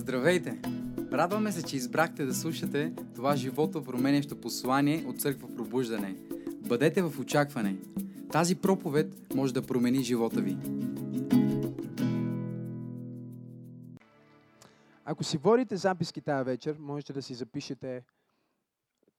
Здравейте! 0.00 0.60
Радваме 1.12 1.52
се, 1.52 1.62
че 1.62 1.76
избрахте 1.76 2.24
да 2.24 2.34
слушате 2.34 2.94
това 3.14 3.36
живото 3.36 3.84
променящо 3.84 4.40
послание 4.40 5.04
от 5.06 5.20
Църква 5.20 5.54
Пробуждане. 5.54 6.16
Бъдете 6.68 7.02
в 7.02 7.20
очакване. 7.20 7.76
Тази 8.32 8.56
проповед 8.56 9.34
може 9.34 9.54
да 9.54 9.66
промени 9.66 10.02
живота 10.02 10.40
ви. 10.40 10.56
Ако 15.04 15.24
си 15.24 15.38
водите 15.38 15.76
записки 15.76 16.20
тази 16.20 16.44
вечер, 16.44 16.76
можете 16.78 17.12
да 17.12 17.22
си 17.22 17.34
запишете 17.34 18.04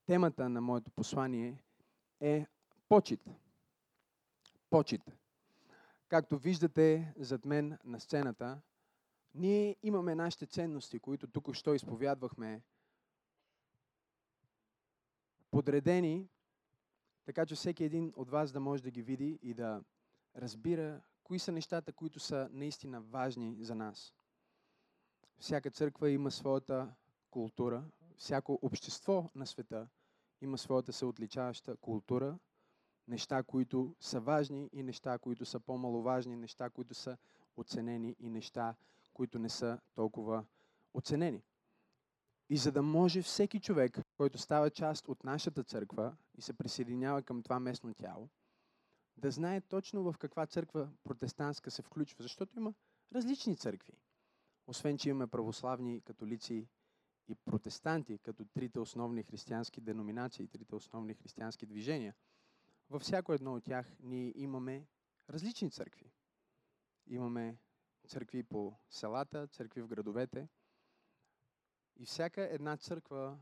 темата 0.05 0.50
на 0.50 0.61
моето 0.61 0.91
послание 0.91 1.63
е 2.21 2.45
почет. 2.89 3.20
Почет. 4.70 5.02
Както 6.09 6.38
виждате 6.38 7.13
зад 7.20 7.45
мен 7.45 7.77
на 7.86 8.00
сцената, 8.00 8.57
ние 9.34 9.75
имаме 9.84 10.16
нашите 10.16 10.45
ценности, 10.45 11.00
които 11.00 11.27
тук 11.27 11.53
що 11.53 11.73
изповядвахме, 11.73 12.62
подредени, 15.52 16.30
така 17.26 17.45
че 17.45 17.55
всеки 17.55 17.84
един 17.84 18.13
от 18.16 18.30
вас 18.30 18.52
да 18.52 18.59
може 18.59 18.84
да 18.84 18.91
ги 18.91 19.02
види 19.02 19.39
и 19.41 19.53
да 19.53 19.84
разбира 20.36 21.02
кои 21.23 21.39
са 21.39 21.52
нещата, 21.52 21.94
които 21.94 22.20
са 22.20 22.49
наистина 22.52 23.02
важни 23.02 23.58
за 23.59 23.75
нас. 23.75 24.13
Всяка 25.39 25.72
църква 25.72 26.09
има 26.09 26.31
своята 26.31 26.95
култура, 27.30 27.84
всяко 28.17 28.59
общество 28.61 29.30
на 29.36 29.48
света 29.48 29.88
има 30.41 30.58
своята 30.58 30.94
съотличаваща 30.94 31.77
култура, 31.77 32.39
неща, 33.08 33.44
които 33.44 33.95
са 34.00 34.20
важни 34.20 34.70
и 34.73 34.84
неща, 34.84 35.17
които 35.17 35.45
са 35.45 35.59
по-маловажни, 35.59 36.36
неща, 36.36 36.70
които 36.70 36.94
са 36.94 37.17
оценени 37.58 38.16
и 38.20 38.30
неща, 38.30 38.75
които 39.14 39.40
не 39.40 39.50
са 39.50 39.80
толкова 39.96 40.46
оценени. 40.94 41.44
И 42.50 42.58
за 42.58 42.72
да 42.72 42.82
може 42.82 43.22
всеки 43.22 43.59
човек, 43.59 43.98
който 44.18 44.38
става 44.38 44.70
част 44.70 45.08
от 45.08 45.23
нашата 45.23 45.64
църква 45.64 46.16
и 46.38 46.42
се 46.42 46.53
присъединява 46.53 47.23
към 47.23 47.44
това 47.44 47.59
местно 47.59 47.94
тяло, 47.94 48.30
да 49.18 49.31
знае 49.31 49.62
точно 49.62 50.03
в 50.03 50.16
каква 50.20 50.45
църква 50.45 50.90
протестантска 51.03 51.72
се 51.72 51.81
включва, 51.81 52.23
защото 52.23 52.58
има 52.58 52.73
различни 53.16 53.58
църкви. 53.58 53.94
Освен, 54.68 54.98
че 54.98 55.09
имаме 55.09 55.28
православни, 55.28 56.02
католици 56.02 56.68
и 57.28 57.36
протестанти, 57.36 58.18
като 58.18 58.46
трите 58.46 58.80
основни 58.80 59.23
християнски 59.23 59.81
деноминации, 59.81 60.48
трите 60.48 60.75
основни 60.75 61.14
християнски 61.14 61.66
движения, 61.66 62.16
във 62.90 63.02
всяко 63.02 63.34
едно 63.34 63.53
от 63.53 63.64
тях 63.64 63.94
ние 64.00 64.34
имаме 64.36 64.88
различни 65.30 65.72
църкви. 65.72 66.12
Имаме 67.08 67.58
църкви 68.07 68.44
по 68.44 68.73
селата, 68.89 69.47
църкви 69.47 69.81
в 69.81 69.88
градовете. 69.88 70.47
И 71.99 72.05
всяка 72.05 72.41
една 72.41 72.77
църква, 72.77 73.39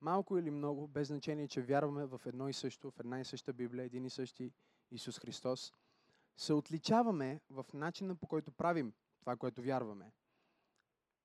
малко 0.00 0.38
или 0.38 0.50
много, 0.50 0.88
без 0.88 1.08
значение, 1.08 1.48
че 1.48 1.62
вярваме 1.62 2.06
в 2.06 2.20
едно 2.26 2.48
и 2.48 2.52
също, 2.52 2.90
в 2.90 3.00
една 3.00 3.20
и 3.20 3.24
съща 3.24 3.52
Библия, 3.52 3.84
един 3.84 4.04
и 4.04 4.10
същи 4.10 4.52
Исус 4.90 5.18
Христос, 5.18 5.72
се 6.36 6.52
отличаваме 6.52 7.40
в 7.50 7.66
начина 7.74 8.16
по 8.16 8.26
който 8.26 8.52
правим 8.52 8.94
това, 9.20 9.36
което 9.36 9.62
вярваме. 9.62 10.12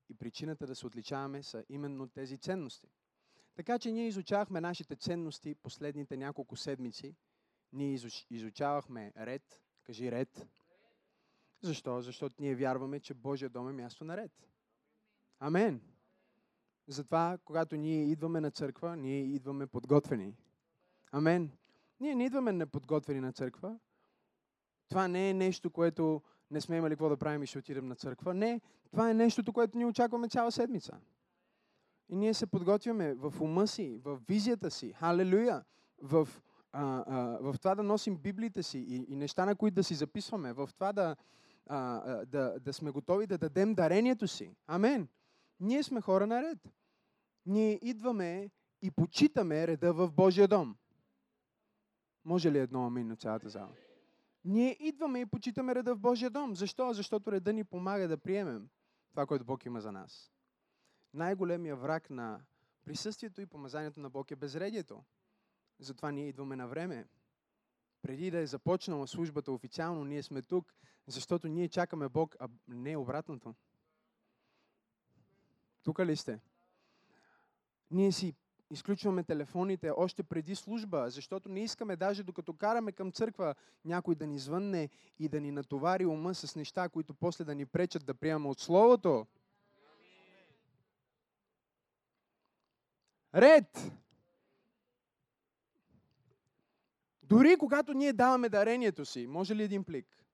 И 0.09 0.16
причината 0.16 0.67
да 0.67 0.75
се 0.75 0.88
отличаваме 0.88 1.44
са 1.44 1.66
именно 1.69 2.09
тези 2.09 2.38
ценности. 2.38 2.88
Така 3.55 3.80
че 3.80 3.91
ние 3.91 4.08
изучавахме 4.08 4.61
нашите 4.61 4.95
ценности 4.95 5.55
последните 5.55 6.17
няколко 6.17 6.55
седмици. 6.55 7.16
Ние 7.71 7.99
изучавахме 8.30 9.14
ред, 9.17 9.64
кажи 9.83 10.11
ред, 10.11 10.47
защо? 11.64 12.02
Защото 12.02 12.36
ние 12.39 12.56
вярваме, 12.56 13.00
че 13.00 13.14
Божия 13.14 13.50
дом 13.50 13.69
е 13.69 13.73
място 13.73 14.06
наред. 14.06 14.31
Амен. 15.39 15.81
Затова, 16.88 17.38
когато 17.45 17.75
ние 17.75 18.03
идваме 18.03 18.42
на 18.42 18.52
църква, 18.52 18.97
ние 18.97 19.20
идваме 19.20 19.67
подготвени. 19.67 20.36
Амен. 21.11 21.52
Ние 21.99 22.15
не 22.15 22.26
идваме 22.26 22.52
неподготвени 22.52 23.20
на 23.20 23.33
църква. 23.33 23.80
Това 24.89 25.08
не 25.08 25.30
е 25.30 25.33
нещо, 25.33 25.70
което 25.70 26.21
не 26.52 26.61
сме 26.61 26.77
имали 26.77 26.93
какво 26.93 27.10
да 27.10 27.17
правим 27.17 27.43
и 27.43 27.48
ще 27.48 27.60
отидем 27.60 27.88
на 27.88 27.95
църква. 27.95 28.33
Не, 28.33 28.61
това 28.92 29.09
е 29.09 29.14
нещото, 29.14 29.54
което 29.54 29.77
ние 29.77 29.88
очакваме 29.88 30.30
цяла 30.30 30.52
седмица. 30.52 30.99
И 32.09 32.15
ние 32.15 32.33
се 32.33 32.48
подготвяме 32.48 33.14
в 33.14 33.33
ума 33.42 33.67
си, 33.67 34.02
в 34.04 34.20
визията 34.27 34.71
си. 34.71 34.93
Халелуя! 34.93 35.64
В, 36.02 36.30
а, 36.71 37.04
а, 37.08 37.38
в 37.42 37.55
това 37.58 37.76
да 37.76 37.83
носим 37.83 38.17
библиите 38.17 38.64
си 38.64 38.80
и, 38.80 39.05
и 39.09 39.15
неща, 39.15 39.45
на 39.45 39.55
които 39.55 39.76
да 39.76 39.83
си 39.83 39.95
записваме. 39.95 40.54
В 40.54 40.70
това 40.73 40.93
да, 40.93 41.15
а, 41.68 42.26
да, 42.26 42.60
да 42.60 42.74
сме 42.74 42.92
готови 42.92 43.28
да 43.28 43.38
дадем 43.38 43.76
дарението 43.76 44.28
си. 44.28 44.56
Амен. 44.68 45.08
Ние 45.60 45.84
сме 45.84 46.02
хора 46.02 46.28
наред. 46.28 46.58
Ние 47.46 47.80
идваме 47.82 48.50
и 48.82 48.92
почитаме 48.92 49.68
реда 49.68 49.94
в 49.94 50.12
Божия 50.12 50.48
дом. 50.48 50.76
Може 52.26 52.52
ли 52.52 52.58
едно 52.58 52.86
амин 52.86 53.08
на 53.08 53.16
цялата 53.16 53.50
зала? 53.50 53.76
Ние 54.46 54.78
идваме 54.80 55.20
и 55.20 55.26
почитаме 55.26 55.76
реда 55.76 55.96
в 55.96 56.00
Божия 56.00 56.30
дом. 56.30 56.56
Защо? 56.56 56.94
Защото 56.94 57.32
реда 57.32 57.54
ни 57.54 57.64
помага 57.64 58.08
да 58.08 58.18
приемем 58.18 58.70
това, 59.12 59.26
което 59.26 59.45
Бог 59.45 59.66
има 59.66 59.82
за 59.82 59.92
нас. 59.92 60.32
Най-големия 61.14 61.76
враг 61.76 62.10
на 62.10 62.42
присъствието 62.86 63.42
и 63.42 63.45
помазанието 63.45 64.00
на 64.00 64.10
Бог 64.10 64.32
е 64.32 64.36
безредието. 64.36 65.04
Затова 65.80 66.12
ние 66.12 66.28
идваме 66.28 66.56
на 66.56 66.68
време 66.68 67.08
преди 68.03 68.31
да 68.31 68.39
е 68.39 68.47
започнала 68.47 69.08
службата 69.08 69.52
официално, 69.52 70.05
ние 70.05 70.23
сме 70.23 70.41
тук, 70.41 70.73
защото 71.08 71.47
ние 71.47 71.69
чакаме 71.69 72.09
Бог, 72.09 72.36
а 72.39 72.49
не 72.67 72.97
обратното. 72.97 73.55
Тук 75.83 75.99
ли 75.99 76.15
сте? 76.15 76.39
Ние 77.91 78.11
си 78.11 78.36
изключваме 78.69 79.23
телефоните 79.23 79.91
още 79.97 80.23
преди 80.23 80.55
служба, 80.55 81.05
защото 81.09 81.49
не 81.49 81.64
искаме 81.64 81.95
даже 81.95 82.23
докато 82.23 82.53
караме 82.53 82.91
към 82.91 83.11
църква 83.11 83.55
някой 83.86 84.15
да 84.15 84.27
ни 84.27 84.39
звънне 84.39 84.89
и 85.20 85.30
да 85.30 85.41
ни 85.41 85.52
натовари 85.52 86.05
ума 86.05 86.35
с 86.35 86.55
неща, 86.55 86.89
които 86.89 87.14
после 87.14 87.43
да 87.43 87.55
ни 87.55 87.65
пречат 87.65 88.05
да 88.05 88.14
приемаме 88.14 88.49
от 88.49 88.59
Словото. 88.59 89.27
Ред! 93.35 93.91
Дори 97.33 97.58
когато 97.58 97.94
ние 97.94 98.14
даваме 98.14 98.49
дарението 98.49 99.05
си, 99.05 99.27
може 99.27 99.55
ли 99.55 99.64
един 99.64 99.83
плик? 99.83 100.26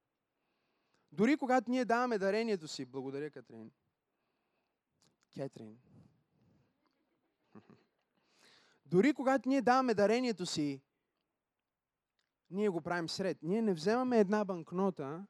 Дори 1.11 1.37
когато 1.37 1.71
ние 1.71 1.85
даваме 1.85 2.17
дарението 2.17 2.67
си, 2.67 2.85
благодаря, 2.85 3.31
Катрин. 3.31 3.71
Кетрин. 5.33 5.77
Дори 8.85 9.13
когато 9.13 9.49
ние 9.49 9.61
даваме 9.61 9.93
дарението 9.93 10.45
си, 10.45 10.81
ние 12.51 12.69
го 12.69 12.81
правим 12.81 13.09
сред. 13.09 13.37
Ние 13.41 13.61
не 13.61 13.73
вземаме 13.73 14.19
една 14.19 14.45
банкнота, 14.45 15.25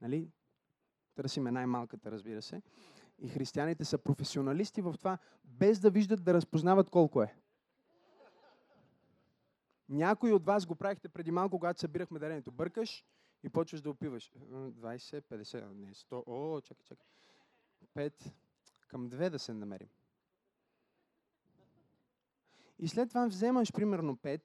нали? 0.00 0.32
Търсиме 1.14 1.50
най-малката, 1.50 2.10
разбира 2.10 2.42
се. 2.42 2.62
И 3.18 3.28
християните 3.28 3.84
са 3.84 3.98
професионалисти 3.98 4.82
в 4.82 4.94
това, 4.98 5.18
без 5.44 5.80
да 5.80 5.90
виждат 5.90 6.24
да 6.24 6.34
разпознават 6.34 6.90
колко 6.90 7.22
е. 7.22 7.34
Някои 9.90 10.32
от 10.32 10.44
вас 10.44 10.66
го 10.66 10.74
правихте 10.74 11.08
преди 11.08 11.30
малко, 11.30 11.58
когато 11.58 11.80
събирахме 11.80 12.18
дарението. 12.18 12.52
Бъркаш 12.52 13.04
и 13.42 13.48
почваш 13.48 13.80
да 13.80 13.90
опиваш. 13.90 14.32
20, 14.32 15.22
50, 15.22 15.72
не, 15.72 15.94
100. 15.94 16.22
О, 16.26 16.60
чакай, 16.60 16.84
чакай. 16.84 17.06
5. 17.96 18.32
Към 18.88 19.10
2 19.10 19.30
да 19.30 19.38
се 19.38 19.52
намерим. 19.52 19.88
И 22.78 22.88
след 22.88 23.08
това 23.08 23.26
вземаш 23.26 23.72
примерно 23.72 24.16
5. 24.16 24.40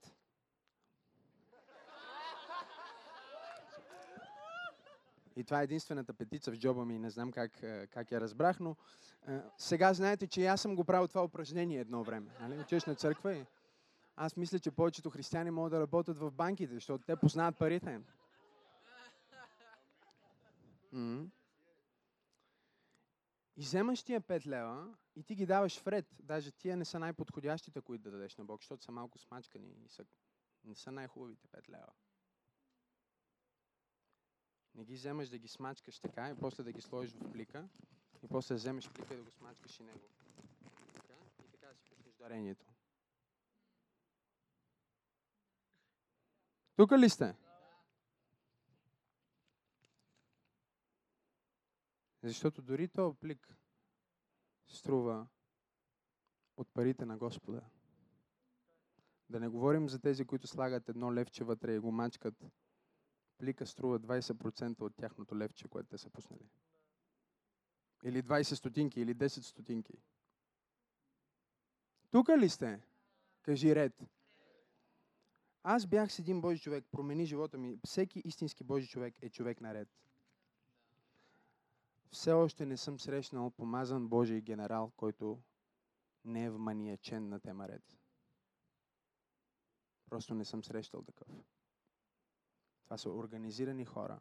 И 5.35 5.43
това 5.43 5.61
е 5.61 5.63
единствената 5.63 6.13
петица 6.13 6.51
в 6.51 6.57
джоба 6.57 6.85
ми, 6.85 6.99
не 6.99 7.09
знам 7.09 7.31
как, 7.31 7.51
как 7.89 8.11
я 8.11 8.21
разбрах, 8.21 8.59
но 8.59 8.75
сега 9.57 9.93
знаете, 9.93 10.27
че 10.27 10.45
аз 10.45 10.61
съм 10.61 10.75
го 10.75 10.85
правил 10.85 11.07
това 11.07 11.23
упражнение 11.23 11.79
едно 11.79 12.03
време. 12.03 12.31
Нали? 12.41 12.59
Учиш 12.59 12.85
на 12.85 12.95
църква 12.95 13.33
и 13.33 13.45
аз 14.15 14.37
мисля, 14.37 14.59
че 14.59 14.71
повечето 14.71 15.09
християни 15.09 15.51
могат 15.51 15.71
да 15.71 15.79
работят 15.79 16.17
в 16.17 16.31
банките, 16.31 16.73
защото 16.73 17.05
те 17.05 17.15
познават 17.15 17.57
парите. 17.57 18.01
Mm-hmm. 20.93 21.29
И 23.57 23.61
вземаш 23.61 24.03
тия 24.03 24.21
5 24.21 24.47
лева 24.47 24.95
и 25.15 25.23
ти 25.23 25.35
ги 25.35 25.45
даваш 25.45 25.79
вред. 25.79 26.05
Даже 26.19 26.51
тия 26.51 26.77
не 26.77 26.85
са 26.85 26.99
най-подходящите, 26.99 27.81
които 27.81 28.03
да 28.03 28.11
дадеш 28.11 28.37
на 28.37 28.45
Бог, 28.45 28.61
защото 28.61 28.83
са 28.83 28.91
малко 28.91 29.19
смачкани 29.19 29.67
и 29.85 29.89
са, 29.89 30.05
не 30.63 30.75
са 30.75 30.91
най-хубавите 30.91 31.47
5 31.47 31.69
лева. 31.69 31.93
Не 34.75 34.85
ги 34.85 34.93
вземаш 34.93 35.29
да 35.29 35.37
ги 35.37 35.47
смачкаш 35.47 35.99
така 35.99 36.29
и 36.29 36.35
после 36.35 36.63
да 36.63 36.71
ги 36.71 36.81
сложиш 36.81 37.13
в 37.13 37.31
плика 37.31 37.67
и 38.23 38.27
после 38.27 38.55
да 38.55 38.57
вземеш 38.57 38.89
плика 38.89 39.13
и 39.13 39.17
да 39.17 39.23
го 39.23 39.31
смачкаш 39.31 39.79
и 39.79 39.83
него. 39.83 39.99
Така, 40.93 41.13
и 41.47 41.51
така 41.51 41.73
си 41.73 41.83
пуснеш 41.89 42.15
дарението. 42.15 42.74
Тук 46.75 46.91
ли 46.91 47.09
сте? 47.09 47.35
Защото 52.23 52.61
дори 52.61 52.87
този 52.87 53.17
плик 53.17 53.57
струва 54.67 55.27
от 56.57 56.67
парите 56.73 57.05
на 57.05 57.17
Господа. 57.17 57.61
Да 59.29 59.39
не 59.39 59.47
говорим 59.47 59.89
за 59.89 59.99
тези, 59.99 60.25
които 60.25 60.47
слагат 60.47 60.89
едно 60.89 61.13
левче 61.13 61.43
вътре 61.43 61.75
и 61.75 61.79
го 61.79 61.91
мачкат. 61.91 62.45
Плика 63.37 63.65
струва 63.65 63.99
20% 63.99 64.81
от 64.81 64.95
тяхното 64.95 65.37
левче, 65.37 65.67
което 65.67 65.89
те 65.89 65.97
са 65.97 66.09
пуснали. 66.09 66.49
Или 68.03 68.23
20 68.23 68.53
стотинки, 68.53 69.01
или 69.01 69.15
10 69.15 69.27
стотинки. 69.27 69.93
Тук 72.11 72.29
ли 72.29 72.49
сте? 72.49 72.81
Кажи 73.41 73.75
ред. 73.75 74.03
Аз 75.67 75.87
бях 75.87 76.11
с 76.11 76.19
един 76.19 76.41
Божи 76.41 76.61
човек, 76.61 76.85
промени 76.91 77.25
живота 77.25 77.57
ми. 77.57 77.79
Всеки 77.85 78.19
истински 78.19 78.63
Божи 78.63 78.87
човек 78.87 79.15
е 79.21 79.29
човек 79.29 79.61
наред. 79.61 79.89
Все 82.11 82.31
още 82.31 82.65
не 82.65 82.77
съм 82.77 82.99
срещнал 82.99 83.51
помазан 83.51 84.07
Божий 84.07 84.41
генерал, 84.41 84.91
който 84.97 85.41
не 86.25 86.43
е 86.43 86.51
вманиячен 86.51 87.29
на 87.29 87.39
тема 87.39 87.67
ред. 87.67 87.97
Просто 90.09 90.33
не 90.33 90.45
съм 90.45 90.63
срещал 90.63 91.01
такъв. 91.01 91.27
Това 92.83 92.97
са 92.97 93.09
организирани 93.09 93.85
хора. 93.85 94.19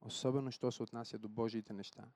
Особено, 0.00 0.52
що 0.52 0.72
се 0.72 0.82
отнася 0.82 1.18
до 1.18 1.28
Божиите 1.28 1.72
неща. 1.72 2.08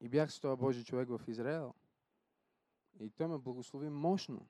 И 0.00 0.08
бях 0.08 0.32
с 0.32 0.40
този 0.40 0.60
Божий 0.60 0.84
човек 0.84 1.08
в 1.08 1.20
Израел. 1.28 1.74
И 3.00 3.10
той 3.10 3.26
ме 3.26 3.38
благослови 3.38 3.88
мощно. 3.88 4.48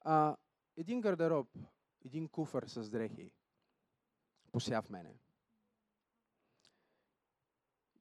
А, 0.00 0.36
един 0.76 1.00
гардероб, 1.00 1.48
един 2.04 2.28
куфър 2.28 2.66
с 2.66 2.90
дрехи 2.90 3.32
пося 4.52 4.82
в 4.82 4.90
мене. 4.90 5.18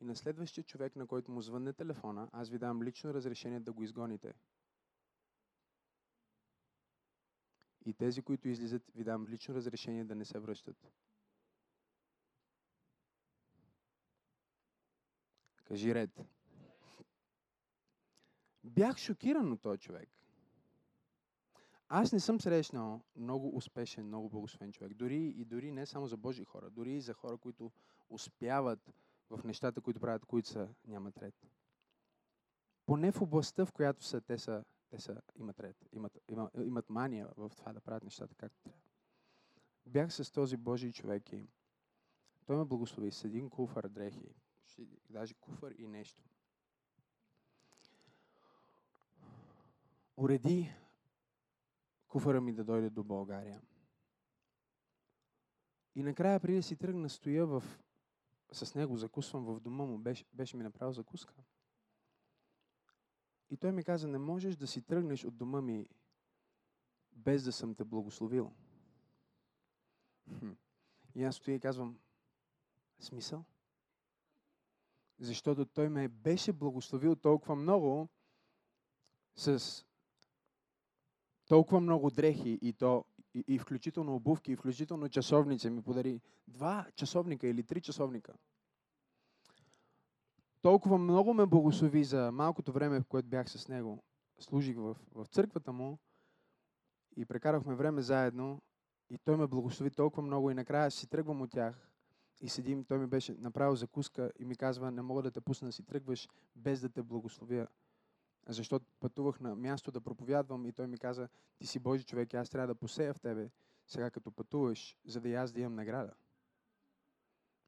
И 0.02 0.06
на 0.06 0.16
следващия 0.16 0.64
човек, 0.64 0.96
на 0.96 1.08
който 1.08 1.32
му 1.32 1.42
звънне 1.42 1.74
телефона, 1.74 2.30
аз 2.32 2.50
ви 2.50 2.58
дам 2.58 2.84
лично 2.84 3.14
разрешение 3.14 3.60
да 3.60 3.74
го 3.74 3.84
изгоните. 3.84 4.34
И 7.86 7.94
тези, 7.94 8.22
които 8.22 8.48
излизат, 8.48 8.92
ви 8.96 9.04
дам 9.04 9.28
лично 9.28 9.56
разрешение 9.56 10.06
да 10.06 10.16
не 10.16 10.26
се 10.26 10.40
връщат. 10.40 10.92
Кажи 15.64 15.96
ред. 15.96 16.22
Бях 18.64 18.98
шокиран 18.98 19.52
от 19.52 19.62
този 19.62 19.80
човек. 19.80 20.10
Аз 21.92 22.12
не 22.12 22.20
съм 22.20 22.42
срещнал 22.42 23.02
много 23.16 23.58
успешен, 23.58 24.06
много 24.08 24.30
благословен 24.30 24.72
човек. 24.72 24.94
Дори 24.94 25.28
и 25.28 25.46
дори 25.46 25.72
не 25.72 25.86
само 25.86 26.08
за 26.08 26.18
Божи 26.18 26.44
хора, 26.44 26.70
дори 26.70 26.96
и 26.96 27.02
за 27.02 27.14
хора, 27.14 27.38
които 27.38 27.72
успяват 28.10 28.94
в 29.30 29.44
нещата, 29.44 29.82
които 29.82 30.00
правят, 30.00 30.26
които 30.26 30.50
са, 30.50 30.70
нямат 30.88 31.18
ред. 31.18 31.34
Поне 32.86 33.12
в 33.12 33.22
областта, 33.22 33.66
в 33.66 33.72
която 33.72 34.04
са, 34.04 34.22
те, 34.22 34.38
са, 34.38 34.64
те 34.90 35.00
са, 35.00 35.22
имат 35.36 35.60
ред, 35.60 35.76
имат, 35.94 36.18
имат, 36.30 36.52
имат 36.66 36.90
мания 36.90 37.30
в 37.38 37.52
това 37.58 37.74
да 37.74 37.82
правят 37.82 38.04
нещата 38.04 38.36
както 38.36 38.62
трябва. 38.62 38.82
Бях 39.86 40.14
с 40.14 40.32
този 40.32 40.58
Божий 40.58 40.92
човек 40.92 41.34
и 41.34 41.48
той 42.46 42.58
ме 42.58 42.66
благослови 42.66 43.12
с 43.12 43.24
един 43.24 43.50
куфар 43.50 43.88
дрехи, 43.88 44.36
даже 45.10 45.34
куфар 45.34 45.72
и 45.72 45.88
нещо. 45.88 46.24
Уреди 50.18 50.72
куфара 52.10 52.42
ми 52.42 52.54
да 52.54 52.64
дойде 52.64 52.90
до 52.90 53.04
България. 53.04 53.62
И 55.96 56.04
накрая, 56.04 56.40
преди 56.40 56.58
да 56.58 56.64
си 56.64 56.76
тръгна, 56.76 57.10
стоя 57.10 57.46
в... 57.46 57.64
с 58.52 58.76
него, 58.76 58.98
закусвам 58.98 59.46
в 59.46 59.60
дома 59.60 59.86
му, 59.86 59.98
беше, 59.98 60.26
беше 60.34 60.58
ми 60.58 60.64
направил 60.64 60.94
закуска. 60.94 61.34
И 63.50 63.58
той 63.58 63.72
ми 63.72 63.84
каза, 63.84 64.08
не 64.08 64.18
можеш 64.18 64.56
да 64.56 64.68
си 64.68 64.82
тръгнеш 64.82 65.26
от 65.26 65.38
дома 65.38 65.62
ми 65.62 65.90
без 67.12 67.44
да 67.44 67.52
съм 67.52 67.76
те 67.76 67.84
благословил. 67.84 68.52
И 71.16 71.24
аз 71.24 71.36
стоя 71.36 71.56
и 71.56 71.60
казвам, 71.60 72.00
смисъл? 73.00 73.46
Защото 75.20 75.66
той 75.66 75.90
ме 75.90 76.08
беше 76.08 76.54
благословил 76.54 77.16
толкова 77.16 77.56
много 77.56 78.10
с 79.36 79.86
толкова 81.50 81.82
много 81.82 82.10
дрехи 82.10 82.60
и 82.62 82.74
то 82.74 83.06
и, 83.34 83.44
и 83.48 83.60
включително 83.60 84.16
обувки, 84.16 84.52
и 84.52 84.56
включително 84.56 85.10
часовници 85.10 85.70
ми 85.70 85.82
подари. 85.82 86.22
Два 86.48 86.86
часовника 86.96 87.48
или 87.48 87.64
три 87.64 87.82
часовника. 87.82 88.34
Толкова 90.62 90.98
много 90.98 91.34
ме 91.34 91.46
благослови 91.46 92.04
за 92.04 92.32
малкото 92.32 92.72
време, 92.72 93.00
в 93.00 93.06
което 93.06 93.28
бях 93.28 93.50
с 93.50 93.68
него. 93.68 94.04
Служих 94.40 94.78
в, 94.78 94.96
в 95.16 95.26
църквата 95.26 95.72
му 95.72 95.98
и 97.16 97.26
прекарахме 97.26 97.76
време 97.76 98.02
заедно 98.02 98.62
и 99.10 99.18
той 99.18 99.38
ме 99.38 99.48
благослови 99.48 99.92
толкова 99.92 100.24
много 100.24 100.52
и 100.52 100.54
накрая 100.54 100.92
си 100.92 101.08
тръгвам 101.08 101.42
от 101.42 101.52
тях 101.52 101.92
и 102.42 102.50
седим, 102.50 102.84
той 102.84 102.98
ми 102.98 103.08
беше 103.08 103.36
направил 103.40 103.76
закуска 103.76 104.32
и 104.40 104.46
ми 104.46 104.56
казва, 104.56 104.92
не 104.92 105.02
мога 105.02 105.22
да 105.22 105.32
те 105.32 105.42
пусна 105.42 105.68
да 105.68 105.72
си 105.72 105.84
тръгваш 105.84 106.30
без 106.56 106.82
да 106.82 106.90
те 106.90 107.04
благословя 107.04 107.68
защото 108.48 108.86
пътувах 109.00 109.40
на 109.40 109.56
място 109.56 109.92
да 109.92 110.02
проповядвам 110.02 110.66
и 110.66 110.72
той 110.72 110.88
ми 110.88 110.98
каза, 110.98 111.30
ти 111.58 111.68
си 111.68 111.80
Божи 111.80 112.04
човек 112.04 112.34
и 112.34 112.38
аз 112.38 112.50
трябва 112.50 112.68
да 112.68 112.76
посея 112.76 113.14
в 113.14 113.20
тебе 113.20 113.50
сега 113.90 114.10
като 114.10 114.32
пътуваш, 114.32 114.98
за 115.06 115.22
да 115.22 115.30
и 115.30 115.36
аз 115.36 115.52
да 115.52 115.60
имам 115.60 115.76
награда. 115.76 116.14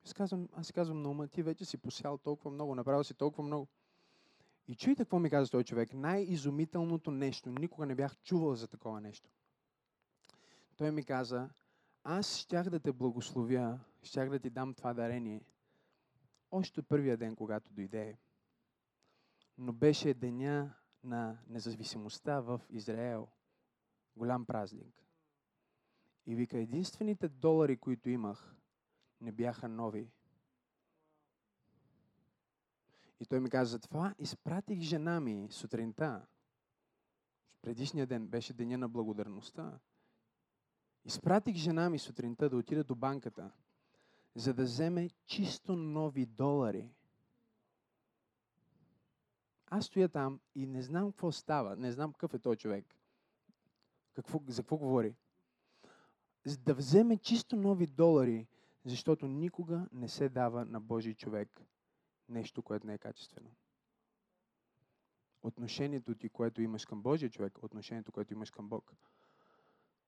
Аз, 0.06 0.14
казвам, 0.14 0.50
аз 0.54 0.72
казвам 0.72 1.02
на 1.02 1.10
ума, 1.10 1.28
ти 1.28 1.44
вече 1.44 1.66
си 1.66 1.78
посял 1.78 2.18
толкова 2.18 2.52
много, 2.52 2.76
направил 2.76 3.04
си 3.04 3.14
толкова 3.14 3.44
много. 3.44 3.68
И 4.68 4.76
чуйте 4.76 5.04
какво 5.04 5.20
ми 5.20 5.30
каза 5.30 5.52
този 5.52 5.66
човек. 5.66 5.94
Най-изумителното 5.94 7.12
нещо. 7.12 7.50
Никога 7.50 7.86
не 7.86 7.96
бях 7.96 8.18
чувал 8.18 8.56
за 8.56 8.68
такова 8.68 9.02
нещо. 9.02 9.30
Той 10.78 10.92
ми 10.92 11.04
каза, 11.04 11.50
аз 12.04 12.38
щях 12.38 12.70
да 12.70 12.80
те 12.80 12.92
благословя, 12.92 13.80
щях 14.04 14.30
да 14.30 14.40
ти 14.40 14.50
дам 14.50 14.74
това 14.74 14.94
дарение. 14.94 15.42
Още 16.52 16.82
първия 16.82 17.18
ден, 17.18 17.36
когато 17.36 17.74
дойде 17.74 18.18
но 19.58 19.74
беше 19.74 20.14
деня 20.14 20.74
на 21.04 21.38
независимостта 21.48 22.40
в 22.40 22.62
Израел. 22.70 23.28
Голям 24.16 24.46
празник. 24.46 25.06
И 26.26 26.36
вика, 26.36 26.58
единствените 26.58 27.30
долари, 27.30 27.78
които 27.78 28.10
имах, 28.10 28.56
не 29.22 29.32
бяха 29.32 29.68
нови. 29.68 30.12
И 33.20 33.26
той 33.26 33.40
ми 33.40 33.50
каза, 33.50 33.80
това 33.80 34.16
изпратих 34.20 34.80
жена 34.80 35.20
ми 35.20 35.48
сутринта. 35.52 36.28
Предишния 37.62 38.08
ден 38.08 38.28
беше 38.28 38.54
деня 38.54 38.78
на 38.78 38.90
благодарността. 38.90 39.80
Изпратих 41.06 41.56
жена 41.56 41.90
ми 41.90 42.00
сутринта 42.00 42.50
да 42.50 42.58
отида 42.58 42.84
до 42.84 42.96
банката, 42.96 43.52
за 44.36 44.54
да 44.54 44.64
вземе 44.64 45.10
чисто 45.26 45.76
нови 45.76 46.26
долари 46.26 46.94
аз 49.74 49.86
стоя 49.86 50.10
там 50.10 50.40
и 50.56 50.66
не 50.66 50.82
знам 50.82 51.12
какво 51.12 51.32
става, 51.32 51.76
не 51.76 51.92
знам 51.92 52.14
какъв 52.14 52.34
е 52.34 52.40
този 52.40 52.58
човек. 52.58 52.96
Какво, 54.14 54.42
за 54.48 54.62
какво 54.62 54.78
говори? 54.78 55.16
За 56.46 56.58
да 56.58 56.74
вземе 56.74 57.18
чисто 57.18 57.56
нови 57.56 57.88
долари, 57.88 58.48
защото 58.86 59.28
никога 59.28 59.88
не 59.92 60.08
се 60.10 60.30
дава 60.30 60.66
на 60.66 60.80
Божий 60.80 61.14
човек 61.14 61.62
нещо, 62.30 62.64
което 62.64 62.88
не 62.88 62.94
е 62.94 62.98
качествено. 62.98 63.50
Отношението 65.44 66.16
ти, 66.16 66.30
което 66.30 66.62
имаш 66.62 66.86
към 66.86 67.02
Божия 67.02 67.30
човек, 67.30 67.64
отношението, 67.64 68.12
което 68.12 68.34
имаш 68.34 68.52
към 68.52 68.70
Бог. 68.70 68.94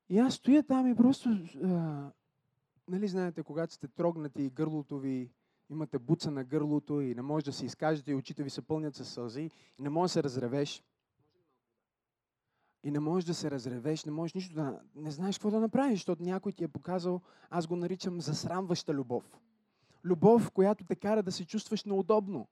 И 0.09 0.19
аз 0.19 0.33
стоя 0.33 0.63
там 0.63 0.87
и 0.87 0.95
просто, 0.95 1.29
а, 1.63 2.11
нали 2.87 3.07
знаете, 3.07 3.43
когато 3.43 3.73
сте 3.73 3.87
трогнати 3.87 4.43
и 4.43 4.49
гърлото 4.49 4.99
ви 4.99 5.31
имате 5.69 5.99
буца 5.99 6.31
на 6.31 6.43
гърлото 6.43 7.01
и 7.01 7.15
не 7.15 7.21
можеш 7.21 7.45
да 7.45 7.53
се 7.53 7.65
изкажете 7.65 8.11
и 8.11 8.15
очите 8.15 8.43
ви 8.43 8.49
се 8.49 8.61
пълнят 8.61 8.95
с 8.95 9.05
сълзи 9.05 9.51
и 9.79 9.81
не 9.81 9.89
можеш 9.89 10.11
да 10.11 10.13
се 10.13 10.23
разревеш. 10.23 10.83
И 12.83 12.91
не 12.91 12.99
можеш 12.99 13.27
да 13.27 13.33
се 13.33 13.51
разревеш, 13.51 14.05
не 14.05 14.11
можеш 14.11 14.33
нищо 14.33 14.55
да... 14.55 14.81
Не 14.95 15.11
знаеш 15.11 15.37
какво 15.37 15.51
да 15.51 15.59
направиш, 15.59 15.99
защото 15.99 16.23
някой 16.23 16.51
ти 16.51 16.63
е 16.63 16.67
показал, 16.67 17.21
аз 17.49 17.67
го 17.67 17.75
наричам 17.75 18.21
засрамваща 18.21 18.93
любов. 18.93 19.39
Любов, 20.03 20.51
която 20.51 20.85
те 20.85 20.95
кара 20.95 21.23
да 21.23 21.31
се 21.31 21.45
чувстваш 21.45 21.83
неудобно. 21.83 22.47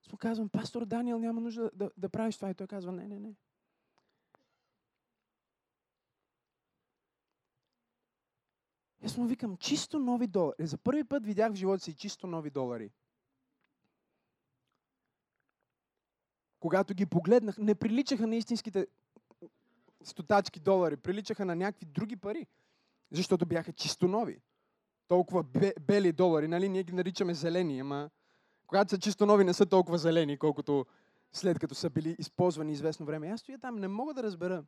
Аз 0.00 0.12
му 0.12 0.18
казвам, 0.18 0.48
пастор 0.48 0.84
Даниел, 0.84 1.18
няма 1.18 1.40
нужда 1.40 1.62
да, 1.62 1.70
да, 1.74 1.90
да 1.96 2.08
правиш 2.08 2.36
това. 2.36 2.50
И 2.50 2.54
той 2.54 2.66
казва, 2.66 2.92
не, 2.92 3.08
не, 3.08 3.18
не. 3.18 3.34
Аз 9.08 9.16
му 9.16 9.26
викам, 9.26 9.56
чисто 9.56 9.98
нови 9.98 10.26
долари. 10.26 10.66
За 10.66 10.78
първи 10.78 11.04
път 11.04 11.26
видях 11.26 11.52
в 11.52 11.56
живота 11.56 11.84
си 11.84 11.94
чисто 11.94 12.26
нови 12.26 12.50
долари. 12.50 12.90
Когато 16.60 16.94
ги 16.94 17.06
погледнах, 17.06 17.58
не 17.58 17.74
приличаха 17.74 18.26
на 18.26 18.36
истинските 18.36 18.86
стотачки 20.04 20.60
долари, 20.60 20.96
приличаха 20.96 21.44
на 21.44 21.56
някакви 21.56 21.86
други 21.86 22.16
пари. 22.16 22.46
Защото 23.10 23.46
бяха 23.46 23.72
чисто 23.72 24.08
нови. 24.08 24.40
Толкова 25.08 25.42
бе, 25.42 25.74
бели 25.80 26.12
долари, 26.12 26.48
нали? 26.48 26.68
Ние 26.68 26.84
ги 26.84 26.92
наричаме 26.92 27.34
зелени, 27.34 27.80
ама 27.80 28.10
когато 28.66 28.90
са 28.90 28.98
чисто 28.98 29.26
нови, 29.26 29.44
не 29.44 29.54
са 29.54 29.66
толкова 29.66 29.98
зелени, 29.98 30.38
колкото 30.38 30.86
след 31.32 31.58
като 31.58 31.74
са 31.74 31.90
били 31.90 32.16
използвани 32.18 32.72
известно 32.72 33.06
време. 33.06 33.28
Аз 33.28 33.40
стоя 33.40 33.58
там, 33.58 33.76
не 33.76 33.88
мога 33.88 34.14
да 34.14 34.22
разбера. 34.22 34.64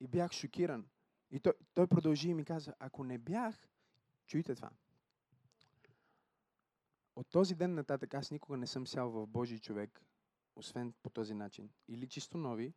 И 0.00 0.06
бях 0.08 0.32
шокиран. 0.32 0.84
И 1.30 1.40
той, 1.40 1.52
той 1.74 1.86
продължи 1.86 2.28
и 2.30 2.34
ми 2.34 2.44
каза, 2.44 2.74
ако 2.78 3.04
не 3.04 3.18
бях, 3.18 3.68
чуйте 4.26 4.54
това. 4.54 4.70
От 7.16 7.26
този 7.30 7.54
ден 7.54 7.74
нататък 7.74 8.14
аз 8.14 8.30
никога 8.30 8.56
не 8.56 8.66
съм 8.66 8.86
сял 8.86 9.10
в 9.10 9.26
Божий 9.26 9.58
човек, 9.58 10.02
освен 10.56 10.94
по 11.02 11.10
този 11.10 11.34
начин. 11.34 11.70
Или 11.88 12.08
чисто 12.08 12.38
нови, 12.38 12.74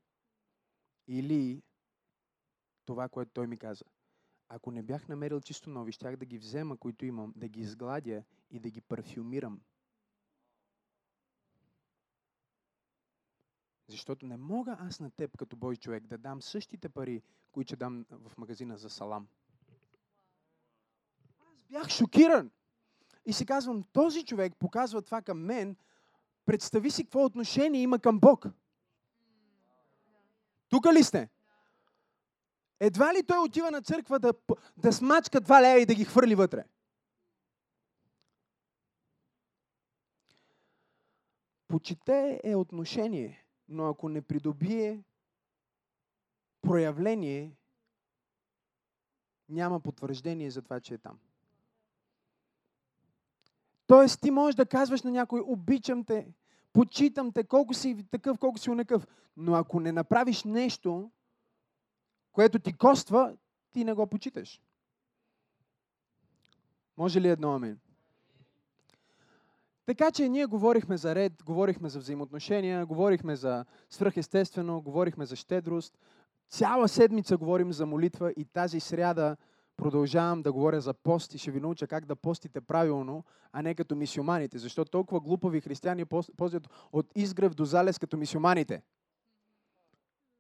или 1.07 1.63
това, 2.85 3.09
което 3.09 3.31
той 3.31 3.47
ми 3.47 3.57
каза. 3.57 3.85
Ако 4.49 4.71
не 4.71 4.83
бях 4.83 5.07
намерил 5.07 5.41
чисто 5.41 5.69
нови, 5.69 5.91
щях 5.91 6.15
да 6.15 6.25
ги 6.25 6.37
взема, 6.37 6.77
които 6.77 7.05
имам, 7.05 7.33
да 7.35 7.47
ги 7.47 7.61
изгладя 7.61 8.23
и 8.49 8.59
да 8.59 8.69
ги 8.69 8.81
парфюмирам. 8.81 9.61
Защото 13.91 14.25
не 14.25 14.37
мога 14.37 14.77
аз 14.79 14.99
на 14.99 15.11
теб, 15.11 15.37
като 15.37 15.55
бой 15.55 15.75
човек, 15.75 16.07
да 16.07 16.17
дам 16.17 16.41
същите 16.41 16.89
пари, 16.89 17.21
които 17.51 17.67
ще 17.67 17.75
дам 17.75 18.05
в 18.11 18.37
магазина 18.37 18.77
за 18.77 18.89
салам. 18.89 19.27
Аз 21.53 21.63
бях 21.63 21.89
шокиран. 21.89 22.51
И 23.25 23.33
си 23.33 23.45
казвам, 23.45 23.83
този 23.93 24.25
човек 24.25 24.55
показва 24.59 25.01
това 25.01 25.21
към 25.21 25.39
мен, 25.39 25.75
представи 26.45 26.91
си 26.91 27.03
какво 27.03 27.25
отношение 27.25 27.81
има 27.81 27.99
към 27.99 28.19
Бог. 28.19 28.45
Тук 30.69 30.85
ли 30.93 31.03
сте? 31.03 31.29
Едва 32.79 33.13
ли 33.13 33.23
той 33.23 33.39
отива 33.39 33.71
на 33.71 33.81
църква 33.81 34.19
да, 34.19 34.33
да 34.77 34.93
смачка 34.93 35.41
два 35.41 35.61
лея 35.61 35.79
и 35.79 35.85
да 35.85 35.95
ги 35.95 36.05
хвърли 36.05 36.35
вътре? 36.35 36.63
Почите 41.67 42.41
е 42.43 42.55
отношение, 42.55 43.45
но 43.71 43.87
ако 43.87 44.09
не 44.09 44.21
придобие 44.21 45.03
проявление, 46.61 47.55
няма 49.49 49.79
потвърждение 49.79 50.51
за 50.51 50.61
това, 50.61 50.79
че 50.79 50.93
е 50.93 50.97
там. 50.97 51.19
Тоест, 53.87 54.21
ти 54.21 54.31
можеш 54.31 54.55
да 54.55 54.65
казваш 54.65 55.01
на 55.01 55.11
някой, 55.11 55.41
обичам 55.45 56.05
те, 56.05 56.33
почитам 56.73 57.31
те, 57.31 57.43
колко 57.43 57.73
си 57.73 58.05
такъв, 58.11 58.37
колко 58.37 58.57
си 58.57 58.69
унакъв. 58.69 59.07
Но 59.37 59.53
ако 59.53 59.79
не 59.79 59.91
направиш 59.91 60.43
нещо, 60.43 61.11
което 62.31 62.59
ти 62.59 62.77
коства, 62.77 63.37
ти 63.71 63.83
не 63.83 63.93
го 63.93 64.07
почиташ. 64.07 64.61
Може 66.97 67.21
ли 67.21 67.27
едно 67.27 67.53
амин? 67.53 67.79
Така 69.91 70.11
че 70.11 70.29
ние 70.29 70.45
говорихме 70.45 70.97
за 70.97 71.15
ред, 71.15 71.43
говорихме 71.43 71.89
за 71.89 71.99
взаимоотношения, 71.99 72.85
говорихме 72.85 73.35
за 73.35 73.65
свръхестествено, 73.89 74.81
говорихме 74.81 75.25
за 75.25 75.35
щедрост. 75.35 75.97
Цяла 76.49 76.87
седмица 76.87 77.37
говорим 77.37 77.73
за 77.73 77.85
молитва 77.85 78.31
и 78.31 78.45
тази 78.45 78.79
сряда 78.79 79.37
продължавам 79.77 80.41
да 80.41 80.51
говоря 80.51 80.81
за 80.81 80.93
пост 80.93 81.33
и 81.33 81.37
ще 81.37 81.51
ви 81.51 81.59
науча 81.59 81.87
как 81.87 82.05
да 82.05 82.15
постите 82.15 82.61
правилно, 82.61 83.23
а 83.51 83.61
не 83.61 83.75
като 83.75 83.95
мисиоманите. 83.95 84.57
Защото 84.57 84.91
толкова 84.91 85.19
глупави 85.19 85.61
християни 85.61 86.05
постят 86.37 86.67
от 86.91 87.11
изгрев 87.15 87.53
до 87.53 87.65
залез 87.65 87.99
като 87.99 88.17
мисиоманите. 88.17 88.81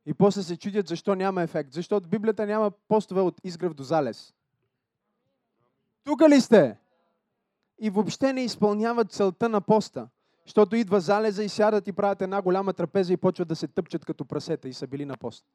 И 0.05 0.13
после 0.13 0.43
се 0.43 0.57
чудят 0.57 0.87
защо 0.87 1.15
няма 1.15 1.41
ефект. 1.41 1.73
Защото 1.73 2.09
Библията 2.09 2.45
няма 2.45 2.71
постове 2.87 3.21
от 3.21 3.41
изгрев 3.43 3.73
до 3.73 3.83
залез. 3.83 4.33
Тук 6.03 6.21
ли 6.21 6.41
сте? 6.41 6.80
И 7.81 7.89
въобще 7.89 8.33
не 8.33 8.43
изпълняват 8.43 9.11
целта 9.11 9.49
на 9.49 9.61
поста. 9.61 10.07
Защото 10.45 10.75
идва 10.75 10.99
залеза 10.99 11.43
и 11.43 11.49
сядат 11.49 11.87
и 11.87 11.91
правят 11.91 12.21
една 12.21 12.41
голяма 12.41 12.73
трапеза 12.73 13.13
и 13.13 13.17
почват 13.17 13.47
да 13.47 13.55
се 13.55 13.67
тъпчат 13.67 14.05
като 14.05 14.25
прасета 14.25 14.69
и 14.69 14.73
са 14.73 14.87
били 14.87 15.05
на 15.05 15.17
пост. 15.17 15.45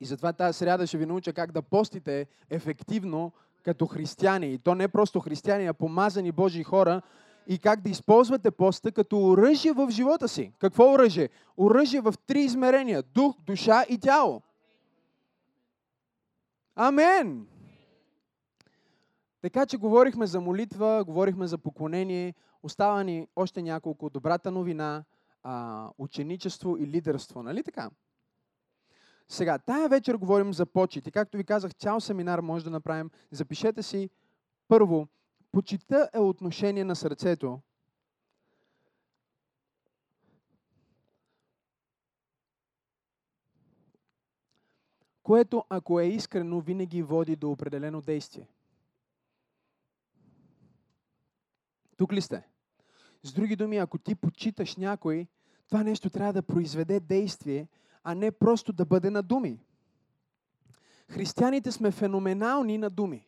И 0.00 0.04
затова 0.04 0.32
тази 0.32 0.58
сряда 0.58 0.86
ще 0.86 0.98
ви 0.98 1.06
науча 1.06 1.32
как 1.32 1.52
да 1.52 1.62
постите 1.62 2.26
ефективно 2.50 3.32
като 3.62 3.86
християни. 3.86 4.52
И 4.52 4.58
то 4.58 4.74
не 4.74 4.88
просто 4.88 5.20
християни, 5.20 5.66
а 5.66 5.74
помазани 5.74 6.32
Божии 6.32 6.64
хора. 6.64 7.02
И 7.46 7.58
как 7.58 7.80
да 7.80 7.90
използвате 7.90 8.50
поста 8.50 8.92
като 8.92 9.28
оръжие 9.28 9.72
в 9.72 9.90
живота 9.90 10.28
си. 10.28 10.52
Какво 10.58 10.92
оръжие? 10.92 11.28
Оръжие 11.56 12.00
в 12.00 12.14
три 12.26 12.40
измерения. 12.40 13.02
Дух, 13.02 13.36
душа 13.40 13.84
и 13.88 13.98
тяло. 13.98 14.42
Амен! 16.74 17.46
Така 19.42 19.66
че 19.66 19.76
говорихме 19.76 20.26
за 20.26 20.40
молитва, 20.40 21.04
говорихме 21.06 21.46
за 21.46 21.58
поклонение. 21.58 22.34
Остава 22.62 23.02
ни 23.02 23.28
още 23.36 23.62
няколко. 23.62 24.10
Добрата 24.10 24.50
новина, 24.50 25.04
а, 25.42 25.88
ученичество 25.98 26.76
и 26.76 26.86
лидерство. 26.86 27.42
Нали 27.42 27.62
така? 27.62 27.90
Сега, 29.28 29.58
тая 29.58 29.88
вечер 29.88 30.14
говорим 30.14 30.52
за 30.52 30.66
почет. 30.66 31.06
И 31.06 31.10
както 31.10 31.36
ви 31.36 31.44
казах, 31.44 31.74
цял 31.74 32.00
семинар 32.00 32.38
може 32.38 32.64
да 32.64 32.70
направим. 32.70 33.10
Запишете 33.30 33.82
си 33.82 34.10
първо, 34.68 35.08
почита 35.52 36.08
е 36.14 36.18
отношение 36.18 36.84
на 36.84 36.96
сърцето. 36.96 37.60
Което, 45.22 45.64
ако 45.68 46.00
е 46.00 46.04
искрено, 46.04 46.60
винаги 46.60 47.02
води 47.02 47.36
до 47.36 47.50
определено 47.50 48.00
действие. 48.00 48.48
Тук 52.00 52.12
ли 52.12 52.20
сте? 52.20 52.48
С 53.22 53.32
други 53.32 53.56
думи, 53.56 53.76
ако 53.76 53.98
ти 53.98 54.14
почиташ 54.14 54.76
някой, 54.76 55.26
това 55.68 55.82
нещо 55.82 56.10
трябва 56.10 56.32
да 56.32 56.42
произведе 56.42 57.00
действие, 57.00 57.68
а 58.02 58.14
не 58.14 58.30
просто 58.32 58.72
да 58.72 58.84
бъде 58.84 59.10
на 59.10 59.22
думи. 59.22 59.64
Християните 61.08 61.72
сме 61.72 61.90
феноменални 61.90 62.78
на 62.78 62.90
думи. 62.90 63.26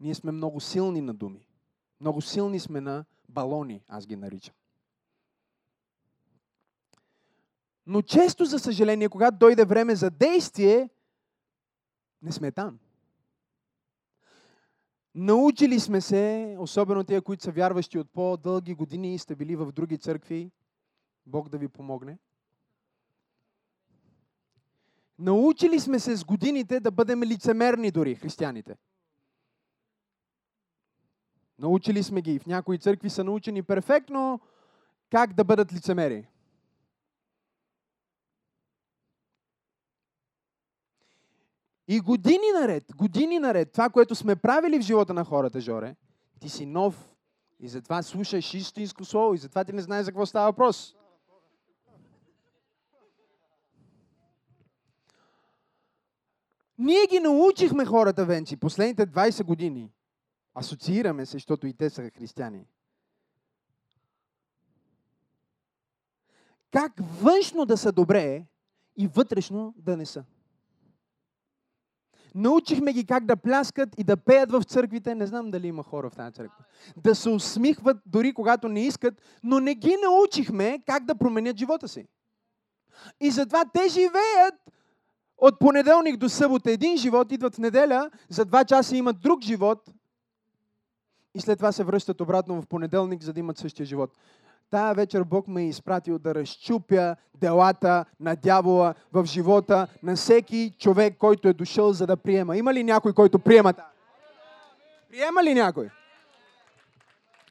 Ние 0.00 0.14
сме 0.14 0.32
много 0.32 0.60
силни 0.60 1.00
на 1.00 1.14
думи. 1.14 1.46
Много 2.00 2.20
силни 2.20 2.60
сме 2.60 2.80
на 2.80 3.04
балони, 3.28 3.82
аз 3.88 4.06
ги 4.06 4.16
наричам. 4.16 4.54
Но 7.86 8.02
често, 8.02 8.44
за 8.44 8.58
съжаление, 8.58 9.08
когато 9.08 9.38
дойде 9.38 9.64
време 9.64 9.94
за 9.94 10.10
действие, 10.10 10.88
не 12.22 12.32
сме 12.32 12.52
там. 12.52 12.78
Научили 15.14 15.80
сме 15.80 16.00
се, 16.00 16.56
особено 16.58 17.04
тия, 17.04 17.22
които 17.22 17.42
са 17.42 17.52
вярващи 17.52 17.98
от 17.98 18.10
по-дълги 18.10 18.74
години 18.74 19.14
и 19.14 19.18
сте 19.18 19.34
били 19.34 19.56
в 19.56 19.72
други 19.72 19.98
църкви, 19.98 20.50
Бог 21.26 21.48
да 21.48 21.58
ви 21.58 21.68
помогне. 21.68 22.18
Научили 25.18 25.80
сме 25.80 25.98
се 25.98 26.16
с 26.16 26.24
годините 26.24 26.80
да 26.80 26.90
бъдем 26.90 27.22
лицемерни 27.22 27.90
дори, 27.90 28.14
християните. 28.14 28.76
Научили 31.58 32.02
сме 32.02 32.22
ги. 32.22 32.38
В 32.38 32.46
някои 32.46 32.78
църкви 32.78 33.10
са 33.10 33.24
научени 33.24 33.62
перфектно 33.62 34.40
как 35.10 35.32
да 35.34 35.44
бъдат 35.44 35.72
лицемери. 35.72 36.28
И 41.92 42.00
години 42.00 42.52
наред, 42.54 42.96
години 42.96 43.38
наред, 43.38 43.72
това, 43.72 43.90
което 43.90 44.14
сме 44.14 44.36
правили 44.36 44.78
в 44.78 44.82
живота 44.82 45.14
на 45.14 45.24
хората, 45.24 45.60
Жоре, 45.60 45.96
ти 46.40 46.48
си 46.48 46.66
нов 46.66 47.14
и 47.60 47.68
затова 47.68 48.02
слушаш 48.02 48.54
истинско 48.54 49.04
слово 49.04 49.34
и 49.34 49.38
затова 49.38 49.64
ти 49.64 49.72
не 49.72 49.82
знаеш 49.82 50.04
за 50.04 50.10
какво 50.10 50.26
става 50.26 50.46
въпрос. 50.46 50.96
Ние 56.78 57.06
ги 57.06 57.20
научихме 57.20 57.84
хората, 57.84 58.24
Венци, 58.24 58.56
последните 58.56 59.06
20 59.06 59.44
години. 59.44 59.92
Асоциираме 60.54 61.26
се, 61.26 61.32
защото 61.32 61.66
и 61.66 61.74
те 61.74 61.90
са 61.90 62.10
християни. 62.10 62.66
Как 66.70 66.92
външно 66.98 67.66
да 67.66 67.76
са 67.76 67.92
добре 67.92 68.46
и 68.96 69.06
вътрешно 69.06 69.74
да 69.76 69.96
не 69.96 70.06
са. 70.06 70.24
Научихме 72.34 72.92
ги 72.92 73.06
как 73.06 73.24
да 73.24 73.36
пляскат 73.36 73.88
и 73.98 74.04
да 74.04 74.16
пеят 74.16 74.52
в 74.52 74.62
църквите. 74.62 75.14
Не 75.14 75.26
знам 75.26 75.50
дали 75.50 75.66
има 75.66 75.82
хора 75.82 76.10
в 76.10 76.16
тази 76.16 76.34
църква. 76.34 76.64
Да 76.96 77.14
се 77.14 77.28
усмихват 77.28 77.96
дори 78.06 78.32
когато 78.32 78.68
не 78.68 78.86
искат, 78.86 79.14
но 79.42 79.60
не 79.60 79.74
ги 79.74 79.96
научихме 80.02 80.82
как 80.86 81.04
да 81.04 81.14
променят 81.14 81.56
живота 81.56 81.88
си. 81.88 82.06
И 83.20 83.30
затова 83.30 83.64
те 83.74 83.88
живеят 83.88 84.54
от 85.38 85.58
понеделник 85.58 86.16
до 86.16 86.28
събота 86.28 86.70
един 86.70 86.96
живот, 86.96 87.32
идват 87.32 87.54
в 87.54 87.58
неделя, 87.58 88.10
за 88.28 88.44
два 88.44 88.64
часа 88.64 88.96
имат 88.96 89.20
друг 89.20 89.42
живот 89.42 89.90
и 91.34 91.40
след 91.40 91.58
това 91.58 91.72
се 91.72 91.84
връщат 91.84 92.20
обратно 92.20 92.62
в 92.62 92.66
понеделник, 92.66 93.22
за 93.22 93.32
да 93.32 93.40
имат 93.40 93.58
същия 93.58 93.86
живот. 93.86 94.10
Тая 94.70 94.94
вечер 94.94 95.24
Бог 95.24 95.48
ме 95.48 95.62
е 95.62 95.68
изпратил 95.68 96.18
да 96.18 96.34
разчупя 96.34 97.16
делата 97.34 98.04
на 98.20 98.36
дявола 98.36 98.94
в 99.12 99.24
живота 99.24 99.86
на 100.02 100.16
всеки 100.16 100.74
човек, 100.78 101.16
който 101.18 101.48
е 101.48 101.52
дошъл 101.52 101.92
за 101.92 102.06
да 102.06 102.16
приема. 102.16 102.56
Има 102.56 102.74
ли 102.74 102.84
някой, 102.84 103.12
който 103.12 103.38
приема? 103.38 103.74
Приема 105.10 105.44
ли 105.44 105.54
някой? 105.54 105.90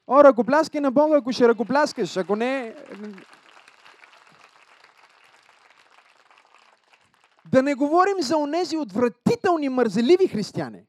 О, 0.08 0.24
ръкопляски 0.24 0.80
на 0.80 0.92
Бога, 0.92 1.18
ако 1.18 1.32
ще 1.32 1.48
ръкопляскаш. 1.48 2.18
Ако 2.18 2.36
не... 2.36 2.76
Да 7.52 7.64
не 7.64 7.76
говорим 7.76 8.22
за 8.22 8.38
онези 8.38 8.78
отвратителни, 8.78 9.70
мързеливи 9.70 10.28
християни. 10.28 10.89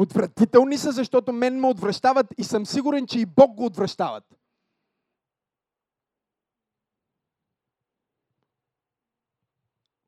Отвратителни 0.00 0.78
са, 0.78 0.92
защото 0.92 1.32
мен 1.32 1.60
ме 1.60 1.66
отвръщават 1.66 2.26
и 2.38 2.44
съм 2.44 2.66
сигурен, 2.66 3.06
че 3.06 3.20
и 3.20 3.26
Бог 3.26 3.54
го 3.54 3.64
отвръщават. 3.64 4.24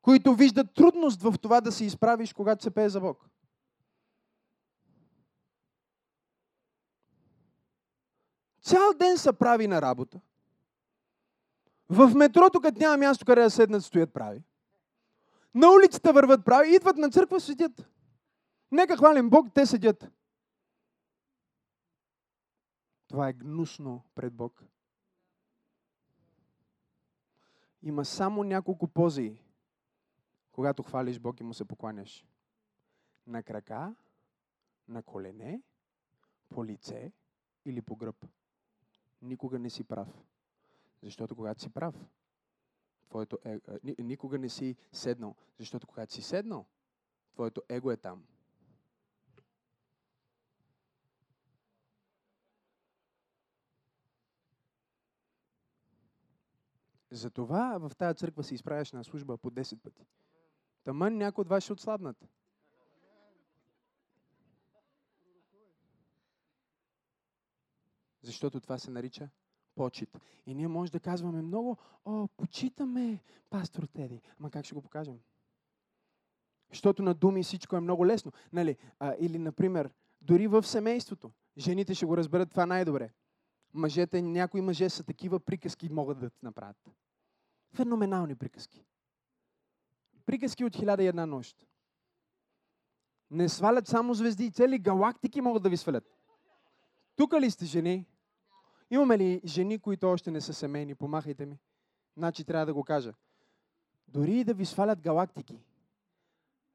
Които 0.01 0.35
виждат 0.35 0.73
трудност 0.73 1.21
в 1.21 1.33
това 1.41 1.61
да 1.61 1.71
се 1.71 1.85
изправиш, 1.85 2.33
когато 2.33 2.63
се 2.63 2.71
пее 2.71 2.89
за 2.89 2.99
Бог. 3.01 3.29
Цял 8.61 8.93
ден 8.99 9.17
са 9.17 9.33
прави 9.33 9.67
на 9.67 9.81
работа. 9.81 10.19
В 11.89 12.15
метрото, 12.15 12.61
като 12.61 12.79
няма 12.79 12.97
място, 12.97 13.25
къде 13.25 13.41
да 13.41 13.49
седнат, 13.49 13.85
стоят 13.85 14.13
прави. 14.13 14.43
На 15.55 15.71
улицата 15.71 16.13
върват 16.13 16.45
прави, 16.45 16.75
идват 16.75 16.97
на 16.97 17.09
църква, 17.09 17.39
седят. 17.39 17.92
Нека 18.73 18.97
хвалим 18.97 19.29
Бог, 19.29 19.53
те 19.53 19.65
седят. 19.65 20.07
Това 23.07 23.29
е 23.29 23.33
гнусно 23.33 24.03
пред 24.15 24.33
Бог. 24.33 24.63
Има 27.81 28.05
само 28.05 28.43
няколко 28.43 28.87
пози, 28.87 29.37
когато 30.51 30.83
хвалиш 30.83 31.19
Бог 31.19 31.39
и 31.39 31.43
му 31.43 31.53
се 31.53 31.65
покланяш. 31.65 32.25
На 33.27 33.43
крака, 33.43 33.95
на 34.87 35.03
колене, 35.03 35.61
по 36.49 36.65
лице 36.65 37.11
или 37.65 37.81
по 37.81 37.95
гръб. 37.95 38.25
Никога 39.21 39.59
не 39.59 39.69
си 39.69 39.83
прав. 39.83 40.07
Защото 41.01 41.35
когато 41.35 41.61
си 41.61 41.69
прав, 41.69 41.95
твоето 43.09 43.37
е, 43.45 43.59
никога 43.99 44.39
не 44.39 44.49
си 44.49 44.75
седнал. 44.91 45.35
Защото 45.59 45.87
когато 45.87 46.13
си 46.13 46.21
седнал, 46.21 46.65
твоето 47.33 47.61
его 47.69 47.91
е 47.91 47.97
там. 47.97 48.23
Затова 57.13 57.77
в 57.77 57.91
тази 57.95 58.17
църква 58.17 58.43
се 58.43 58.55
изправяш 58.55 58.91
на 58.91 59.03
служба 59.03 59.37
по 59.37 59.51
10 59.51 59.81
пъти. 59.81 60.05
Тамън 60.83 61.17
някой 61.17 61.41
от 61.41 61.49
вас 61.49 61.63
ще 61.63 61.73
отслабнат. 61.73 62.27
Защото 68.21 68.59
това 68.59 68.77
се 68.77 68.91
нарича 68.91 69.29
почет. 69.75 70.17
И 70.45 70.53
ние 70.53 70.67
може 70.67 70.91
да 70.91 70.99
казваме 70.99 71.41
много, 71.41 71.77
о, 72.05 72.27
почитаме 72.27 73.23
пастор 73.49 73.83
Теди. 73.83 74.21
Ама 74.39 74.51
как 74.51 74.65
ще 74.65 74.75
го 74.75 74.81
покажем? 74.81 75.19
Защото 76.69 77.03
на 77.03 77.13
думи 77.13 77.43
всичко 77.43 77.75
е 77.75 77.79
много 77.79 78.05
лесно. 78.05 78.31
Нали? 78.53 78.77
А, 78.99 79.15
или, 79.19 79.39
например, 79.39 79.89
дори 80.21 80.47
в 80.47 80.63
семейството. 80.63 81.31
Жените 81.57 81.95
ще 81.95 82.05
го 82.05 82.17
разберат 82.17 82.49
това 82.49 82.65
най-добре. 82.65 83.13
Мъжете, 83.73 84.21
някои 84.21 84.61
мъже 84.61 84.89
са 84.89 85.03
такива 85.03 85.39
приказки 85.39 85.89
могат 85.89 86.19
да 86.19 86.31
направят. 86.43 86.89
Феноменални 87.73 88.35
приказки. 88.35 88.85
Приказки 90.25 90.65
от 90.65 90.75
хиляда 90.75 91.03
и 91.03 91.07
една 91.07 91.25
нощ. 91.25 91.67
Не 93.31 93.49
свалят 93.49 93.87
само 93.87 94.13
звезди, 94.13 94.51
цели 94.51 94.79
галактики 94.79 95.41
могат 95.41 95.63
да 95.63 95.69
ви 95.69 95.77
свалят. 95.77 96.03
Тук 97.15 97.33
ли 97.33 97.51
сте 97.51 97.65
жени? 97.65 98.05
Имаме 98.91 99.17
ли 99.17 99.41
жени, 99.45 99.79
които 99.79 100.07
още 100.07 100.31
не 100.31 100.41
са 100.41 100.53
семейни? 100.53 100.95
Помахайте 100.95 101.45
ми. 101.45 101.59
Значи 102.17 102.45
трябва 102.45 102.65
да 102.65 102.73
го 102.73 102.83
кажа. 102.83 103.13
Дори 104.07 104.39
и 104.39 104.43
да 104.43 104.53
ви 104.53 104.65
свалят 104.65 105.01
галактики, 105.01 105.59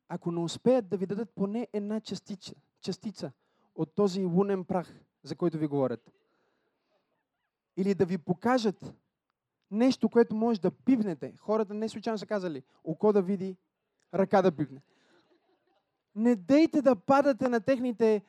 ако 0.09 0.33
не 0.33 0.41
успеят 0.41 0.89
да 0.89 0.97
ви 0.97 1.07
дадат 1.07 1.31
поне 1.31 1.69
една 1.73 2.01
частица, 2.01 2.55
частица 2.81 3.33
от 3.75 3.95
този 3.95 4.25
лунен 4.25 4.65
прах, 4.65 5.01
за 5.23 5.37
който 5.37 5.59
ви 5.59 5.67
говорят, 5.67 6.13
или 7.79 7.95
да 7.95 8.07
ви 8.07 8.19
покажат 8.19 8.95
нещо, 9.71 10.09
което 10.09 10.35
може 10.35 10.61
да 10.61 10.71
пипнете. 10.71 11.37
Хората 11.37 11.75
не 11.75 11.89
случайно 11.89 12.19
са 12.19 12.27
казали, 12.27 12.63
око 12.85 13.13
да 13.13 13.23
види, 13.23 13.57
ръка 14.15 14.43
да 14.43 14.57
пипне. 14.57 14.83
Не 16.15 16.37
дейте 16.37 16.83
да 16.83 16.97
падате 16.97 17.49
на 17.49 17.61
техните 17.61 18.23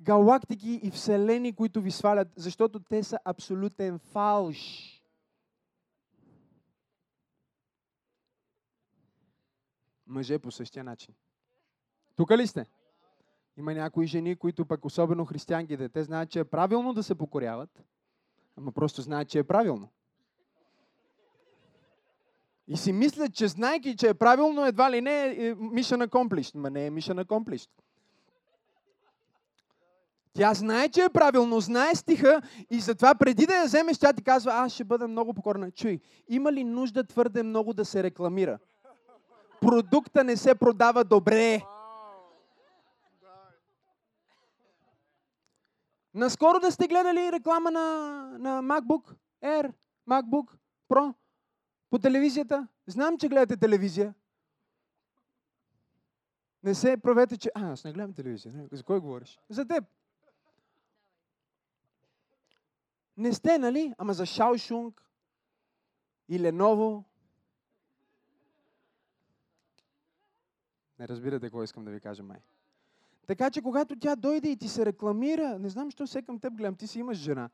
галактики 0.00 0.80
и 0.82 0.90
вселени, 0.90 1.52
които 1.52 1.80
ви 1.80 1.90
свалят, 1.90 2.28
защото 2.36 2.80
те 2.80 3.02
са 3.02 3.18
абсолютен 3.24 3.98
фалш. 3.98 4.88
Мъже 10.06 10.38
по 10.38 10.50
същия 10.50 10.84
начин. 10.84 11.14
Тук 12.16 12.30
ли 12.30 12.46
сте? 12.46 12.66
Има 13.56 13.74
някои 13.74 14.06
жени, 14.06 14.36
които 14.36 14.66
пък 14.66 14.84
особено 14.84 15.24
християнките, 15.24 15.88
те 15.88 16.04
знаят, 16.04 16.30
че 16.30 16.40
е 16.40 16.44
правилно 16.44 16.94
да 16.94 17.02
се 17.02 17.14
покоряват, 17.14 17.82
ама 18.58 18.72
просто 18.72 19.02
знаят, 19.02 19.28
че 19.28 19.38
е 19.38 19.44
правилно. 19.44 19.88
И 22.68 22.76
си 22.76 22.92
мислят, 22.92 23.34
че 23.34 23.48
знайки, 23.48 23.96
че 23.96 24.08
е 24.08 24.14
правилно, 24.14 24.66
едва 24.66 24.90
ли 24.90 25.00
не 25.00 25.26
е 25.26 25.54
mission 25.54 26.06
accomplished. 26.06 26.54
Ма 26.54 26.70
не 26.70 26.86
е 26.86 26.90
mission 26.90 27.24
accomplished. 27.24 27.70
Тя 30.34 30.54
знае, 30.54 30.88
че 30.88 31.04
е 31.04 31.08
правилно, 31.08 31.60
знае 31.60 31.94
стиха 31.94 32.42
и 32.70 32.80
затова 32.80 33.14
преди 33.14 33.46
да 33.46 33.56
я 33.56 33.64
вземеш, 33.64 33.98
тя 33.98 34.12
ти 34.12 34.22
казва, 34.22 34.52
аз 34.52 34.72
ще 34.72 34.84
бъда 34.84 35.08
много 35.08 35.34
покорна. 35.34 35.70
Чуй, 35.70 36.00
има 36.28 36.52
ли 36.52 36.64
нужда 36.64 37.04
твърде 37.04 37.42
много 37.42 37.72
да 37.72 37.84
се 37.84 38.02
рекламира? 38.02 38.58
Продукта 39.60 40.24
не 40.24 40.36
се 40.36 40.54
продава 40.54 41.04
добре. 41.04 41.62
Наскоро 46.14 46.60
да 46.60 46.72
сте 46.72 46.88
гледали 46.88 47.32
реклама 47.32 47.70
на, 47.70 47.82
на 48.38 48.62
MacBook 48.62 49.16
Air, 49.42 49.72
MacBook 50.08 50.56
Pro 50.88 51.14
по 51.90 51.98
телевизията. 51.98 52.68
Знам, 52.86 53.18
че 53.18 53.28
гледате 53.28 53.56
телевизия. 53.56 54.14
Не 56.62 56.74
се 56.74 56.96
правете, 56.96 57.36
че... 57.36 57.50
А, 57.54 57.72
аз 57.72 57.84
не 57.84 57.92
гледам 57.92 58.14
телевизия. 58.14 58.68
За 58.72 58.82
кой 58.84 59.00
говориш? 59.00 59.40
За 59.48 59.66
теб. 59.66 59.84
Не 63.16 63.32
сте, 63.32 63.58
нали? 63.58 63.94
Ама 63.98 64.14
за 64.14 64.26
Шаошунг 64.26 65.02
и 66.28 66.40
Леново. 66.40 67.04
Не 70.98 71.08
разбирате 71.08 71.46
какво 71.46 71.62
искам 71.62 71.84
да 71.84 71.90
ви 71.90 72.00
кажа, 72.00 72.22
май. 72.22 72.38
Така 73.26 73.50
че, 73.50 73.62
когато 73.62 73.96
тя 73.96 74.16
дойде 74.16 74.48
и 74.48 74.56
ти 74.56 74.68
се 74.68 74.86
рекламира, 74.86 75.58
не 75.58 75.68
знам, 75.68 75.86
защо 75.86 76.06
се 76.06 76.22
към 76.22 76.38
теб 76.38 76.54
гледам, 76.54 76.76
ти 76.76 76.86
си 76.86 76.98
имаш 76.98 77.18
жена. 77.18 77.50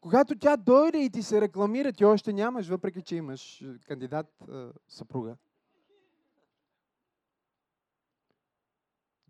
Когато 0.00 0.38
тя 0.38 0.56
дойде 0.56 0.98
и 0.98 1.10
ти 1.10 1.22
се 1.22 1.40
рекламира, 1.40 1.92
ти 1.92 2.04
още 2.04 2.32
нямаш, 2.32 2.68
въпреки 2.68 3.02
че 3.02 3.16
имаш 3.16 3.64
кандидат 3.86 4.44
съпруга. 4.88 5.36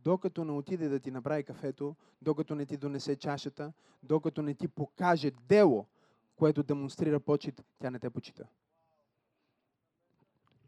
докато 0.04 0.44
не 0.44 0.52
отиде 0.52 0.88
да 0.88 1.00
ти 1.00 1.10
направи 1.10 1.44
кафето, 1.44 1.96
докато 2.22 2.54
не 2.54 2.66
ти 2.66 2.76
донесе 2.76 3.16
чашата, 3.16 3.72
докато 4.02 4.42
не 4.42 4.54
ти 4.54 4.68
покаже 4.68 5.30
дело, 5.30 5.86
което 6.36 6.62
демонстрира 6.62 7.20
почет, 7.20 7.64
тя 7.78 7.90
не 7.90 7.98
те 7.98 8.10
почита. 8.10 8.46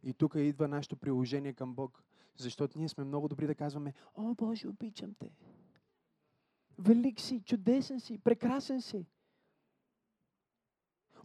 И 0.03 0.14
тук 0.14 0.35
идва 0.37 0.68
нашето 0.68 0.96
приложение 0.96 1.53
към 1.53 1.75
Бог. 1.75 2.03
Защото 2.37 2.79
ние 2.79 2.88
сме 2.88 3.05
много 3.05 3.29
добри 3.29 3.47
да 3.47 3.55
казваме, 3.55 3.95
О, 4.14 4.35
Боже, 4.35 4.68
обичам 4.68 5.14
те. 5.18 5.31
Велик 6.79 7.21
си, 7.21 7.42
чудесен 7.45 8.01
си, 8.01 8.18
прекрасен 8.18 8.83
си. 8.83 9.07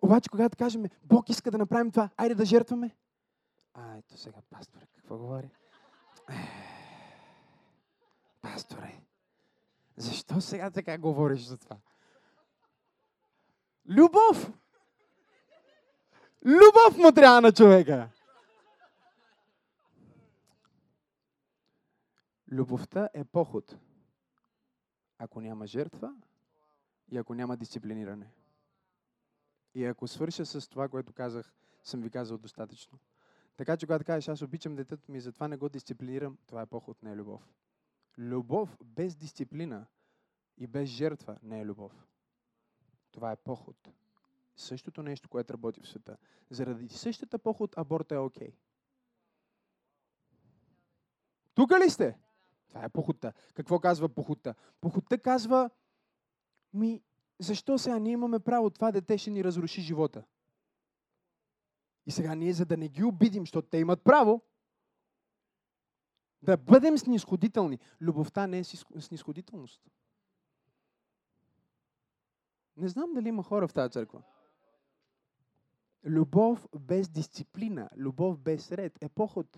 Обаче, 0.02 0.30
когато 0.30 0.58
кажем, 0.58 0.86
Бог 1.04 1.30
иска 1.30 1.52
да 1.52 1.58
направим 1.58 1.91
това, 1.91 2.10
айде 2.17 2.36
да 2.36 2.46
жертваме. 2.46 2.96
А, 3.74 3.98
ето 3.98 4.17
сега, 4.17 4.38
пастор, 4.50 4.80
какво 4.96 5.17
говори? 5.17 5.50
Пасторе, 8.41 9.02
защо 9.96 10.41
сега 10.41 10.72
така 10.72 10.98
говориш 10.98 11.41
за 11.41 11.58
това? 11.58 11.78
Любов! 13.89 14.52
Любов 16.46 16.98
му 16.98 17.12
трябва 17.12 17.41
на 17.41 17.52
човека! 17.52 18.10
Любовта 22.52 23.10
е 23.14 23.24
поход. 23.24 23.78
Ако 25.18 25.42
няма 25.42 25.68
жертва, 25.68 26.16
и 27.12 27.18
ако 27.18 27.34
няма 27.34 27.58
дисциплиниране. 27.58 28.32
И 29.76 29.86
ако 29.86 30.08
свърша 30.08 30.46
с 30.46 30.68
това, 30.70 30.90
което 30.90 31.14
казах, 31.14 31.54
съм 31.84 32.02
ви 32.02 32.10
казал 32.10 32.38
достатъчно. 32.38 33.00
Така 33.58 33.78
че 33.78 33.86
когато 33.86 34.06
кажеш, 34.06 34.28
аз 34.28 34.42
обичам 34.42 34.76
детето 34.76 35.12
ми, 35.12 35.22
затова 35.22 35.48
не 35.48 35.58
го 35.58 35.70
дисциплинирам, 35.70 36.38
това 36.48 36.62
е 36.62 36.66
поход, 36.66 37.04
не 37.04 37.12
е 37.12 37.16
любов. 37.16 37.50
Любов 38.18 38.78
без 38.84 39.16
дисциплина 39.16 39.86
и 40.58 40.68
без 40.68 40.90
жертва 40.90 41.38
не 41.44 41.62
е 41.62 41.66
любов. 41.66 42.08
Това 43.12 43.32
е 43.32 43.36
поход. 43.36 43.90
Същото 44.56 45.04
нещо, 45.04 45.30
което 45.30 45.54
работи 45.54 45.82
в 45.82 45.88
света. 45.88 46.18
Заради 46.50 46.90
същата 46.90 47.40
поход 47.40 47.78
аборт 47.78 48.12
е 48.12 48.18
окей. 48.18 48.48
Okay. 48.48 48.54
Тук 51.54 51.72
ли 51.72 51.90
сте? 51.90 52.18
Това 52.69 52.86
е 52.86 52.89
похота. 52.89 53.34
Какво 53.53 53.80
казва 53.80 54.10
похота? 54.10 54.56
Похота 54.82 55.17
казва, 55.17 55.69
ми, 56.73 57.01
защо 57.39 57.77
сега 57.77 57.99
ние 57.99 58.12
имаме 58.12 58.39
право, 58.39 58.69
това 58.69 58.91
дете 58.91 59.17
ще 59.17 59.30
ни 59.30 59.43
разруши 59.43 59.82
живота. 59.82 60.23
И 62.06 62.12
сега 62.12 62.36
ние, 62.36 62.53
за 62.53 62.65
да 62.65 62.77
не 62.77 62.88
ги 62.88 63.03
обидим, 63.03 63.43
защото 63.43 63.67
те 63.67 63.77
имат 63.77 64.03
право, 64.03 64.41
да 66.41 66.58
бъдем 66.58 66.97
снисходителни. 66.97 67.80
Любовта 68.01 68.47
не 68.47 68.60
е 68.60 68.63
снисходителност. 68.99 69.82
Не 72.77 72.88
знам 72.88 73.13
дали 73.13 73.30
има 73.30 73.43
хора 73.43 73.67
в 73.67 73.73
тази 73.73 73.91
църква. 73.91 74.21
Любов 76.06 76.67
без 76.80 77.10
дисциплина, 77.10 77.89
любов 77.95 78.39
без 78.39 78.71
ред 78.71 78.97
е 79.01 79.10
поход. 79.10 79.58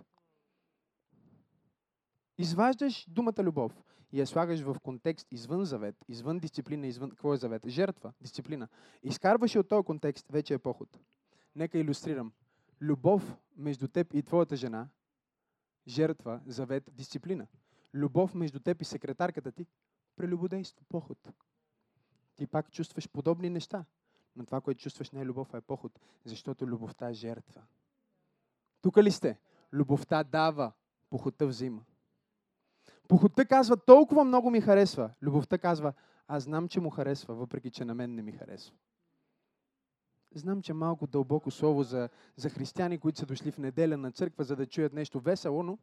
Изваждаш 2.40 3.06
думата 3.10 3.44
любов 3.44 3.84
и 4.12 4.20
я 4.20 4.28
слагаш 4.28 4.62
в 4.62 4.76
контекст 4.84 5.28
извън 5.32 5.66
завет, 5.66 5.96
извън 6.08 6.40
дисциплина, 6.40 6.88
извън... 6.88 7.10
Какво 7.10 7.34
е 7.34 7.38
завет? 7.38 7.68
Жертва, 7.68 8.14
дисциплина. 8.22 8.68
Изкарваш 9.04 9.56
от 9.56 9.70
този 9.70 9.86
контекст, 9.86 10.28
вече 10.30 10.54
е 10.54 10.58
поход. 10.58 11.00
Нека 11.56 11.78
иллюстрирам. 11.78 12.32
Любов 12.82 13.38
между 13.58 13.88
теб 13.88 14.14
и 14.14 14.24
твоята 14.24 14.56
жена, 14.56 14.88
жертва, 15.88 16.42
завет, 16.46 16.90
дисциплина. 16.94 17.48
Любов 17.94 18.36
между 18.36 18.60
теб 18.60 18.82
и 18.82 18.86
секретарката 18.86 19.52
ти, 19.52 19.68
прелюбодейство, 20.16 20.86
поход. 20.90 21.30
Ти 22.36 22.48
пак 22.48 22.72
чувстваш 22.72 23.10
подобни 23.10 23.50
неща. 23.50 23.86
Но 24.36 24.46
това, 24.46 24.62
което 24.62 24.82
чувстваш 24.82 25.12
не 25.12 25.22
е 25.22 25.26
любов, 25.26 25.54
а 25.54 25.58
е 25.58 25.62
поход. 25.62 26.00
Защото 26.26 26.68
любовта 26.68 27.10
е 27.10 27.14
жертва. 27.14 27.62
Тук 28.82 28.98
ли 28.98 29.12
сте? 29.12 29.40
Любовта 29.74 30.24
дава, 30.24 30.72
похота 31.10 31.48
взима. 31.48 31.86
Похотта 33.10 33.46
казва, 33.46 33.78
толкова 33.78 34.24
много 34.24 34.50
ми 34.50 34.62
харесва. 34.62 35.10
Любовта 35.22 35.58
казва, 35.58 35.94
аз 36.28 36.44
знам, 36.44 36.68
че 36.68 36.80
му 36.80 36.90
харесва, 36.90 37.36
въпреки 37.36 37.72
че 37.72 37.86
на 37.86 37.96
мен 37.96 38.16
не 38.16 38.22
ми 38.22 38.32
харесва. 38.32 38.76
Знам, 40.36 40.62
че 40.62 40.74
малко 40.74 41.08
дълбоко 41.08 41.52
слово 41.52 41.84
за, 41.84 42.10
за 42.36 42.50
християни, 42.50 42.98
които 42.98 43.20
са 43.20 43.26
дошли 43.26 43.52
в 43.52 43.58
неделя 43.58 43.98
на 43.98 44.12
църква, 44.12 44.44
за 44.44 44.56
да 44.56 44.66
чуят 44.66 44.94
нещо 44.94 45.20
весело, 45.20 45.64
но 45.64 45.78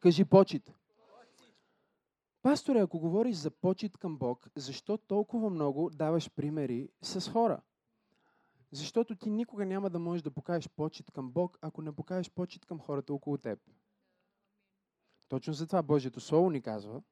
кажи 0.00 0.24
почет. 0.24 0.74
Пасторе, 2.42 2.78
ако 2.78 2.98
говориш 2.98 3.36
за 3.36 3.50
почет 3.50 3.96
към 3.96 4.18
Бог, 4.18 4.48
защо 4.56 4.98
толкова 4.98 5.50
много 5.50 5.90
даваш 5.90 6.30
примери 6.30 6.88
с 7.02 7.30
хора? 7.30 7.60
Защото 8.72 9.16
ти 9.16 9.30
никога 9.30 9.66
няма 9.66 9.90
да 9.90 9.98
можеш 9.98 10.22
да 10.22 10.30
покажеш 10.30 10.68
почет 10.68 11.10
към 11.10 11.30
Бог, 11.30 11.58
ако 11.60 11.82
не 11.82 11.92
покажеш 11.92 12.30
почет 12.30 12.66
към 12.66 12.80
хората 12.80 13.14
около 13.14 13.38
теб. 13.38 13.58
Точно 15.30 15.52
за 15.52 15.66
това 15.66 15.82
Божието 15.82 16.20
Слово 16.20 16.50
ни 16.50 16.62
казва, 16.62 17.02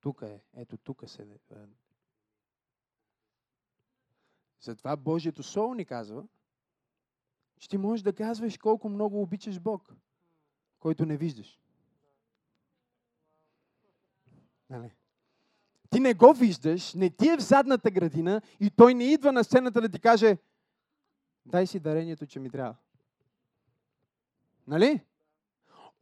тук 0.00 0.22
е, 0.22 0.40
ето 0.54 0.76
тук 0.76 1.02
се. 1.06 1.22
Е, 1.22 1.56
затова 4.60 4.96
Божието 4.96 5.42
Слово 5.42 5.74
ни 5.74 5.84
казва, 5.84 6.24
че 7.58 7.68
ти 7.68 7.76
можеш 7.76 8.02
да 8.02 8.12
казваш 8.12 8.58
колко 8.58 8.88
много 8.88 9.22
обичаш 9.22 9.60
Бог, 9.60 9.94
който 10.78 11.06
не 11.06 11.16
виждаш. 11.16 11.60
Нали? 14.70 14.94
Ти 15.90 16.00
не 16.00 16.14
го 16.14 16.32
виждаш, 16.32 16.94
не 16.94 17.10
ти 17.10 17.28
е 17.28 17.36
в 17.36 17.42
задната 17.42 17.90
градина 17.90 18.42
и 18.60 18.70
той 18.70 18.94
не 18.94 19.12
идва 19.12 19.32
на 19.32 19.44
сцената 19.44 19.80
да 19.80 19.88
ти 19.88 20.00
каже 20.00 20.38
дай 21.46 21.66
си 21.66 21.80
дарението, 21.80 22.26
че 22.26 22.40
ми 22.40 22.50
трябва. 22.50 22.76
Нали? 24.66 25.00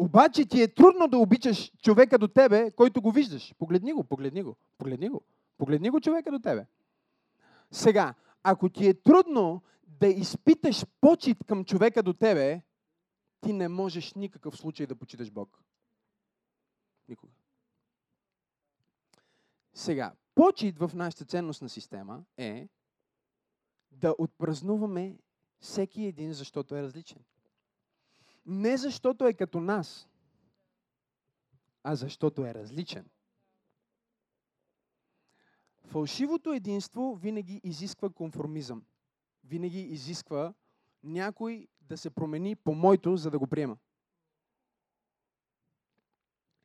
Обаче 0.01 0.47
ти 0.47 0.63
е 0.63 0.75
трудно 0.75 1.09
да 1.09 1.19
обичаш 1.19 1.73
човека 1.83 2.19
до 2.19 2.29
тебе, 2.29 2.71
който 2.71 3.03
го 3.03 3.13
виждаш. 3.13 3.55
Погледни 3.59 3.93
го, 3.93 4.05
погледни 4.05 4.43
го, 4.43 4.57
погледни 4.79 5.09
го. 5.09 5.23
Погледни 5.59 5.91
го 5.91 6.01
човека 6.01 6.31
до 6.31 6.39
тебе. 6.39 6.67
Сега, 7.71 8.15
ако 8.43 8.69
ти 8.69 8.87
е 8.87 8.95
трудно 8.95 9.63
да 9.87 10.07
изпиташ 10.07 10.87
почет 11.01 11.45
към 11.47 11.65
човека 11.65 12.03
до 12.03 12.13
тебе, 12.13 12.63
ти 13.41 13.53
не 13.53 13.69
можеш 13.69 14.15
никакъв 14.15 14.57
случай 14.57 14.87
да 14.87 14.97
почиташ 14.97 15.31
Бог. 15.31 15.63
Никога. 17.09 17.33
Сега, 19.75 20.13
почет 20.35 20.79
в 20.79 20.91
нашата 20.95 21.25
ценностна 21.25 21.69
система 21.69 22.25
е 22.37 22.69
да 23.91 24.15
отпразнуваме 24.19 25.19
всеки 25.59 26.03
един, 26.03 26.33
защото 26.33 26.77
е 26.77 26.83
различен. 26.83 27.25
Не 28.53 28.77
защото 28.77 29.27
е 29.27 29.35
като 29.35 29.61
нас, 29.61 30.09
а 31.83 31.97
защото 31.97 32.47
е 32.47 32.55
различен. 32.55 33.11
Фалшивото 35.85 36.53
единство 36.53 37.15
винаги 37.15 37.61
изисква 37.65 38.11
конформизъм. 38.11 38.85
Винаги 39.45 39.81
изисква 39.81 40.55
някой 41.03 41.69
да 41.81 41.99
се 41.99 42.11
промени 42.11 42.57
по 42.57 42.75
моето, 42.75 43.17
за 43.17 43.31
да 43.31 43.39
го 43.39 43.47
приема. 43.47 43.79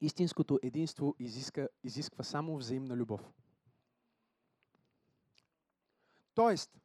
Истинското 0.01 0.59
единство 0.63 1.15
изиска, 1.19 1.69
изисква 1.83 2.23
само 2.23 2.57
взаимна 2.57 2.95
любов. 2.95 3.33
Тоест, 6.33 6.77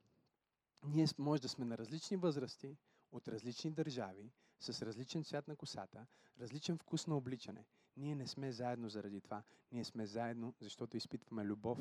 ние 0.85 1.07
може 1.19 1.43
да 1.43 1.49
сме 1.49 1.65
на 1.65 1.79
различни 1.79 2.17
възрасти, 2.17 2.77
от 3.13 3.29
различни 3.29 3.71
държави, 3.71 4.33
с 4.61 4.83
различен 4.83 5.25
цвят 5.25 5.49
на 5.49 5.57
косата, 5.57 6.07
различен 6.41 6.79
вкус 6.79 7.07
на 7.07 7.17
обличане. 7.17 7.65
Ние 7.97 8.15
не 8.15 8.27
сме 8.27 8.53
заедно 8.53 8.89
заради 8.89 9.21
това. 9.21 9.43
Ние 9.73 9.85
сме 9.85 10.07
заедно, 10.07 10.55
защото 10.61 10.97
изпитваме 10.97 11.45
любов 11.45 11.79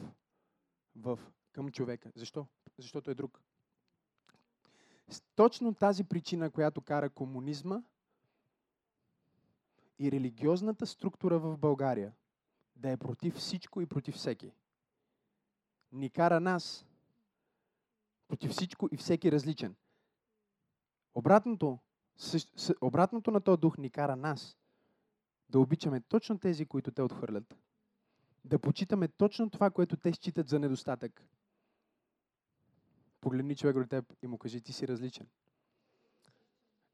в, 0.95 1.19
към 1.51 1.71
човека. 1.71 2.11
Защо? 2.15 2.47
Защото 2.77 3.11
е 3.11 3.15
друг. 3.15 3.41
Точно 5.35 5.73
тази 5.73 6.03
причина, 6.03 6.51
която 6.51 6.81
кара 6.81 7.09
комунизма 7.09 7.83
и 9.99 10.11
религиозната 10.11 10.85
структура 10.85 11.39
в 11.39 11.57
България 11.57 12.13
да 12.75 12.89
е 12.89 12.97
против 12.97 13.35
всичко 13.35 13.81
и 13.81 13.85
против 13.85 14.15
всеки, 14.15 14.51
ни 15.91 16.09
кара 16.09 16.39
нас 16.39 16.85
против 18.27 18.51
всичко 18.51 18.89
и 18.91 18.97
всеки 18.97 19.31
различен. 19.31 19.75
Обратното, 21.15 21.79
обратното 22.81 23.31
на 23.31 23.41
този 23.41 23.59
дух 23.59 23.77
ни 23.77 23.89
кара 23.89 24.15
нас 24.15 24.57
да 25.49 25.59
обичаме 25.59 26.01
точно 26.01 26.39
тези, 26.39 26.65
които 26.65 26.91
те 26.91 27.01
отхвърлят. 27.01 27.57
Да 28.45 28.59
почитаме 28.59 29.07
точно 29.07 29.49
това, 29.49 29.69
което 29.69 29.97
те 29.97 30.13
считат 30.13 30.49
за 30.49 30.59
недостатък. 30.59 31.23
Погледни 33.21 33.55
човек 33.55 33.75
до 33.75 33.85
теб 33.85 34.13
и 34.23 34.27
му 34.27 34.37
кажи, 34.37 34.61
ти 34.61 34.73
си 34.73 34.87
различен. 34.87 35.27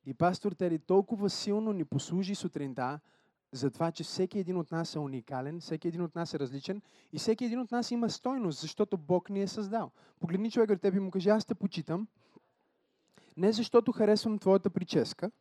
И 0.06 0.14
пастор 0.14 0.52
Тери 0.52 0.80
толкова 0.80 1.30
силно 1.30 1.74
ни 1.74 1.86
послужи 1.86 2.36
сутринта 2.36 3.00
за 3.52 3.72
това, 3.72 3.92
че 3.92 4.04
всеки 4.04 4.40
един 4.40 4.58
от 4.58 4.72
нас 4.72 4.96
е 4.96 5.00
уникален, 5.00 5.60
всеки 5.60 5.88
един 5.88 6.02
от 6.02 6.16
нас 6.16 6.34
е 6.34 6.40
различен 6.40 6.82
и 7.14 7.18
всеки 7.18 7.46
един 7.46 7.60
от 7.60 7.72
нас 7.72 7.92
има 7.92 8.10
стойност, 8.10 8.60
защото 8.60 8.98
Бог 8.98 9.30
ни 9.30 9.42
е 9.42 9.48
създал. 9.48 9.92
Погледни 10.20 10.52
човек 10.52 10.70
до 10.70 10.78
теб 10.78 10.96
и 10.96 11.00
му 11.00 11.12
кажи, 11.12 11.30
аз 11.30 11.46
те 11.46 11.56
почитам, 11.56 12.08
не 13.38 13.52
защото 13.52 13.92
харесвам 13.92 14.40
твоята 14.40 14.70
прическа, 14.70 15.32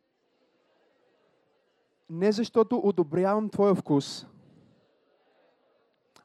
не 2.09 2.31
защото 2.31 2.77
одобрявам 2.77 3.49
твоя 3.49 3.75
вкус, 3.75 4.25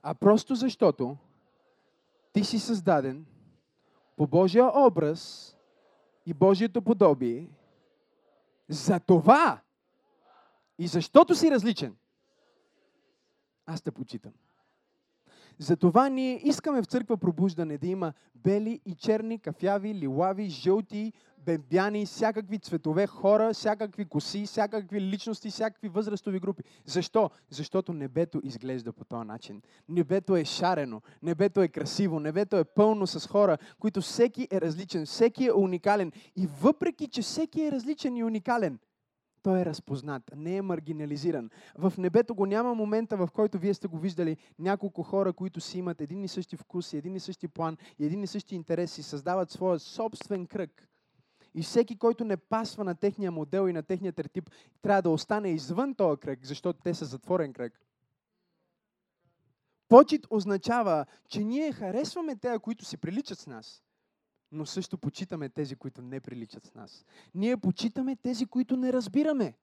а 0.03 0.15
просто 0.15 0.55
защото 0.55 1.17
ти 2.33 2.45
си 2.45 2.59
създаден 2.59 3.27
по 4.17 4.27
Божия 4.27 4.71
образ 4.87 5.57
и 6.27 6.35
Божието 6.35 6.83
подобие. 6.83 7.49
За 8.69 9.01
това 9.01 9.61
и 10.79 10.87
защото 10.87 11.35
си 11.35 11.51
различен, 11.51 11.97
аз 13.67 13.83
те 13.83 13.91
почитам. 13.91 14.33
Затова 15.59 16.09
ние 16.09 16.49
искаме 16.49 16.83
в 16.83 16.87
църква 16.87 17.17
пробуждане 17.17 17.79
да 17.79 17.87
има 17.87 18.13
бели 18.35 18.81
и 18.87 18.95
черни, 18.95 19.39
кафяви, 19.39 19.95
лилави, 19.95 20.49
жълти, 20.49 21.13
бебяни, 21.47 22.07
всякакви 22.07 22.59
цветове 22.59 23.07
хора, 23.07 23.53
всякакви 23.53 24.05
коси, 24.05 24.47
всякакви 24.47 25.01
личности, 25.01 25.51
всякакви 25.51 25.89
възрастови 25.89 26.41
групи. 26.41 26.63
Защо? 26.85 27.31
Защото 27.51 27.93
небето 27.93 28.41
изглежда 28.45 28.93
по 28.93 29.05
този 29.05 29.27
начин. 29.27 29.63
Небето 29.89 30.37
е 30.37 30.45
шарено, 30.45 31.03
небето 31.23 31.63
е 31.63 31.69
красиво, 31.69 32.21
небето 32.21 32.57
е 32.57 32.65
пълно 32.65 33.07
с 33.07 33.29
хора, 33.29 33.59
които 33.79 34.01
всеки 34.01 34.49
е 34.51 34.61
различен, 34.61 35.07
всеки 35.07 35.47
е 35.47 35.53
уникален. 35.53 36.13
И 36.37 36.49
въпреки, 36.61 37.09
че 37.09 37.23
всеки 37.23 37.63
е 37.63 37.73
различен 37.73 38.17
и 38.17 38.25
уникален, 38.25 38.79
той 39.43 39.61
е 39.61 39.65
разпознат, 39.65 40.23
не 40.37 40.57
е 40.57 40.63
маргинализиран. 40.63 41.51
В 41.79 41.93
небето 41.99 42.35
го 42.35 42.47
няма 42.47 42.75
момента, 42.75 43.17
в 43.17 43.29
който 43.33 43.59
вие 43.59 43.75
сте 43.75 43.89
го 43.89 43.99
виждали 43.99 44.37
няколко 44.59 45.03
хора, 45.03 45.33
които 45.33 45.61
си 45.61 45.79
имат 45.79 46.01
един 46.01 46.25
и 46.25 46.29
същи 46.29 46.57
вкус, 46.57 46.93
един 46.93 47.17
и 47.17 47.21
същи 47.21 47.49
план 47.49 47.77
един 48.01 48.23
и 48.23 48.27
същи 48.27 48.55
интерес 48.55 48.99
и 48.99 49.03
създават 49.03 49.51
своя 49.51 49.79
собствен 49.79 50.47
кръг. 50.47 50.90
И 51.55 51.63
всеки, 51.63 51.99
който 51.99 52.25
не 52.25 52.37
пасва 52.37 52.85
на 52.85 52.95
техния 52.95 53.31
модел 53.31 53.69
и 53.69 53.73
на 53.73 53.83
техния 53.83 54.13
тертип, 54.13 54.51
трябва 54.83 55.03
да 55.03 55.11
остане 55.11 55.51
извън 55.51 55.95
този 55.95 56.21
кръг, 56.21 56.47
защото 56.47 56.81
те 56.83 56.95
са 56.95 57.05
затворен 57.05 57.53
кръг. 57.53 57.81
Почет 59.89 60.27
означава, 60.31 61.07
че 61.29 61.45
ние 61.45 61.73
харесваме 61.73 62.37
тези, 62.37 62.59
които 62.59 62.85
си 62.85 62.97
приличат 62.97 63.39
с 63.39 63.47
нас 63.47 63.83
но 64.53 64.67
също 64.67 64.99
почитаме 64.99 65.49
тези, 65.49 65.77
които 65.77 66.03
не 66.03 66.21
приличат 66.21 66.65
с 66.65 66.75
нас. 66.75 67.05
Ние 67.35 67.57
почитаме 67.57 68.17
тези, 68.17 68.47
които 68.47 68.77
не 68.77 68.93
разбираме. 68.93 69.55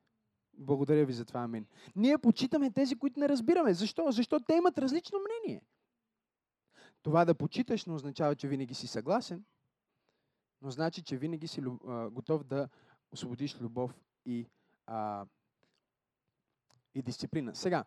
Благодаря 0.53 1.05
ви 1.05 1.13
за 1.13 1.25
това, 1.25 1.39
амин. 1.39 1.65
Ние 1.95 2.17
почитаме 2.17 2.71
тези, 2.71 2.95
които 2.95 3.19
не 3.19 3.29
разбираме. 3.29 3.73
Защо? 3.73 4.11
Защото 4.11 4.45
те 4.45 4.53
имат 4.53 4.77
различно 4.77 5.19
мнение. 5.19 5.61
Това 7.01 7.25
да 7.25 7.35
почиташ 7.35 7.85
не 7.85 7.93
означава, 7.93 8.35
че 8.35 8.47
винаги 8.47 8.73
си 8.73 8.87
съгласен, 8.87 9.43
но 10.61 10.71
значи, 10.71 11.03
че 11.03 11.17
винаги 11.17 11.47
си 11.47 11.61
готов 12.11 12.43
да 12.43 12.69
освободиш 13.11 13.61
любов 13.61 13.93
и, 14.25 14.47
а, 14.85 15.25
и 16.95 17.01
дисциплина. 17.01 17.55
Сега, 17.55 17.85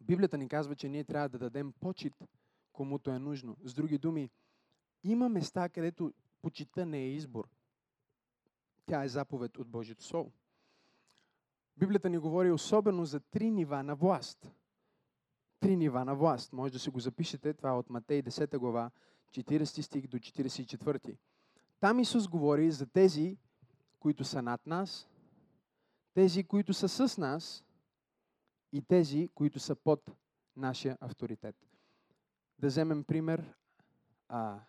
Библията 0.00 0.38
ни 0.38 0.48
казва, 0.48 0.76
че 0.76 0.88
ние 0.88 1.04
трябва 1.04 1.28
да 1.28 1.38
дадем 1.38 1.72
почет, 1.72 2.14
комуто 2.72 3.10
е 3.10 3.18
нужно. 3.18 3.56
С 3.64 3.74
други 3.74 3.98
думи, 3.98 4.30
има 5.04 5.28
места, 5.28 5.68
където 5.68 6.12
почита 6.42 6.86
не 6.86 6.98
е 6.98 7.10
избор. 7.10 7.48
Тя 8.86 9.04
е 9.04 9.08
заповед 9.08 9.58
от 9.58 9.68
Божието 9.68 10.04
Слово. 10.04 10.32
Библията 11.76 12.10
ни 12.10 12.18
говори 12.18 12.50
особено 12.50 13.04
за 13.04 13.20
три 13.20 13.50
нива 13.50 13.82
на 13.82 13.94
власт. 13.94 14.50
Три 15.60 15.76
нива 15.76 16.04
на 16.04 16.14
власт. 16.14 16.52
Може 16.52 16.72
да 16.72 16.78
си 16.78 16.90
го 16.90 17.00
запишете. 17.00 17.54
Това 17.54 17.70
е 17.70 17.72
от 17.72 17.90
Матей 17.90 18.22
10 18.22 18.58
глава, 18.58 18.90
40 19.30 19.80
стих 19.80 20.06
до 20.06 20.18
44. 20.18 21.16
Там 21.80 22.00
Исус 22.00 22.28
говори 22.28 22.70
за 22.70 22.86
тези, 22.86 23.38
които 24.00 24.24
са 24.24 24.42
над 24.42 24.66
нас, 24.66 25.08
тези, 26.14 26.44
които 26.44 26.74
са 26.74 26.88
с 26.88 27.18
нас 27.18 27.64
и 28.72 28.82
тези, 28.82 29.28
които 29.34 29.60
са 29.60 29.74
под 29.74 30.10
нашия 30.56 30.98
авторитет. 31.00 31.56
Да 32.58 32.66
вземем 32.66 33.04
пример 33.04 33.54
а, 34.28 34.60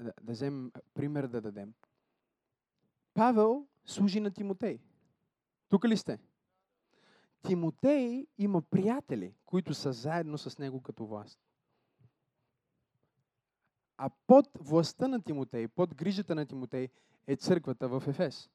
да, 0.00 0.12
да 0.22 0.32
вземем 0.32 0.72
пример 0.94 1.26
да 1.26 1.40
дадем. 1.40 1.74
Павел 3.14 3.66
служи 3.86 4.20
на 4.20 4.30
Тимотей. 4.30 4.80
Тук 5.68 5.84
ли 5.84 5.96
сте? 5.96 6.18
Тимотей 7.42 8.26
има 8.38 8.62
приятели, 8.62 9.34
които 9.46 9.74
са 9.74 9.92
заедно 9.92 10.38
с 10.38 10.58
него 10.58 10.82
като 10.82 11.06
власт. 11.06 11.40
А 13.98 14.10
под 14.26 14.46
властта 14.60 15.08
на 15.08 15.22
Тимотей, 15.22 15.68
под 15.68 15.94
грижата 15.94 16.34
на 16.34 16.46
Тимотей 16.46 16.88
е 17.26 17.36
църквата 17.36 17.88
в 17.88 18.02
Ефес. 18.08 18.50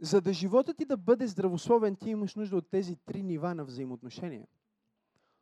За 0.00 0.20
да 0.20 0.32
животът 0.32 0.76
ти 0.76 0.84
да 0.84 0.96
бъде 0.96 1.26
здравословен, 1.26 1.96
ти 1.96 2.10
имаш 2.10 2.34
нужда 2.34 2.56
от 2.56 2.70
тези 2.70 2.96
три 2.96 3.22
нива 3.22 3.54
на 3.54 3.64
взаимоотношения. 3.64 4.46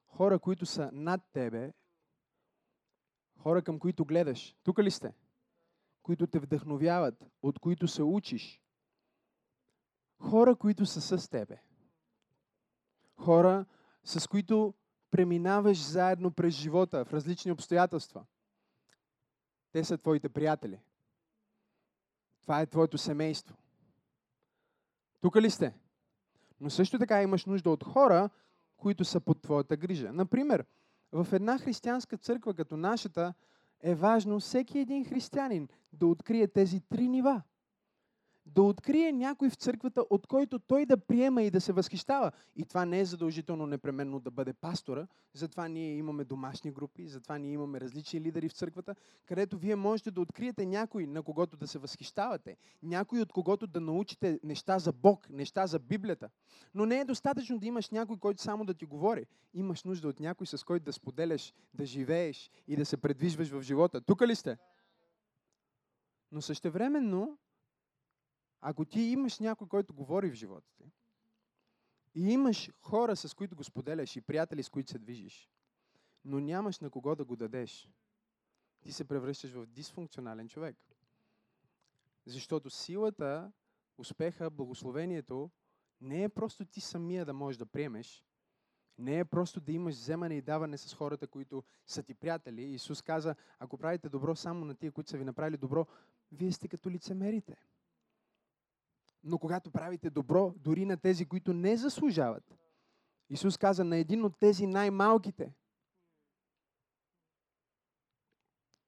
Хора, 0.07 0.39
които 0.39 0.67
са 0.67 0.91
над 0.93 1.21
тебе, 1.33 1.73
Хора, 3.45 3.63
към 3.63 3.79
които 3.79 4.05
гледаш. 4.05 4.57
Тук 4.63 4.79
ли 4.79 4.91
сте? 4.91 5.15
Които 6.03 6.27
те 6.27 6.39
вдъхновяват, 6.39 7.25
от 7.43 7.59
които 7.59 7.89
се 7.89 8.03
учиш. 8.03 8.63
Хора, 10.19 10.57
които 10.57 10.87
са 10.87 11.19
с 11.19 11.29
тебе. 11.29 11.63
Хора, 13.17 13.67
с 14.05 14.29
които 14.29 14.75
преминаваш 15.11 15.85
заедно 15.85 16.31
през 16.31 16.55
живота 16.55 17.05
в 17.05 17.13
различни 17.13 17.53
обстоятелства. 17.53 18.25
Те 19.75 19.85
са 19.85 19.99
твоите 19.99 20.29
приятели. 20.29 20.81
Това 22.43 22.61
е 22.61 22.67
твоето 22.67 22.99
семейство. 22.99 23.57
Тук 25.21 25.37
ли 25.37 25.51
сте? 25.51 25.75
Но 26.61 26.71
също 26.71 26.99
така 26.99 27.23
имаш 27.23 27.47
нужда 27.47 27.71
от 27.71 27.85
хора, 27.85 28.31
които 28.77 29.05
са 29.05 29.21
под 29.21 29.43
твоята 29.43 29.77
грижа. 29.77 30.13
Например, 30.13 30.65
в 31.13 31.27
една 31.33 31.59
християнска 31.59 32.17
църква 32.17 32.55
като 32.55 32.77
нашата 32.77 33.35
е 33.81 33.95
важно 33.95 34.41
всеки 34.41 34.79
един 34.79 35.05
християнин 35.05 35.69
да 35.93 36.07
открие 36.07 36.49
тези 36.49 36.81
три 36.81 37.09
нива– 37.09 37.43
да 38.47 38.63
открие 38.63 39.13
някой 39.13 39.51
в 39.51 39.55
църквата, 39.55 40.05
от 40.11 40.27
който 40.27 40.59
той 40.59 40.87
да 40.87 40.97
приема 40.97 41.43
и 41.43 41.51
да 41.51 41.61
се 41.61 41.73
възхищава. 41.73 42.33
И 42.57 42.65
това 42.65 42.85
не 42.85 43.01
е 43.01 43.05
задължително 43.05 43.67
непременно 43.67 44.21
да 44.21 44.31
бъде 44.31 44.53
пастора, 44.53 45.07
затова 45.33 45.69
ние 45.69 45.97
имаме 45.97 46.25
домашни 46.25 46.73
групи, 46.73 47.09
затова 47.09 47.39
ние 47.39 47.53
имаме 47.53 47.81
различни 47.81 48.21
лидери 48.21 48.49
в 48.49 48.53
църквата, 48.53 48.95
където 49.27 49.59
вие 49.59 49.77
можете 49.77 50.11
да 50.11 50.21
откриете 50.21 50.67
някой, 50.67 51.07
на 51.07 51.23
когото 51.23 51.57
да 51.57 51.67
се 51.67 51.79
възхищавате, 51.79 52.57
някой 52.83 53.21
от 53.21 53.33
когото 53.33 53.67
да 53.67 53.81
научите 53.81 54.41
неща 54.43 54.79
за 54.79 54.93
Бог, 54.93 55.31
неща 55.31 55.67
за 55.67 55.79
Библията. 55.79 56.29
Но 56.75 56.87
не 56.87 57.01
е 57.01 57.05
достатъчно 57.05 57.59
да 57.59 57.67
имаш 57.67 57.91
някой, 57.91 58.19
който 58.19 58.43
само 58.43 58.65
да 58.65 58.75
ти 58.75 58.85
говори. 58.85 59.27
Имаш 59.55 59.85
нужда 59.85 60.09
от 60.09 60.21
някой, 60.21 60.47
с 60.47 60.65
който 60.65 60.85
да 60.85 60.93
споделяш, 60.93 61.55
да 61.75 61.87
живееш 61.87 62.51
и 62.69 62.77
да 62.77 62.85
се 62.85 62.97
предвижваш 62.97 63.49
в 63.49 63.63
живота. 63.63 64.01
Тук 64.01 64.23
ли 64.23 64.35
сте? 64.35 64.59
Но 66.33 66.43
същевременно 66.43 67.39
ако 68.67 68.85
ти 68.85 69.01
имаш 69.01 69.39
някой, 69.39 69.69
който 69.69 69.95
говори 69.95 70.31
в 70.31 70.35
живота 70.35 70.73
ти, 70.77 70.93
и 72.15 72.33
имаш 72.33 72.71
хора, 72.81 73.17
с 73.17 73.35
които 73.35 73.57
го 73.57 73.65
споделяш 73.65 74.17
и 74.17 74.21
приятели, 74.21 74.63
с 74.63 74.69
които 74.69 74.91
се 74.91 74.99
движиш, 74.99 75.51
но 76.25 76.41
нямаш 76.41 76.81
на 76.81 76.91
кого 76.91 77.15
да 77.17 77.25
го 77.25 77.37
дадеш, 77.37 77.89
ти 78.81 78.93
се 78.93 79.05
превръщаш 79.05 79.53
в 79.53 79.67
дисфункционален 79.67 80.49
човек. 80.49 80.77
Защото 82.27 82.71
силата, 82.71 83.53
успеха, 83.99 84.51
благословението 84.51 85.51
не 86.01 86.23
е 86.23 86.29
просто 86.29 86.65
ти 86.65 86.81
самия 86.81 87.25
да 87.25 87.33
можеш 87.33 87.59
да 87.59 87.67
приемеш, 87.67 88.25
не 88.99 89.19
е 89.19 89.25
просто 89.25 89.61
да 89.61 89.73
имаш 89.73 89.95
вземане 89.95 90.35
и 90.35 90.43
даване 90.43 90.79
с 90.79 90.95
хората, 90.95 91.27
които 91.27 91.65
са 91.87 92.03
ти 92.03 92.15
приятели. 92.15 92.63
Исус 92.63 93.03
каза, 93.03 93.35
ако 93.59 93.79
правите 93.79 94.09
добро 94.09 94.37
само 94.37 94.65
на 94.65 94.75
тия, 94.75 94.93
които 94.93 95.11
са 95.11 95.19
ви 95.19 95.25
направили 95.25 95.57
добро, 95.57 95.87
вие 96.33 96.53
сте 96.53 96.69
като 96.69 96.91
лицемерите. 96.91 97.57
Но 99.25 99.39
когато 99.39 99.71
правите 99.71 100.11
добро, 100.11 100.55
дори 100.57 100.85
на 100.85 100.97
тези, 100.97 101.27
които 101.27 101.53
не 101.53 101.77
заслужават, 101.77 102.59
Исус 103.31 103.57
каза 103.57 103.85
на 103.85 103.97
един 103.97 104.25
от 104.25 104.39
тези 104.39 104.67
най-малките, 104.67 105.55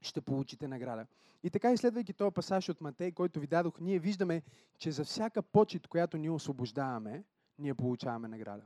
ще 0.01 0.21
получите 0.21 0.69
награда. 0.69 1.07
И 1.43 1.51
така, 1.51 1.73
изследвайки 1.73 2.13
този 2.13 2.35
пасаж 2.35 2.69
от 2.69 2.81
Матей, 2.81 3.13
който 3.13 3.41
ви 3.41 3.47
дадох, 3.47 3.81
ние 3.81 3.99
виждаме, 3.99 4.43
че 4.79 4.93
за 4.93 5.05
всяка 5.05 5.43
почет, 5.43 5.87
която 5.89 6.17
ние 6.17 6.31
освобождаваме, 6.31 7.25
ние 7.59 7.75
получаваме 7.75 8.29
награда. 8.29 8.63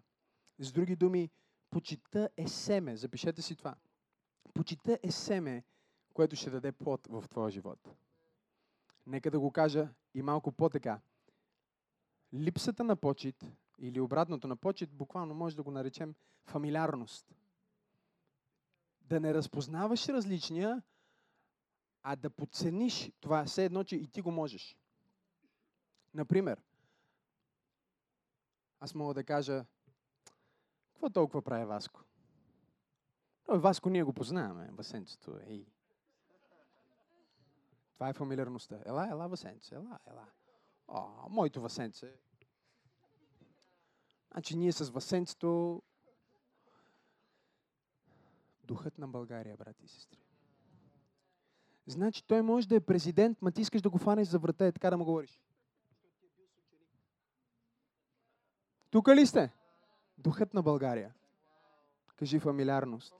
С 0.59 0.72
други 0.72 0.96
думи, 0.96 1.30
почита 1.70 2.28
е 2.37 2.48
семе. 2.48 2.96
Запишете 2.96 3.42
си 3.42 3.56
това. 3.56 3.74
Почита 4.54 4.98
е 5.02 5.11
семе, 5.11 5.64
което 6.14 6.37
ще 6.37 6.50
даде 6.50 6.72
плод 6.72 7.06
в 7.06 7.24
твоя 7.28 7.50
живот. 7.50 7.88
Нека 9.06 9.30
да 9.30 9.40
го 9.40 9.50
кажа 9.50 9.88
и 10.14 10.22
малко 10.22 10.52
по-така 10.52 11.00
липсата 12.35 12.85
на 12.85 12.97
почет 12.97 13.47
или 13.79 14.01
обратното 14.01 14.49
на 14.49 14.57
почет, 14.57 14.90
буквално 14.90 15.35
може 15.35 15.57
да 15.57 15.62
го 15.62 15.71
наречем 15.71 16.14
фамилиарност. 16.45 17.35
Да 19.01 19.21
не 19.21 19.35
разпознаваш 19.35 20.09
различния, 20.09 20.83
а 22.03 22.16
да 22.16 22.31
подцениш 22.31 23.12
това 23.21 23.45
все 23.45 23.64
едно, 23.64 23.85
че 23.85 23.97
и 23.97 24.07
ти 24.07 24.21
го 24.21 24.31
можеш. 24.31 24.77
Например, 26.14 26.61
аз 28.81 28.95
мога 28.95 29.14
да 29.14 29.25
кажа, 29.25 29.64
какво 30.93 31.11
толкова 31.11 31.43
прави 31.43 31.64
Васко? 31.64 32.05
Но 33.49 33.61
Васко 33.61 33.90
ние 33.90 34.03
го 34.03 34.12
познаваме, 34.12 34.71
Васенцето. 34.73 35.38
Ей. 35.47 35.66
Това 37.95 38.09
е 38.09 38.12
фамилиарността. 38.12 38.79
Ела, 38.87 39.09
ела, 39.11 39.29
Васенце, 39.29 39.75
ела, 39.75 39.99
ела. 40.07 40.27
О, 40.90 41.29
моето 41.29 41.61
Васенце. 41.61 42.12
Значи 44.33 44.57
ние 44.57 44.72
с 44.72 44.90
Васенцето 44.90 45.83
духът 48.64 48.98
на 48.98 49.09
България, 49.09 49.57
брати 49.57 49.85
и 49.85 49.88
сестри. 49.88 50.18
Значи 51.87 52.26
той 52.26 52.42
може 52.42 52.68
да 52.68 52.76
е 52.76 52.81
президент, 52.81 53.42
ма 53.42 53.53
ти 53.53 53.61
искаш 53.61 53.83
да 53.83 53.90
го 53.90 53.98
фанеш 53.98 54.29
за 54.29 54.38
врата 54.38 54.66
и 54.66 54.72
така 54.72 54.90
да 54.90 54.96
му 54.96 55.05
говориш. 55.05 55.40
Тук 58.90 59.09
ли 59.09 59.26
сте? 59.26 59.53
Духът 60.18 60.55
на 60.55 60.62
България. 60.62 61.14
Кажи 62.16 62.38
фамилиарност. 62.38 63.14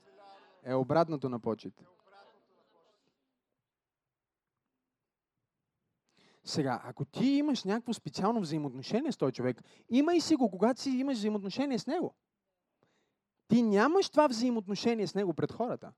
Е 0.63 0.73
обратното 0.73 1.29
на 1.29 1.39
почет. 1.39 1.73
Сега, 6.43 6.81
ако 6.85 7.05
ти 7.05 7.25
имаш 7.25 7.63
някакво 7.63 7.93
специално 7.93 8.41
взаимоотношение 8.41 9.11
с 9.11 9.17
този 9.17 9.33
човек, 9.33 9.63
имай 9.89 10.19
си 10.19 10.35
го, 10.35 10.49
когато 10.49 10.81
си 10.81 10.89
имаш 10.89 11.17
взаимоотношение 11.17 11.79
с 11.79 11.87
него. 11.87 12.15
Ти 13.47 13.61
нямаш 13.61 14.09
това 14.09 14.27
взаимоотношение 14.27 15.07
с 15.07 15.15
него 15.15 15.33
пред 15.33 15.51
хората. 15.51 15.91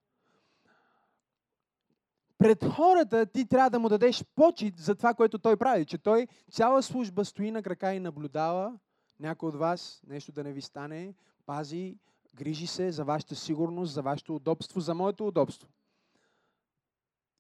Пред 2.37 2.65
хората 2.65 3.25
ти 3.25 3.47
трябва 3.47 3.69
да 3.69 3.79
му 3.79 3.89
дадеш 3.89 4.25
почет 4.35 4.77
за 4.77 4.95
това, 4.95 5.13
което 5.13 5.39
той 5.39 5.57
прави. 5.57 5.85
Че 5.85 5.97
той 5.97 6.27
цяла 6.51 6.83
служба 6.83 7.25
стои 7.25 7.51
на 7.51 7.63
крака 7.63 7.93
и 7.93 7.99
наблюдава 7.99 8.79
някой 9.19 9.49
от 9.49 9.55
вас, 9.55 10.01
нещо 10.07 10.31
да 10.31 10.43
не 10.43 10.53
ви 10.53 10.61
стане, 10.61 11.15
пази, 11.45 11.97
грижи 12.35 12.67
се 12.67 12.91
за 12.91 13.05
вашата 13.05 13.35
сигурност, 13.35 13.93
за 13.93 14.01
вашето 14.01 14.35
удобство, 14.35 14.79
за 14.79 14.93
моето 14.93 15.27
удобство. 15.27 15.69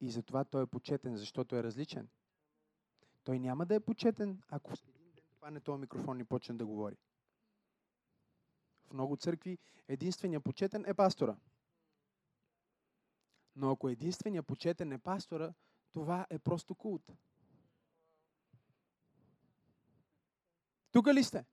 И 0.01 0.11
затова 0.11 0.43
той 0.43 0.63
е 0.63 0.65
почетен, 0.65 1.17
защото 1.17 1.55
е 1.55 1.63
различен. 1.63 2.07
Той 3.23 3.39
няма 3.39 3.65
да 3.65 3.75
е 3.75 3.79
почетен, 3.79 4.41
ако 4.49 4.71
един 4.87 5.11
ден 5.15 5.23
хване 5.37 5.59
този 5.59 5.81
микрофон 5.81 6.19
и 6.19 6.23
почне 6.23 6.55
да 6.55 6.65
говори. 6.65 6.97
В 8.87 8.93
много 8.93 9.17
църкви 9.17 9.57
единствения 9.87 10.41
почетен 10.41 10.85
е 10.87 10.93
пастора. 10.93 11.35
Но 13.55 13.71
ако 13.71 13.89
единствения 13.89 14.43
почетен 14.43 14.91
е 14.91 14.97
пастора, 14.97 15.53
това 15.91 16.25
е 16.29 16.39
просто 16.39 16.75
култ. 16.75 17.11
Тук 20.91 21.07
ли 21.07 21.23
сте? 21.23 21.45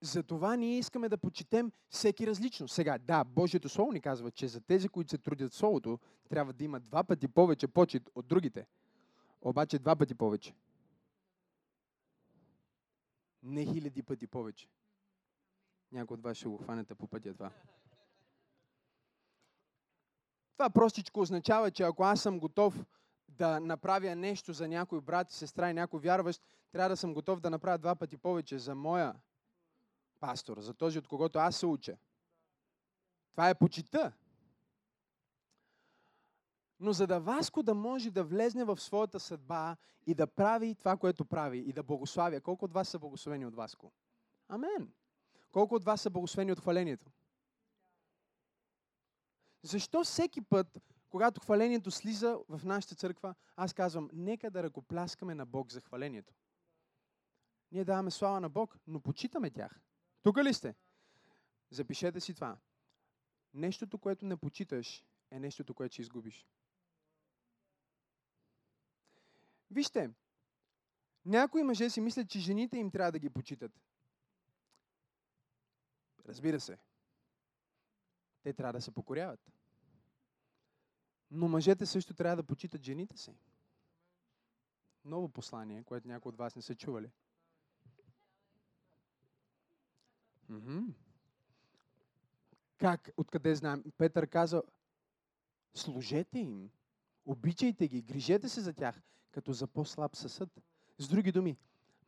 Затова 0.00 0.56
ние 0.56 0.78
искаме 0.78 1.08
да 1.08 1.18
почетем 1.18 1.72
всеки 1.88 2.26
различно. 2.26 2.68
Сега, 2.68 2.98
да, 2.98 3.24
Божието 3.24 3.68
Слово 3.68 3.92
ни 3.92 4.00
казва, 4.00 4.30
че 4.30 4.48
за 4.48 4.60
тези, 4.60 4.88
които 4.88 5.10
се 5.10 5.18
трудят 5.18 5.52
в 5.52 5.56
Словото, 5.56 5.98
трябва 6.28 6.52
да 6.52 6.64
има 6.64 6.80
два 6.80 7.04
пъти 7.04 7.28
повече 7.28 7.68
почет 7.68 8.10
от 8.14 8.26
другите. 8.26 8.66
Обаче 9.42 9.78
два 9.78 9.96
пъти 9.96 10.14
повече. 10.14 10.54
Не 13.44 13.64
хиляди 13.64 14.02
пъти 14.02 14.26
повече. 14.26 14.68
Някой 15.92 16.14
от 16.14 16.22
вас 16.22 16.36
ще 16.36 16.48
го 16.48 16.58
хванете 16.58 16.94
по 16.94 17.06
пътя 17.06 17.34
това. 17.34 17.50
Това 20.56 20.70
простичко 20.70 21.20
означава, 21.20 21.70
че 21.70 21.82
ако 21.82 22.04
аз 22.04 22.22
съм 22.22 22.40
готов 22.40 22.84
да 23.28 23.60
направя 23.60 24.16
нещо 24.16 24.52
за 24.52 24.68
някой 24.68 25.00
брат 25.00 25.30
и 25.30 25.34
сестра 25.34 25.70
и 25.70 25.74
някой 25.74 26.00
вярващ, 26.00 26.42
трябва 26.72 26.88
да 26.88 26.96
съм 26.96 27.14
готов 27.14 27.40
да 27.40 27.50
направя 27.50 27.78
два 27.78 27.94
пъти 27.94 28.16
повече 28.16 28.58
за 28.58 28.74
моя 28.74 29.14
пастор, 30.20 30.60
за 30.60 30.74
този, 30.74 30.98
от 30.98 31.08
когото 31.08 31.38
аз 31.38 31.56
се 31.56 31.66
уча. 31.66 31.96
Това 33.30 33.48
е 33.48 33.54
почита. 33.54 34.12
Но 36.84 36.92
за 36.92 37.06
да 37.06 37.20
Васко 37.20 37.62
да 37.62 37.74
може 37.74 38.10
да 38.10 38.24
влезне 38.24 38.64
в 38.64 38.80
своята 38.80 39.20
съдба 39.20 39.76
и 40.06 40.14
да 40.14 40.26
прави 40.26 40.74
това, 40.74 40.96
което 40.96 41.24
прави 41.24 41.58
и 41.58 41.72
да 41.72 41.82
благославя, 41.82 42.40
колко 42.40 42.64
от 42.64 42.72
вас 42.72 42.88
са 42.88 42.98
благословени 42.98 43.46
от 43.46 43.54
Васко? 43.54 43.92
Амен. 44.48 44.92
Колко 45.52 45.74
от 45.74 45.84
вас 45.84 46.00
са 46.00 46.10
благословени 46.10 46.52
от 46.52 46.60
хвалението? 46.60 47.10
Защо 49.62 50.04
всеки 50.04 50.40
път, 50.40 50.78
когато 51.08 51.40
хвалението 51.40 51.90
слиза 51.90 52.38
в 52.48 52.64
нашата 52.64 52.94
църква, 52.94 53.34
аз 53.56 53.72
казвам, 53.72 54.10
нека 54.12 54.50
да 54.50 54.62
ръкопляскаме 54.62 55.34
на 55.34 55.46
Бог 55.46 55.72
за 55.72 55.80
хвалението. 55.80 56.34
Ние 57.72 57.84
даваме 57.84 58.10
слава 58.10 58.40
на 58.40 58.48
Бог, 58.48 58.78
но 58.86 59.00
почитаме 59.00 59.50
тях. 59.50 59.80
Тук 60.22 60.38
ли 60.38 60.54
сте? 60.54 60.74
Запишете 61.70 62.20
си 62.20 62.34
това. 62.34 62.56
Нещото, 63.54 63.98
което 63.98 64.26
не 64.26 64.36
почиташ, 64.36 65.04
е 65.30 65.38
нещото, 65.38 65.74
което 65.74 65.92
ще 65.92 66.02
изгубиш. 66.02 66.46
Вижте, 69.74 70.10
някои 71.24 71.62
мъже 71.62 71.90
си 71.90 72.00
мислят, 72.00 72.30
че 72.30 72.40
жените 72.40 72.78
им 72.78 72.90
трябва 72.90 73.12
да 73.12 73.18
ги 73.18 73.30
почитат. 73.30 73.72
Разбира 76.26 76.60
се. 76.60 76.78
Те 78.42 78.52
трябва 78.52 78.72
да 78.72 78.80
се 78.80 78.90
покоряват. 78.90 79.40
Но 81.30 81.48
мъжете 81.48 81.86
също 81.86 82.14
трябва 82.14 82.36
да 82.36 82.42
почитат 82.42 82.82
жените 82.82 83.16
си. 83.16 83.34
Ново 85.04 85.28
послание, 85.28 85.84
което 85.84 86.08
някои 86.08 86.28
от 86.28 86.36
вас 86.36 86.56
не 86.56 86.62
са 86.62 86.74
чували. 86.74 87.10
Mm-hmm. 90.50 90.94
Как? 92.78 93.10
Откъде 93.16 93.54
знаем? 93.54 93.84
Петър 93.98 94.26
каза, 94.26 94.62
служете 95.74 96.38
им, 96.38 96.70
обичайте 97.26 97.88
ги, 97.88 98.02
грижете 98.02 98.48
се 98.48 98.60
за 98.60 98.72
тях, 98.72 99.02
като 99.30 99.52
за 99.52 99.66
по-слаб 99.66 100.16
съсъд. 100.16 100.60
С 100.98 101.08
други 101.08 101.32
думи, 101.32 101.56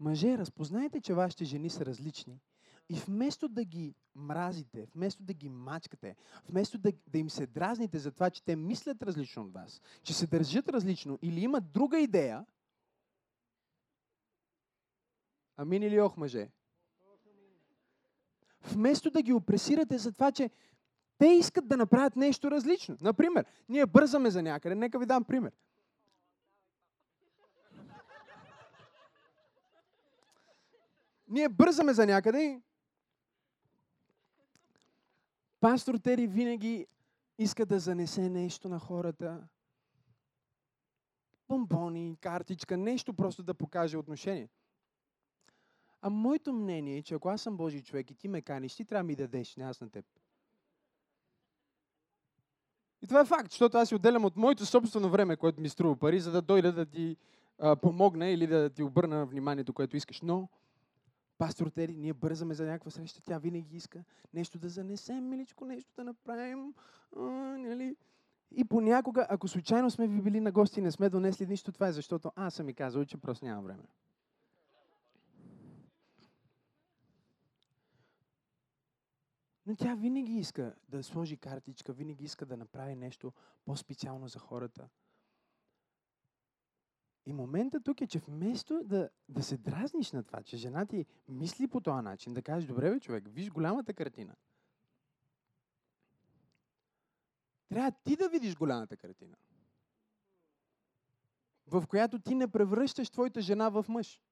мъже, 0.01 0.39
разпознайте, 0.39 1.01
че 1.01 1.15
вашите 1.15 1.45
жени 1.45 1.71
са 1.71 1.87
различни 1.87 2.41
и 2.89 2.95
вместо 2.95 3.49
да 3.49 3.65
ги 3.65 3.95
мразите, 4.15 4.87
вместо 4.95 5.23
да 5.23 5.35
ги 5.35 5.49
мачкате, 5.49 6.17
вместо 6.49 6.79
да, 6.79 6.93
да 7.07 7.19
им 7.19 7.31
се 7.31 7.47
дразните 7.47 7.99
за 7.99 8.13
това, 8.13 8.31
че 8.31 8.45
те 8.45 8.57
мислят 8.57 9.03
различно 9.03 9.43
от 9.43 9.53
вас, 9.53 9.81
че 10.03 10.15
се 10.15 10.27
държат 10.27 10.69
различно 10.69 11.19
или 11.23 11.41
имат 11.41 11.73
друга 11.73 11.99
идея, 11.99 12.47
амин 15.57 15.83
или 15.83 16.01
ох, 16.01 16.17
мъже? 16.17 16.51
Вместо 18.63 19.11
да 19.11 19.23
ги 19.23 19.33
опресирате 19.33 19.99
за 19.99 20.13
това, 20.13 20.33
че 20.33 20.51
те 21.19 21.27
искат 21.27 21.69
да 21.69 21.77
направят 21.77 22.17
нещо 22.17 22.51
различно. 22.51 22.97
Например, 23.01 23.45
ние 23.69 23.87
бързаме 23.87 24.31
за 24.31 24.43
някъде. 24.43 24.75
Нека 24.75 24.99
ви 24.99 25.07
дам 25.07 25.25
пример. 25.25 25.53
Ние 31.29 31.49
бързаме 31.49 31.95
за 31.95 32.07
някъде 32.07 32.43
и 32.43 32.61
пастор 35.61 35.95
Тери 35.95 36.27
винаги 36.27 36.87
иска 37.39 37.67
да 37.67 37.79
занесе 37.79 38.29
нещо 38.29 38.69
на 38.69 38.79
хората. 38.79 39.49
Бомбони, 41.49 42.17
картичка, 42.21 42.77
нещо 42.77 43.15
просто 43.15 43.43
да 43.43 43.55
покаже 43.55 43.97
отношение. 43.97 44.49
А 46.01 46.11
моето 46.11 46.53
мнение 46.53 46.97
е, 46.97 47.03
че 47.03 47.15
ако 47.15 47.29
аз 47.29 47.43
съм 47.43 47.57
Божий 47.57 47.83
човек 47.83 48.11
и 48.11 48.15
ти 48.15 48.29
ме 48.29 48.43
каниш, 48.43 48.75
ти 48.75 48.85
трябва 48.85 49.03
да 49.03 49.07
ми 49.07 49.17
дадеш, 49.17 49.57
не 49.57 49.65
аз 49.65 49.81
на 49.81 49.91
теб. 49.91 50.05
И 53.03 53.07
това 53.07 53.21
е 53.21 53.25
факт, 53.25 53.51
защото 53.51 53.79
аз 53.79 53.89
си 53.89 53.95
отделям 53.95 54.25
от 54.25 54.37
моето 54.37 54.67
собствено 54.67 55.11
време, 55.11 55.37
което 55.37 55.61
ми 55.61 55.69
струва 55.69 55.97
пари, 55.97 56.21
за 56.21 56.31
да 56.31 56.43
дойда 56.43 56.73
да 56.73 56.87
ти 56.87 57.17
а, 57.59 57.77
помогна 57.77 58.29
или 58.29 58.47
да 58.47 58.71
ти 58.71 58.83
обърна 58.83 59.27
вниманието, 59.27 59.73
което 59.73 59.97
искаш. 59.97 60.21
Но, 60.23 60.49
пастор 61.39 61.67
Тери, 61.67 61.97
ние 61.97 62.13
бързаме 62.13 62.55
за 62.55 62.65
някаква 62.65 62.91
среща, 62.91 63.21
тя 63.23 63.39
винаги 63.39 63.77
иска 63.77 64.05
нещо 64.35 64.59
да 64.59 64.69
занесем, 64.69 65.29
миличко, 65.29 65.65
нещо 65.65 65.91
да 65.97 66.05
направим. 66.05 66.75
А, 67.17 67.21
нали? 67.59 67.97
И 68.51 68.65
понякога, 68.65 69.27
ако 69.29 69.49
случайно 69.49 69.91
сме 69.91 70.09
ви 70.09 70.21
били 70.21 70.41
на 70.41 70.53
гости 70.53 70.81
и 70.81 70.83
не 70.83 70.91
сме 70.91 71.09
донесли 71.09 71.47
нищо, 71.47 71.73
това 71.73 71.89
е 71.89 71.93
защото 71.93 72.33
аз 72.37 72.55
съм 72.55 72.67
ми 72.67 72.75
казал, 72.75 73.05
че 73.05 73.17
просто 73.17 73.45
нямам 73.45 73.65
време. 73.65 73.83
Но 79.67 79.77
тя 79.77 79.95
винаги 79.95 80.33
иска 80.33 80.75
да 80.89 81.03
сложи 81.03 81.37
картичка, 81.37 81.93
винаги 81.93 82.25
иска 82.25 82.47
да 82.47 82.57
направи 82.57 82.97
нещо 82.97 83.33
по-специално 83.65 84.29
за 84.29 84.39
хората. 84.39 84.89
И 87.27 87.33
момента 87.33 87.81
тук 87.81 88.01
е, 88.01 88.07
че 88.07 88.19
вместо 88.19 88.85
да, 88.85 89.11
да 89.29 89.43
се 89.43 89.57
дразниш 89.57 90.13
на 90.13 90.23
това, 90.23 90.43
че 90.43 90.57
жена 90.57 90.87
ти 90.87 91.07
мисли 91.29 91.69
по 91.69 91.81
този 91.81 92.03
начин, 92.03 92.35
да 92.35 92.43
кажеш, 92.43 92.69
добре 92.69 92.91
бе 92.91 93.01
човек, 93.01 93.25
виж 93.29 93.51
голямата 93.51 93.95
картина. 93.95 94.35
Трябва 97.69 97.93
ти 98.05 98.17
да 98.17 98.29
видиш 98.29 98.57
голямата 98.57 98.97
картина. 98.97 99.37
В 101.67 101.87
която 101.87 102.19
ти 102.19 102.35
не 102.35 102.49
превръщаш 102.49 103.11
твоята 103.11 103.41
жена 103.41 103.69
в 103.69 103.85
мъж. 103.89 104.23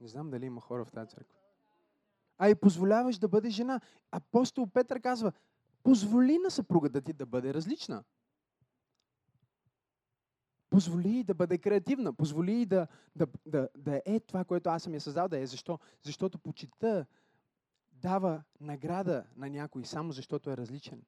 Не 0.00 0.08
знам 0.08 0.30
дали 0.30 0.46
има 0.46 0.60
хора 0.60 0.84
в 0.84 0.90
тази 0.90 1.10
църква 1.10 1.43
а 2.38 2.48
и 2.48 2.54
позволяваш 2.54 3.18
да 3.18 3.28
бъде 3.28 3.50
жена. 3.50 3.80
Апостол 4.10 4.66
Петър 4.66 5.00
казва, 5.00 5.32
позволи 5.82 6.38
на 6.38 6.50
съпругата 6.50 7.00
ти 7.00 7.12
да 7.12 7.26
бъде 7.26 7.54
различна. 7.54 8.04
Позволи 10.70 11.24
да 11.24 11.34
бъде 11.34 11.58
креативна, 11.58 12.12
позволи 12.12 12.66
да, 12.66 12.86
да, 13.16 13.26
да, 13.46 13.68
да 13.76 14.02
е 14.06 14.20
това, 14.20 14.44
което 14.44 14.70
аз 14.70 14.82
съм 14.82 14.94
я 14.94 15.00
създал 15.00 15.28
да 15.28 15.38
е. 15.38 15.46
Защо? 15.46 15.78
Защото 16.02 16.38
почита 16.38 17.06
дава 17.92 18.42
награда 18.60 19.24
на 19.36 19.50
някой 19.50 19.84
само 19.84 20.12
защото 20.12 20.50
е 20.50 20.56
различен. 20.56 21.02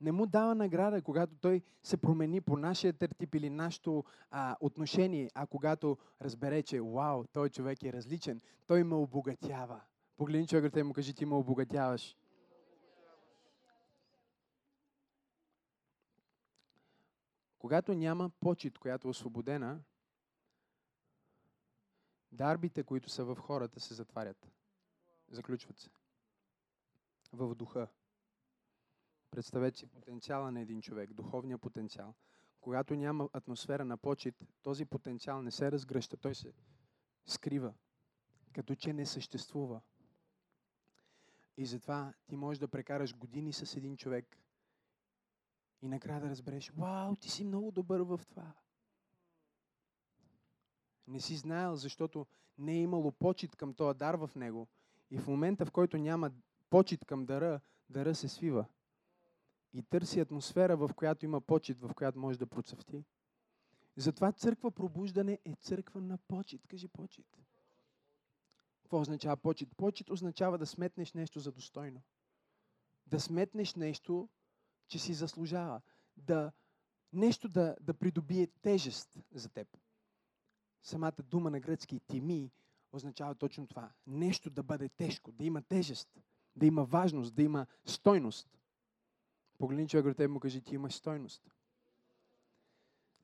Не 0.00 0.12
му 0.12 0.26
дава 0.26 0.54
награда, 0.54 1.02
когато 1.02 1.36
той 1.36 1.62
се 1.82 1.96
промени 1.96 2.40
по 2.40 2.56
нашия 2.56 2.92
тертип 2.92 3.34
или 3.34 3.50
нашето 3.50 4.04
а, 4.30 4.56
отношение, 4.60 5.30
а 5.34 5.46
когато 5.46 5.98
разбере, 6.20 6.62
че 6.62 6.80
вау, 6.80 7.24
той 7.32 7.48
човек 7.48 7.82
е 7.82 7.92
различен, 7.92 8.40
той 8.66 8.84
ме 8.84 8.94
обогатява. 8.94 9.80
Погледни 10.16 10.48
човекът 10.48 10.76
и 10.76 10.82
му 10.82 10.92
кажи, 10.92 11.14
ти 11.14 11.24
ме 11.24 11.34
обогатяваш. 11.34 12.16
Когато 17.58 17.94
няма 17.94 18.30
почет, 18.30 18.78
която 18.78 19.08
е 19.08 19.10
освободена, 19.10 19.80
дарбите, 22.32 22.82
които 22.82 23.10
са 23.10 23.24
в 23.24 23.36
хората, 23.36 23.80
се 23.80 23.94
затварят. 23.94 24.48
Заключват 25.30 25.78
се. 25.78 25.90
В 27.32 27.54
духа. 27.54 27.88
Представете 29.30 29.78
си 29.78 29.86
потенциала 29.86 30.52
на 30.52 30.60
един 30.60 30.82
човек, 30.82 31.12
духовния 31.12 31.58
потенциал. 31.58 32.14
Когато 32.60 32.94
няма 32.94 33.28
атмосфера 33.32 33.84
на 33.84 33.96
почет, 33.96 34.44
този 34.62 34.84
потенциал 34.84 35.42
не 35.42 35.50
се 35.50 35.72
разгръща, 35.72 36.16
той 36.16 36.34
се 36.34 36.52
скрива, 37.26 37.74
като 38.52 38.74
че 38.74 38.92
не 38.92 39.06
съществува. 39.06 39.80
И 41.56 41.66
затова 41.66 42.14
ти 42.26 42.36
можеш 42.36 42.58
да 42.58 42.68
прекараш 42.68 43.16
години 43.16 43.52
с 43.52 43.76
един 43.76 43.96
човек 43.96 44.38
и 45.82 45.88
накрая 45.88 46.20
да 46.20 46.30
разбереш, 46.30 46.70
вау, 46.70 47.16
ти 47.16 47.30
си 47.30 47.44
много 47.44 47.70
добър 47.70 48.00
в 48.00 48.20
това. 48.28 48.52
Не 51.06 51.20
си 51.20 51.36
знаел, 51.36 51.76
защото 51.76 52.26
не 52.58 52.72
е 52.72 52.82
имало 52.82 53.12
почет 53.12 53.56
към 53.56 53.74
този 53.74 53.98
дар 53.98 54.14
в 54.14 54.30
него. 54.36 54.68
И 55.10 55.18
в 55.18 55.26
момента, 55.26 55.66
в 55.66 55.70
който 55.70 55.98
няма 55.98 56.30
почет 56.70 57.04
към 57.04 57.26
дара, 57.26 57.60
дара 57.90 58.14
се 58.14 58.28
свива. 58.28 58.66
И 59.72 59.82
търси 59.82 60.20
атмосфера, 60.20 60.76
в 60.76 60.90
която 60.96 61.24
има 61.24 61.40
почет, 61.40 61.80
в 61.80 61.90
която 61.94 62.18
може 62.18 62.38
да 62.38 62.46
процъфти. 62.46 63.04
Затова 63.96 64.32
църква 64.32 64.70
пробуждане 64.70 65.38
е 65.44 65.54
църква 65.54 66.00
на 66.00 66.18
почет. 66.18 66.66
Кажи 66.66 66.88
почет. 66.88 67.38
Какво 68.92 69.00
означава 69.00 69.36
почет? 69.36 69.68
Почет 69.76 70.10
означава 70.10 70.58
да 70.58 70.66
сметнеш 70.66 71.12
нещо 71.12 71.40
за 71.40 71.52
достойно. 71.52 72.02
Да 73.06 73.20
сметнеш 73.20 73.74
нещо, 73.74 74.28
че 74.88 74.98
си 74.98 75.14
заслужава. 75.14 75.80
Да, 76.16 76.52
нещо 77.12 77.48
да, 77.48 77.76
да 77.80 77.94
придобие 77.94 78.46
тежест 78.46 79.18
за 79.34 79.48
теб. 79.48 79.68
Самата 80.82 81.22
дума 81.22 81.50
на 81.50 81.60
гръцки 81.60 82.00
тими 82.00 82.50
означава 82.92 83.34
точно 83.34 83.66
това. 83.66 83.92
Нещо 84.06 84.50
да 84.50 84.62
бъде 84.62 84.88
тежко, 84.88 85.32
да 85.32 85.44
има 85.44 85.62
тежест, 85.62 86.08
да 86.56 86.66
има 86.66 86.84
важност, 86.84 87.34
да 87.34 87.42
има 87.42 87.66
стойност. 87.84 88.48
Погледни 89.58 89.88
човек 89.88 90.06
до 90.06 90.14
теб 90.14 90.30
му 90.30 90.40
кажи, 90.40 90.62
ти 90.62 90.74
имаш 90.74 90.94
стойност. 90.94 91.50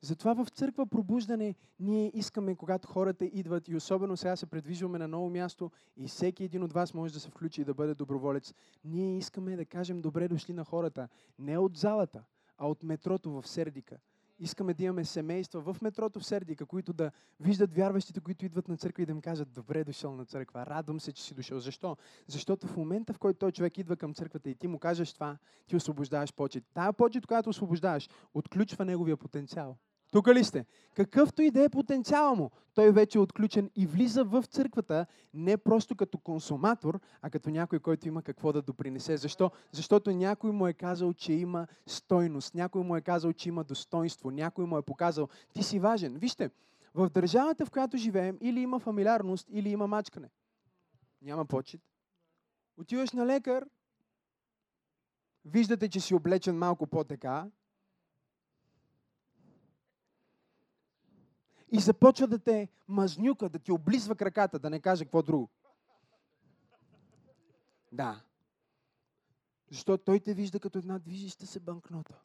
Затова 0.01 0.45
в 0.45 0.49
църква 0.49 0.87
пробуждане 0.87 1.55
ние 1.81 2.11
искаме, 2.15 2.55
когато 2.55 2.89
хората 2.89 3.25
идват 3.25 3.69
и 3.69 3.77
особено 3.77 4.17
сега 4.17 4.37
се 4.37 4.47
предвижваме 4.47 4.99
на 4.99 5.09
ново 5.09 5.31
място 5.31 5.71
и 5.97 6.09
всеки 6.09 6.45
един 6.45 6.63
от 6.63 6.73
вас 6.73 6.95
може 6.95 7.13
да 7.13 7.21
се 7.21 7.31
включи 7.31 7.61
и 7.61 7.65
да 7.65 7.75
бъде 7.75 7.95
доброволец, 7.95 8.55
ние 8.85 9.19
искаме 9.19 9.57
да 9.57 9.65
кажем 9.65 10.01
добре 10.01 10.29
дошли 10.29 10.53
на 10.53 10.65
хората. 10.65 11.09
Не 11.39 11.59
от 11.59 11.77
залата, 11.77 12.25
а 12.59 12.69
от 12.69 12.83
метрото 12.83 13.31
в 13.31 13.49
Сердика. 13.49 13.99
Искаме 14.41 14.75
да 14.75 14.85
имаме 14.85 15.05
семейства 15.05 15.73
в 15.73 15.83
метрото 15.83 16.21
в 16.21 16.27
Сердика, 16.27 16.67
които 16.67 16.93
да 16.93 17.11
виждат 17.41 17.75
вярващите, 17.75 18.21
които 18.21 18.45
идват 18.45 18.69
на 18.69 18.77
църква 18.77 19.03
и 19.03 19.07
да 19.07 19.13
им 19.13 19.21
кажат, 19.21 19.53
добре 19.53 19.85
дошъл 19.85 20.17
на 20.17 20.25
църква, 20.25 20.67
радвам 20.67 21.01
се, 21.01 21.13
че 21.13 21.23
си 21.23 21.35
дошъл. 21.35 21.61
Защо? 21.61 21.97
Защото 22.27 22.67
в 22.67 22.77
момента, 22.77 23.13
в 23.13 23.19
който 23.19 23.39
той 23.39 23.53
човек 23.53 23.79
идва 23.79 23.97
към 23.97 24.15
църквата 24.15 24.51
и 24.51 24.55
ти 24.55 24.67
му 24.67 24.79
кажеш 24.79 25.13
това, 25.13 25.39
ти 25.67 25.77
освобождаваш 25.77 26.35
почет. 26.35 26.65
Тая 26.75 26.93
почет, 26.93 27.27
която 27.27 27.51
освобождаваш, 27.51 28.09
отключва 28.35 28.85
неговия 28.85 29.17
потенциал. 29.17 29.77
Тук 30.11 30.29
ли 30.29 30.45
сте? 30.45 30.67
Какъвто 30.95 31.43
и 31.43 31.51
да 31.51 31.65
е 31.65 31.69
потенциала 31.69 32.35
му, 32.35 32.51
той 32.75 32.93
вече 32.93 33.19
е 33.19 33.21
отключен 33.21 33.71
и 33.77 33.87
влиза 33.87 34.25
в 34.25 34.45
църквата 34.45 35.07
не 35.35 35.57
просто 35.57 35.97
като 35.97 36.19
консуматор, 36.19 37.01
а 37.23 37.31
като 37.31 37.51
някой, 37.51 37.79
който 37.79 38.09
има 38.09 38.23
какво 38.23 38.53
да 38.53 38.63
допринесе. 38.63 39.17
Защо? 39.17 39.51
Защото 39.73 40.11
някой 40.11 40.53
му 40.53 40.67
е 40.67 40.73
казал, 40.73 41.13
че 41.13 41.33
има 41.33 41.67
стойност, 41.87 42.55
някой 42.55 42.83
му 42.83 42.97
е 42.97 43.01
казал, 43.01 43.33
че 43.33 43.49
има 43.49 43.65
достоинство, 43.65 44.31
някой 44.31 44.67
му 44.67 44.79
е 44.79 44.83
показал, 44.83 45.29
ти 45.53 45.63
си 45.63 45.79
важен. 45.79 46.19
Вижте, 46.19 46.51
в 46.95 47.11
държавата, 47.11 47.67
в 47.67 47.71
която 47.71 47.97
живеем, 47.97 48.39
или 48.41 48.61
има 48.61 48.79
фамилиарност, 48.79 49.49
или 49.51 49.69
има 49.69 49.87
мачкане. 49.87 50.31
Няма 51.23 51.45
почет. 51.45 51.81
Отиваш 52.77 53.13
на 53.13 53.27
лекар, 53.27 53.65
виждате, 55.45 55.89
че 55.89 56.01
си 56.01 56.15
облечен 56.15 56.59
малко 56.59 56.87
по-така, 56.87 57.47
и 61.73 61.81
започва 61.81 62.27
да 62.27 62.39
те 62.39 62.69
мазнюка, 62.89 63.49
да 63.49 63.59
ти 63.59 63.73
облизва 63.73 64.17
краката, 64.17 64.59
да 64.59 64.71
не 64.71 64.81
каже 64.81 65.05
какво 65.05 65.23
друго. 65.23 65.51
Да. 67.93 68.25
Защото 69.71 70.05
той 70.05 70.21
те 70.21 70.35
вижда 70.35 70.61
като 70.61 70.79
една 70.79 70.99
движеща 70.99 71.47
се 71.47 71.61
банкнота. 71.61 72.21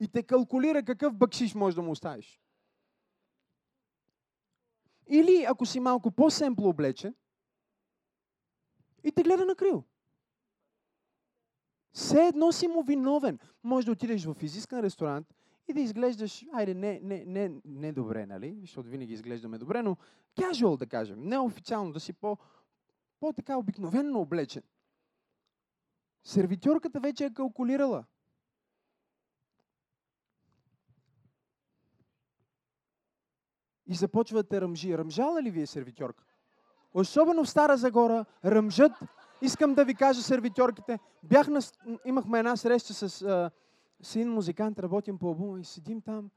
И 0.00 0.08
те 0.08 0.22
калкулира 0.22 0.82
какъв 0.82 1.14
бъкшиш 1.14 1.54
може 1.54 1.76
да 1.76 1.82
му 1.82 1.90
оставиш. 1.90 2.40
Или 5.08 5.44
ако 5.48 5.66
си 5.66 5.80
малко 5.80 6.10
по-семпло 6.10 6.68
облечен, 6.68 7.14
и 9.04 9.12
те 9.12 9.22
гледа 9.22 9.46
на 9.46 9.54
крил. 9.54 9.84
Все 11.92 12.26
едно 12.26 12.52
си 12.52 12.68
му 12.68 12.82
виновен. 12.82 13.38
Може 13.62 13.86
да 13.86 13.92
отидеш 13.92 14.24
в 14.24 14.36
изискан 14.42 14.80
ресторант 14.80 15.34
и 15.70 15.72
да 15.72 15.80
изглеждаш, 15.80 16.44
айде, 16.52 16.74
не, 16.74 17.00
не, 17.02 17.24
не, 17.26 17.52
не 17.64 17.92
добре, 17.92 18.26
нали? 18.26 18.58
Защото 18.60 18.88
винаги 18.88 19.12
изглеждаме 19.12 19.58
добре, 19.58 19.82
но 19.82 19.96
casual 20.36 20.78
да 20.78 20.86
кажем, 20.86 21.22
неофициално, 21.22 21.92
да 21.92 22.00
си 22.00 22.12
по, 22.12 22.36
по-така 23.20 23.56
обикновенно 23.56 24.20
облечен. 24.20 24.62
Сервитьорката 26.24 27.00
вече 27.00 27.24
е 27.24 27.34
калкулирала. 27.34 28.04
И 33.86 33.94
започва 33.94 34.42
да 34.42 34.60
ръмжи. 34.60 34.98
Ръмжала 34.98 35.42
ли 35.42 35.50
ви 35.50 35.62
е 35.62 35.66
сервитьорка? 35.66 36.24
Особено 36.94 37.44
в 37.44 37.50
Стара 37.50 37.76
Загора 37.76 38.24
ръмжат. 38.44 38.92
Искам 39.42 39.74
да 39.74 39.84
ви 39.84 39.94
кажа 39.94 40.22
сервитьорките. 40.22 40.98
Бях 41.22 41.48
на, 41.48 41.60
имахме 42.04 42.38
една 42.38 42.56
среща 42.56 42.94
с 42.94 43.50
с 44.02 44.16
един 44.16 44.32
музикант, 44.32 44.78
работим 44.78 45.18
по 45.18 45.26
албума 45.26 45.60
и 45.60 45.64
седим 45.64 46.00
там 46.00 46.30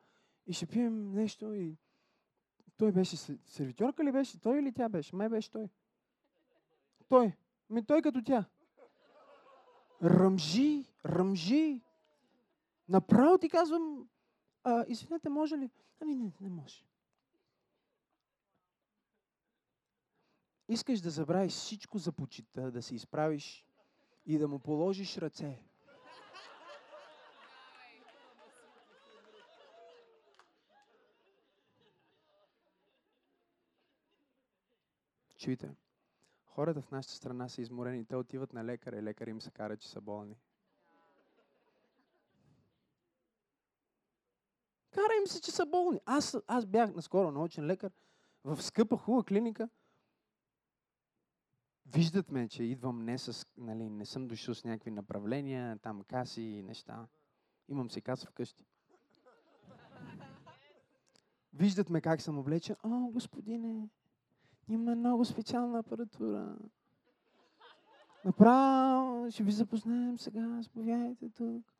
и 0.48 0.54
ще 0.54 0.66
пием 0.66 1.14
нещо 1.14 1.54
и 1.54 1.78
той 2.78 2.92
беше 2.92 3.18
сервитьорка 3.18 4.04
ли 4.04 4.12
беше? 4.12 4.42
Той 4.42 4.60
или 4.60 4.74
тя 4.74 4.90
беше? 4.90 5.16
Май 5.16 5.30
беше 5.30 5.52
той. 5.52 5.70
Той. 7.10 7.34
Ми 7.70 7.86
той 7.86 8.02
като 8.02 8.24
тя. 8.24 8.46
Ръмжи, 10.04 10.86
ръмжи. 11.06 11.82
Направо 12.90 13.38
ти 13.38 13.50
казвам, 13.50 14.10
а, 14.64 14.86
извинете, 14.88 15.30
може 15.30 15.58
ли? 15.58 15.70
Ами 16.00 16.16
не, 16.16 16.32
не 16.42 16.50
може. 16.50 16.86
Искаш 20.70 21.02
да 21.02 21.10
забравиш 21.10 21.54
всичко 21.54 21.98
за 21.98 22.12
почита, 22.12 22.72
да 22.72 22.82
се 22.82 22.96
изправиш 22.96 23.66
и 24.26 24.38
да 24.38 24.48
му 24.48 24.60
положиш 24.60 25.18
ръце. 25.18 25.60
Чуйте, 35.44 35.76
хората 36.46 36.82
в 36.82 36.92
нашата 36.92 37.16
страна 37.16 37.50
са 37.50 37.62
изморени. 37.62 38.06
Те 38.06 38.16
отиват 38.16 38.54
на 38.54 38.64
лекаря 38.64 38.98
и 38.98 39.04
лекар 39.04 39.28
им 39.28 39.42
се 39.42 39.52
кара, 39.52 39.78
че 39.78 39.90
са 39.90 40.02
болни. 40.02 40.36
Кара 44.92 45.14
им 45.22 45.28
се, 45.28 45.42
че 45.42 45.52
са 45.52 45.66
болни. 45.66 46.00
Аз, 46.06 46.38
аз 46.48 46.66
бях 46.66 46.94
наскоро 46.94 47.32
научен 47.32 47.66
лекар 47.66 47.92
в 48.44 48.62
скъпа, 48.62 48.98
хубава 48.98 49.24
клиника. 49.24 49.70
Виждат 51.86 52.32
ме, 52.32 52.50
че 52.50 52.64
идвам 52.64 53.06
не 53.06 53.18
с, 53.18 53.48
нали, 53.58 53.90
не 53.90 54.06
съм 54.06 54.28
дошъл 54.28 54.56
с 54.56 54.64
някакви 54.64 54.92
направления, 54.92 55.80
там 55.80 56.04
каси 56.04 56.42
и 56.42 56.64
неща. 56.64 57.08
Имам 57.70 57.92
си 57.92 58.02
каса 58.02 58.28
вкъщи. 58.28 58.66
Виждат 61.54 61.90
ме 61.90 62.02
как 62.02 62.22
съм 62.22 62.40
облечен. 62.40 62.76
О, 62.84 63.10
господине, 63.12 63.90
има 64.70 64.96
много 64.96 65.26
специална 65.26 65.80
апаратура. 65.80 66.58
Направо 68.26 69.32
ще 69.32 69.44
ви 69.44 69.52
запознаем 69.52 70.20
сега. 70.20 70.60
Заповядайте 70.62 71.30
тук. 71.30 71.74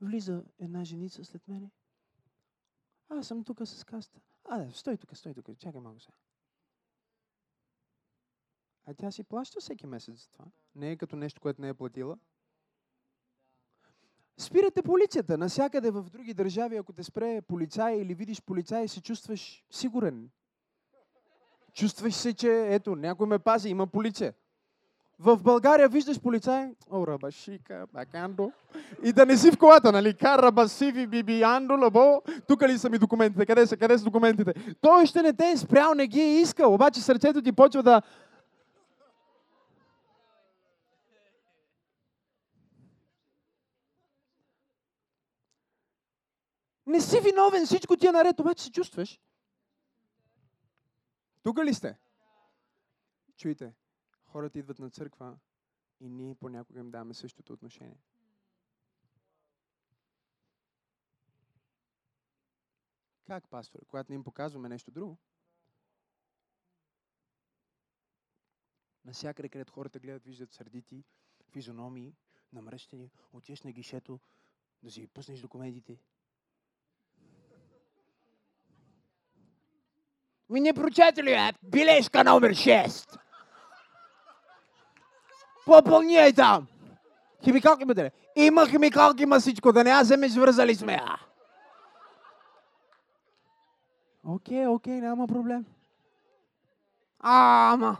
Влиза 0.00 0.44
една 0.58 0.84
женица 0.84 1.24
след 1.24 1.48
мене. 1.48 1.70
Аз 3.08 3.26
съм 3.26 3.44
тук 3.44 3.60
с 3.64 3.84
каста. 3.84 4.20
А, 4.44 4.70
стой 4.70 4.96
тук, 4.96 5.16
стой 5.16 5.34
тук. 5.34 5.58
Чакай 5.58 5.80
малко 5.80 6.00
сега. 6.00 6.16
А 8.86 8.94
тя 8.94 9.10
си 9.10 9.24
плаща 9.24 9.60
всеки 9.60 9.86
месец 9.86 10.14
за 10.22 10.28
това. 10.28 10.44
Не 10.74 10.90
е 10.90 10.96
като 10.96 11.16
нещо, 11.16 11.40
което 11.40 11.60
не 11.60 11.68
е 11.68 11.74
платила. 11.74 12.18
Спирате 14.38 14.82
полицията. 14.82 15.38
Насякъде 15.38 15.90
в 15.90 16.02
други 16.10 16.34
държави, 16.34 16.76
ако 16.76 16.92
те 16.92 17.02
спре 17.02 17.42
полицай 17.42 17.96
или 17.96 18.14
видиш 18.14 18.42
полицай, 18.42 18.88
се 18.88 19.02
чувстваш 19.02 19.64
сигурен. 19.70 20.30
Чувстваш 21.74 22.14
се, 22.14 22.34
че 22.34 22.66
ето, 22.68 22.96
някой 22.96 23.26
ме 23.26 23.38
пази, 23.38 23.68
има 23.68 23.86
полиция. 23.86 24.32
В 25.18 25.36
България 25.42 25.88
виждаш 25.88 26.20
полицай, 26.20 26.70
о, 26.90 27.06
рабашика, 27.06 27.86
бакандо, 27.92 28.52
и 29.02 29.12
да 29.12 29.26
не 29.26 29.36
си 29.36 29.50
в 29.50 29.58
колата, 29.58 29.92
нали? 29.92 30.14
Кара 30.14 30.52
басиви, 30.52 31.06
биби, 31.06 31.42
андо, 31.42 31.74
лабо, 31.74 32.22
тук 32.48 32.62
ли 32.62 32.78
са 32.78 32.90
ми 32.90 32.98
документите, 32.98 33.46
къде 33.46 33.66
са, 33.66 33.76
къде 33.76 33.98
са 33.98 34.04
документите? 34.04 34.74
Той 34.80 35.06
ще 35.06 35.22
не 35.22 35.32
те 35.32 35.50
е 35.50 35.56
спрял, 35.56 35.94
не 35.94 36.06
ги 36.06 36.20
е 36.20 36.40
искал, 36.40 36.74
обаче 36.74 37.00
сърцето 37.00 37.42
ти 37.42 37.52
почва 37.52 37.82
да... 37.82 38.02
Не 46.86 47.00
си 47.00 47.20
виновен, 47.20 47.66
всичко 47.66 47.96
ти 47.96 48.06
е 48.06 48.12
наред, 48.12 48.40
обаче 48.40 48.64
се 48.64 48.70
чувстваш. 48.70 49.18
Тук 51.42 51.58
ли 51.58 51.74
сте? 51.74 51.98
Чуйте, 53.36 53.74
хората 54.26 54.58
идват 54.58 54.78
на 54.78 54.90
църква 54.90 55.38
и 56.00 56.08
ние 56.08 56.34
понякога 56.34 56.80
им 56.80 56.90
даваме 56.90 57.14
същото 57.14 57.52
отношение. 57.52 58.02
Как, 63.24 63.48
пастор? 63.48 63.86
Когато 63.86 64.12
не 64.12 64.16
им 64.16 64.24
показваме 64.24 64.68
нещо 64.68 64.90
друго? 64.90 65.18
Насякъде, 69.04 69.48
където 69.48 69.72
хората 69.72 69.98
гледат, 69.98 70.24
виждат 70.24 70.52
сърдити, 70.52 71.04
физиономии, 71.48 72.16
намръщени, 72.52 73.10
отиваш 73.32 73.62
на 73.62 73.72
гишето, 73.72 74.20
да 74.82 74.90
си 74.90 75.06
пуснеш 75.06 75.40
документите. 75.40 75.98
Ми 80.52 80.60
не 80.60 80.72
прочете 80.72 81.22
ли? 81.22 81.52
Билешка 81.62 82.24
номер 82.24 82.50
6. 82.50 83.18
Попълняй 85.66 86.32
там. 86.32 86.66
Химикалки 87.44 87.84
бъде. 87.84 88.10
Има 88.36 88.66
химикалки, 88.66 89.22
има 89.22 89.40
всичко. 89.40 89.72
Да 89.72 89.84
не 89.84 89.90
аз 89.90 90.02
вземеш, 90.02 90.36
вързали 90.36 90.74
сме. 90.74 90.92
я. 90.92 91.16
Окей, 94.24 94.66
окей, 94.66 95.00
няма 95.00 95.26
проблем. 95.26 95.64
Ама. 97.20 97.96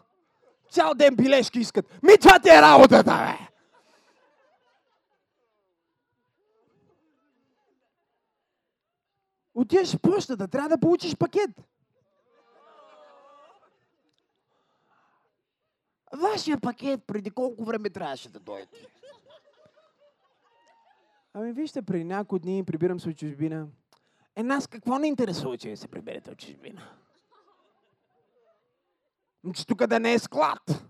Цял 0.70 0.94
ден 0.94 1.16
билешки 1.16 1.58
искат. 1.58 2.02
Ми 2.02 2.18
това 2.20 2.38
ти 2.38 2.48
е 2.48 2.62
работата, 2.62 3.12
бе. 3.12 3.46
Отиваш 9.54 9.94
в 9.94 10.00
почтата, 10.00 10.48
трябва 10.48 10.68
да 10.68 10.78
получиш 10.78 11.16
пакет. 11.16 11.50
Вашия 16.12 16.60
пакет 16.60 17.04
преди 17.06 17.30
колко 17.30 17.64
време 17.64 17.90
трябваше 17.90 18.28
да 18.28 18.40
дойде? 18.40 18.86
Ами 21.34 21.52
вижте, 21.52 21.82
преди 21.82 22.04
няколко 22.04 22.38
дни 22.38 22.64
прибирам 22.64 23.00
се 23.00 23.08
от 23.08 23.16
чужбина. 23.16 23.68
Е, 24.36 24.42
нас 24.42 24.66
какво 24.66 24.98
не 24.98 25.06
интересува, 25.06 25.58
че 25.58 25.76
се 25.76 25.88
приберете 25.88 26.30
от 26.30 26.38
чужбина? 26.38 26.82
Че 29.54 29.66
тук 29.66 29.86
да 29.86 30.00
не 30.00 30.12
е 30.12 30.18
склад. 30.18 30.84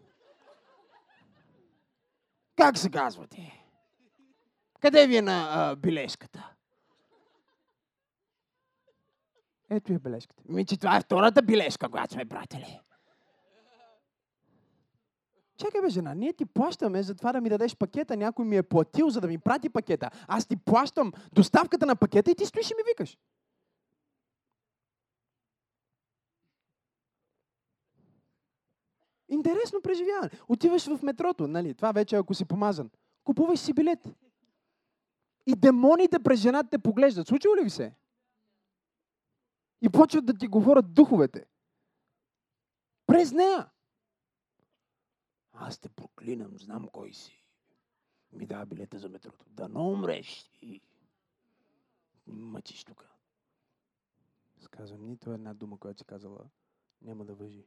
Как 2.56 2.78
се 2.78 2.90
казвате? 2.90 3.64
Къде 4.80 5.06
ви 5.06 5.16
е 5.16 5.22
на 5.22 5.48
а, 5.50 5.76
бележката? 5.76 6.52
Ето 9.70 9.92
е 9.92 9.98
бележката. 9.98 10.42
Ми, 10.48 10.66
че 10.66 10.76
това 10.76 10.96
е 10.96 11.00
втората 11.00 11.42
бележка, 11.42 11.88
която 11.88 12.12
сме 12.12 12.24
пратили. 12.24 12.80
Чакай 15.56 15.80
бе, 15.80 15.88
жена, 15.88 16.14
ние 16.14 16.32
ти 16.32 16.46
плащаме 16.46 17.02
за 17.02 17.14
това 17.14 17.32
да 17.32 17.40
ми 17.40 17.48
дадеш 17.48 17.76
пакета. 17.76 18.16
Някой 18.16 18.44
ми 18.44 18.56
е 18.56 18.62
платил, 18.62 19.10
за 19.10 19.20
да 19.20 19.28
ми 19.28 19.38
прати 19.38 19.68
пакета. 19.68 20.10
Аз 20.28 20.46
ти 20.46 20.56
плащам 20.56 21.12
доставката 21.32 21.86
на 21.86 21.96
пакета 21.96 22.30
и 22.30 22.34
ти 22.34 22.46
стоиш 22.46 22.70
и 22.70 22.74
ми 22.74 22.82
викаш. 22.86 23.18
Интересно 29.28 29.82
преживяване. 29.82 30.30
Отиваш 30.48 30.86
в 30.86 31.02
метрото, 31.02 31.48
нали? 31.48 31.74
Това 31.74 31.92
вече 31.92 32.16
ако 32.16 32.34
си 32.34 32.44
помазан. 32.44 32.90
Купуваш 33.24 33.60
си 33.60 33.72
билет. 33.72 34.08
И 35.46 35.56
демоните 35.56 36.18
през 36.18 36.40
жената 36.40 36.70
те 36.70 36.78
поглеждат. 36.78 37.28
Случило 37.28 37.56
ли 37.56 37.62
ви 37.62 37.70
се? 37.70 37.94
И 39.82 39.88
почват 39.88 40.26
да 40.26 40.34
ти 40.34 40.46
говорят 40.46 40.94
духовете. 40.94 41.46
През 43.06 43.32
нея. 43.32 43.71
Аз 45.64 45.78
те 45.78 45.88
проклинам, 45.88 46.58
знам 46.58 46.88
кой 46.88 47.12
си. 47.12 47.44
Ми 48.32 48.46
дава 48.46 48.66
билета 48.66 48.98
за 48.98 49.08
метрото. 49.08 49.44
Да 49.48 49.68
не 49.68 49.78
умреш 49.78 50.50
и 50.62 50.80
мъчиш 52.26 52.84
тук. 52.84 53.08
Сказвам, 54.60 55.06
нито 55.06 55.32
една 55.32 55.54
дума, 55.54 55.78
която 55.78 55.98
си 55.98 56.04
казала, 56.04 56.44
няма 57.02 57.24
да 57.24 57.34
въжи. 57.34 57.66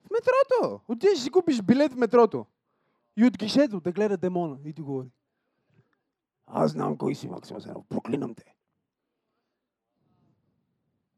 В 0.00 0.10
метрото! 0.10 0.80
Отидеш 0.88 1.18
си 1.18 1.30
купиш 1.30 1.62
билет 1.62 1.92
в 1.92 1.96
метрото. 1.96 2.46
И 3.16 3.24
от 3.24 3.38
гишето 3.38 3.80
да 3.80 3.92
гледа 3.92 4.16
демона. 4.16 4.58
И 4.64 4.72
ти 4.72 4.82
говори. 4.82 5.10
Аз 6.46 6.70
знам 6.70 6.98
кой 6.98 7.14
си, 7.14 7.28
Максим 7.28 7.56
Асенов. 7.56 7.86
Проклинам 7.88 8.34
те. 8.34 8.54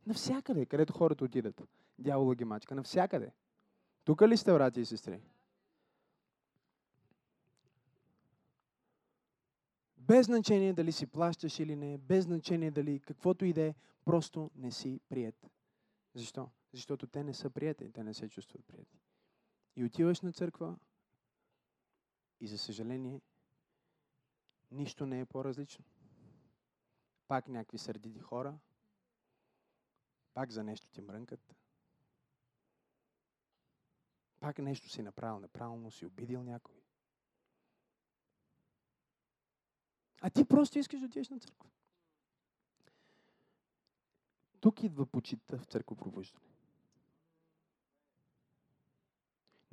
Навсякъде, 0.07 0.67
където 0.67 0.93
хората 0.93 1.25
отидат. 1.25 1.63
Дявола 1.99 2.35
ги 2.35 2.45
мачка. 2.45 2.75
Навсякъде. 2.75 3.33
Тук 4.05 4.23
ли 4.23 4.37
сте, 4.37 4.53
брати 4.53 4.81
и 4.81 4.85
сестри? 4.85 5.21
Без 10.07 10.27
значение 10.27 10.73
дали 10.73 10.93
си 10.93 11.07
плащаш 11.07 11.59
или 11.59 11.77
не, 11.77 11.99
без 11.99 12.25
значение 12.25 12.71
дали 12.71 13.01
каквото 13.01 13.45
и 13.45 13.53
да 13.53 13.63
е, 13.63 13.75
просто 14.05 14.51
не 14.57 14.71
си 14.71 15.01
прият. 15.09 15.47
Защо? 16.15 16.51
Защото 16.73 17.07
те 17.07 17.25
не 17.25 17.35
са 17.35 17.51
прияти, 17.51 17.93
те 17.93 18.05
не 18.05 18.15
се 18.15 18.29
чувстват 18.29 18.67
прияти. 18.67 18.99
И 19.77 19.85
отиваш 19.85 20.21
на 20.21 20.33
църква 20.33 20.77
и 22.41 22.47
за 22.47 22.59
съжаление 22.59 23.21
нищо 24.71 25.07
не 25.07 25.21
е 25.21 25.27
по-различно. 25.27 25.85
Пак 27.29 27.49
някакви 27.49 27.79
сърдити 27.79 28.19
хора, 28.19 28.59
пак 30.35 30.51
за 30.51 30.65
нещо 30.65 30.89
ти 30.89 31.01
мрънкат, 31.01 31.55
пак 34.41 34.59
нещо 34.59 34.89
си 34.89 35.03
направил 35.03 35.39
неправилно, 35.39 35.91
си 35.91 36.07
обидил 36.07 36.43
някой. 36.43 36.84
А 40.25 40.31
ти 40.31 40.45
просто 40.45 40.79
искаш 40.79 41.01
да 41.01 41.07
отидеш 41.07 41.29
на 41.29 41.39
църква. 41.39 41.71
Тук 44.61 44.83
идва 44.83 45.07
почита 45.07 45.59
в 45.59 45.65
църква 45.65 45.97
пробуждане. 45.97 46.47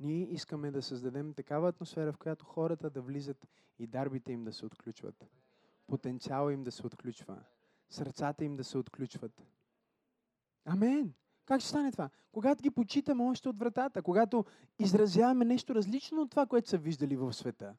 Ние 0.00 0.32
искаме 0.32 0.70
да 0.70 0.82
създадем 0.82 1.34
такава 1.34 1.68
атмосфера, 1.68 2.12
в 2.12 2.18
която 2.18 2.44
хората 2.44 2.90
да 2.90 3.02
влизат 3.02 3.46
и 3.78 3.86
дарбите 3.86 4.32
им 4.32 4.44
да 4.44 4.52
се 4.52 4.66
отключват. 4.66 5.26
Потенциала 5.86 6.52
им 6.52 6.64
да 6.64 6.72
се 6.72 6.86
отключва. 6.86 7.44
Сърцата 7.88 8.44
им 8.44 8.56
да 8.56 8.64
се 8.64 8.78
отключват. 8.78 9.42
Амен! 10.64 11.14
Как 11.44 11.60
ще 11.60 11.68
стане 11.70 11.92
това? 11.92 12.10
Когато 12.32 12.62
ги 12.62 12.70
почитаме 12.70 13.24
още 13.24 13.48
от 13.48 13.58
вратата, 13.58 14.02
когато 14.02 14.44
изразяваме 14.78 15.44
нещо 15.44 15.74
различно 15.74 16.22
от 16.22 16.30
това, 16.30 16.46
което 16.46 16.68
са 16.68 16.78
виждали 16.78 17.16
в 17.16 17.32
света. 17.32 17.74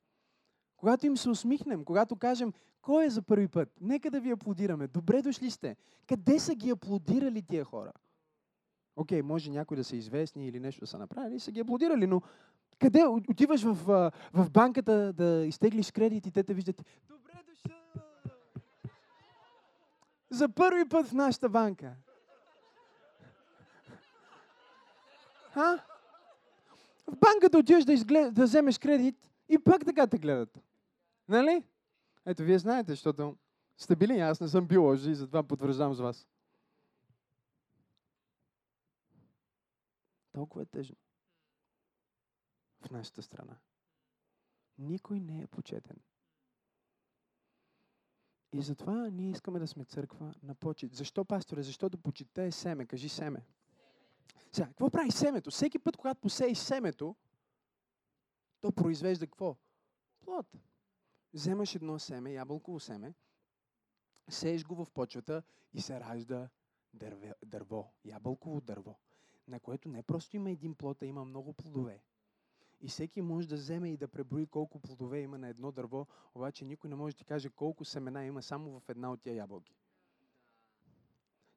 Когато 0.84 1.06
им 1.06 1.18
се 1.18 1.30
усмихнем, 1.30 1.86
когато 1.86 2.16
кажем, 2.16 2.54
кой 2.82 3.06
е 3.06 3.10
за 3.10 3.22
първи 3.22 3.48
път? 3.48 3.70
Нека 3.82 4.12
да 4.12 4.20
ви 4.20 4.32
аплодираме. 4.32 4.88
Добре 4.88 5.22
дошли 5.22 5.52
сте. 5.52 5.76
Къде 6.08 6.40
са 6.40 6.56
ги 6.56 6.70
аплодирали 6.70 7.42
тия 7.42 7.64
хора? 7.64 7.92
Окей, 8.96 9.22
okay, 9.22 9.26
може 9.26 9.52
някой 9.52 9.78
да 9.78 9.84
са 9.84 9.96
известни 9.96 10.48
или 10.48 10.60
нещо 10.60 10.80
да 10.80 10.88
са 10.88 10.98
направили 10.98 11.36
и 11.36 11.40
са 11.40 11.52
ги 11.52 11.60
аплодирали, 11.60 12.08
но 12.08 12.22
къде 12.80 13.06
отиваш 13.06 13.64
в, 13.64 14.12
в 14.34 14.50
банката 14.52 15.14
да 15.14 15.46
изтеглиш 15.46 15.92
кредит 15.92 16.26
и 16.26 16.32
те 16.32 16.44
те 16.44 16.54
виждат, 16.54 16.86
добре 17.10 17.44
дошъл! 17.48 17.78
За 20.30 20.50
първи 20.50 20.90
път 20.90 21.08
в 21.08 21.14
нашата 21.14 21.50
банка. 21.50 21.96
А? 25.56 25.80
В 27.08 27.18
банката 27.18 27.58
отиваш 27.58 27.86
да, 27.86 27.94
изглед... 27.94 28.34
да 28.34 28.44
вземеш 28.44 28.78
кредит 28.78 29.32
и 29.50 29.60
пак 29.60 29.86
така 29.86 30.08
те 30.08 30.18
гледат. 30.18 30.60
Нали? 31.28 31.64
Ето, 32.26 32.44
вие 32.44 32.60
знаете, 32.60 32.92
защото 32.92 33.38
сте 33.78 33.96
били, 33.96 34.20
аз 34.20 34.42
не 34.42 34.48
съм 34.48 34.68
бил 34.68 34.86
лъжи, 34.86 35.16
затова 35.16 35.44
потвърждам 35.44 35.94
с 35.94 36.00
вас. 36.00 36.28
Толкова 40.32 40.62
е 40.62 40.66
тъжно. 40.66 40.96
В 42.82 42.92
нашата 42.92 43.22
страна. 43.22 43.56
Никой 44.78 45.20
не 45.20 45.42
е 45.42 45.48
почетен. 45.48 45.98
И 48.54 48.62
затова 48.62 49.10
ние 49.10 49.30
искаме 49.30 49.60
да 49.60 49.68
сме 49.68 49.86
църква 49.86 50.34
на 50.44 50.56
почет. 50.56 50.94
Защо, 50.94 51.26
пасторе? 51.26 51.64
Защото 51.64 51.98
почита 51.98 52.44
е 52.44 52.52
семе. 52.52 52.86
Кажи 52.86 53.10
семе. 53.10 53.46
Сега, 54.52 54.68
какво 54.68 54.90
прави 54.90 55.12
семето? 55.12 55.52
Всеки 55.52 55.80
път, 55.80 55.98
когато 55.98 56.22
посееш 56.22 56.58
семето, 56.58 57.16
то 58.62 58.72
произвежда 58.72 59.28
какво? 59.28 59.58
Плод. 60.22 60.48
Вземаш 61.34 61.76
едно 61.76 62.00
семе, 62.00 62.34
ябълково 62.34 62.80
семе, 62.80 63.14
сееш 64.30 64.66
го 64.66 64.76
в 64.76 64.92
почвата 64.92 65.44
и 65.74 65.82
се 65.82 66.00
ражда 66.00 66.50
дърве, 66.94 67.34
дърво, 67.46 67.94
ябълково 68.06 68.62
дърво, 68.62 69.00
на 69.48 69.60
което 69.60 69.90
не 69.90 70.04
просто 70.04 70.36
има 70.36 70.52
един 70.52 70.76
плод, 70.76 71.02
а 71.02 71.06
има 71.06 71.26
много 71.26 71.54
плодове. 71.54 72.04
И 72.82 72.88
всеки 72.88 73.22
може 73.22 73.48
да 73.48 73.56
вземе 73.56 73.90
и 73.90 73.98
да 73.98 74.08
преброи 74.08 74.46
колко 74.46 74.80
плодове 74.80 75.20
има 75.20 75.38
на 75.38 75.48
едно 75.48 75.72
дърво, 75.72 76.08
обаче 76.36 76.66
никой 76.66 76.90
не 76.90 76.96
може 76.96 77.16
да 77.16 77.18
ти 77.18 77.26
каже 77.26 77.50
колко 77.50 77.86
семена 77.86 78.26
има 78.26 78.44
само 78.44 78.80
в 78.80 78.90
една 78.90 79.12
от 79.12 79.22
тия 79.22 79.36
ябълки. 79.36 79.76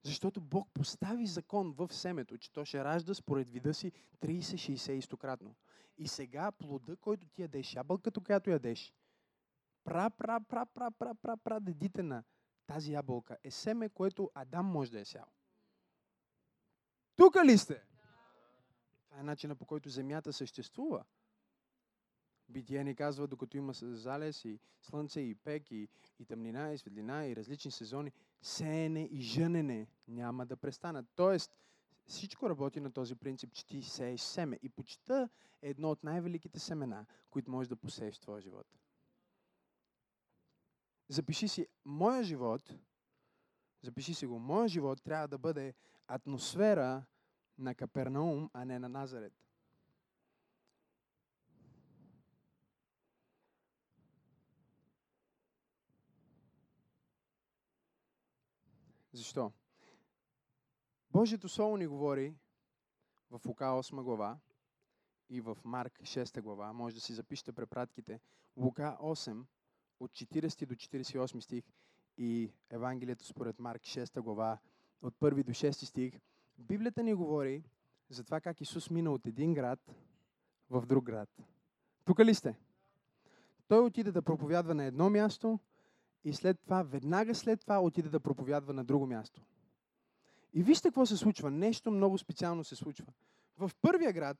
Защото 0.02 0.40
Бог 0.40 0.68
постави 0.74 1.26
закон 1.26 1.72
в 1.72 1.88
семето, 1.92 2.38
че 2.38 2.52
то 2.52 2.64
ще 2.64 2.84
ражда 2.84 3.14
според 3.14 3.50
вида 3.50 3.74
си 3.74 3.92
30, 4.20 4.40
60 4.40 4.92
и 4.92 5.02
100 5.02 5.16
кратно. 5.16 5.54
И 5.98 6.08
сега 6.08 6.52
плода, 6.52 6.96
който 6.96 7.28
ти 7.28 7.42
ядеш, 7.42 7.74
ябълката, 7.74 8.20
която 8.20 8.50
ядеш, 8.50 8.92
пра, 9.86 10.10
пра, 10.10 10.40
пра, 10.40 10.66
пра, 10.66 10.90
пра, 10.90 11.14
пра, 11.14 11.36
пра, 11.36 11.60
дедите 11.60 12.02
на 12.02 12.24
тази 12.66 12.92
ябълка 12.92 13.36
е 13.44 13.50
семе, 13.50 13.88
което 13.88 14.30
Адам 14.34 14.66
може 14.66 14.90
да 14.90 15.00
е 15.00 15.04
сял. 15.04 15.26
Тук 17.16 17.36
ли 17.44 17.58
сте? 17.58 17.82
Това 19.08 19.20
е 19.20 19.22
начина 19.22 19.56
по 19.56 19.66
който 19.66 19.88
земята 19.88 20.32
съществува. 20.32 21.04
Битие 22.48 22.84
ни 22.84 22.94
казва, 22.94 23.26
докато 23.26 23.56
има 23.56 23.72
залез 23.72 24.44
и 24.44 24.60
слънце, 24.80 25.20
и 25.20 25.34
пек, 25.34 25.70
и, 25.70 25.88
и 26.18 26.24
тъмнина, 26.24 26.72
и 26.72 26.78
светлина, 26.78 27.26
и 27.26 27.36
различни 27.36 27.70
сезони, 27.70 28.12
сеене 28.42 29.04
и 29.04 29.20
жънене 29.20 29.88
няма 30.08 30.46
да 30.46 30.56
престанат. 30.56 31.06
Тоест, 31.14 31.56
всичко 32.06 32.50
работи 32.50 32.80
на 32.80 32.92
този 32.92 33.16
принцип, 33.16 33.52
че 33.52 33.66
ти 33.66 33.82
сееш 33.82 34.20
семе. 34.20 34.58
И 34.62 34.68
почита 34.68 35.28
е 35.62 35.68
едно 35.68 35.90
от 35.90 36.04
най-великите 36.04 36.58
семена, 36.58 37.06
които 37.30 37.50
можеш 37.50 37.68
да 37.68 37.76
посееш 37.76 38.16
в 38.16 38.20
твоя 38.20 38.40
живот. 38.40 38.66
Запиши 41.08 41.48
си, 41.48 41.66
моя 41.84 42.22
живот, 42.22 42.74
запиши 43.82 44.14
си 44.14 44.26
го, 44.26 44.38
моя 44.38 44.68
живот 44.68 45.02
трябва 45.02 45.28
да 45.28 45.38
бъде 45.38 45.74
атмосфера 46.06 47.04
на 47.58 47.74
Капернаум, 47.74 48.50
а 48.52 48.64
не 48.64 48.78
на 48.78 48.88
Назарет. 48.88 49.32
Защо? 59.12 59.52
Божието 61.10 61.48
Слово 61.48 61.76
ни 61.76 61.86
говори 61.86 62.34
в 63.30 63.40
Лука 63.46 63.64
8 63.64 64.02
глава 64.02 64.38
и 65.28 65.40
в 65.40 65.58
Марк 65.64 66.00
6 66.02 66.40
глава. 66.40 66.72
Може 66.72 66.94
да 66.94 67.00
си 67.00 67.12
запишете 67.12 67.52
препратките. 67.52 68.20
Лука 68.56 68.96
8 69.00 69.44
от 70.00 70.10
40 70.10 70.66
до 70.66 70.74
48 70.74 71.40
стих 71.40 71.64
и 72.18 72.50
Евангелието 72.70 73.26
според 73.26 73.58
Марк 73.58 73.82
6 73.82 74.20
глава 74.20 74.58
от 75.02 75.14
1 75.14 75.44
до 75.44 75.52
6 75.52 75.72
стих. 75.72 76.20
Библията 76.58 77.02
ни 77.02 77.14
говори 77.14 77.64
за 78.10 78.24
това 78.24 78.40
как 78.40 78.60
Исус 78.60 78.90
мина 78.90 79.10
от 79.12 79.26
един 79.26 79.54
град 79.54 79.94
в 80.70 80.86
друг 80.86 81.04
град. 81.04 81.28
Тук 82.04 82.20
ли 82.20 82.34
сте? 82.34 82.58
Той 83.68 83.78
отиде 83.78 84.12
да 84.12 84.22
проповядва 84.22 84.74
на 84.74 84.84
едно 84.84 85.10
място 85.10 85.58
и 86.24 86.32
след 86.32 86.60
това, 86.60 86.82
веднага 86.82 87.34
след 87.34 87.60
това, 87.60 87.80
отиде 87.80 88.08
да 88.08 88.20
проповядва 88.20 88.72
на 88.72 88.84
друго 88.84 89.06
място. 89.06 89.42
И 90.52 90.62
вижте 90.62 90.88
какво 90.88 91.06
се 91.06 91.16
случва. 91.16 91.50
Нещо 91.50 91.90
много 91.90 92.18
специално 92.18 92.64
се 92.64 92.76
случва. 92.76 93.06
В 93.58 93.70
първия 93.82 94.12
град, 94.12 94.36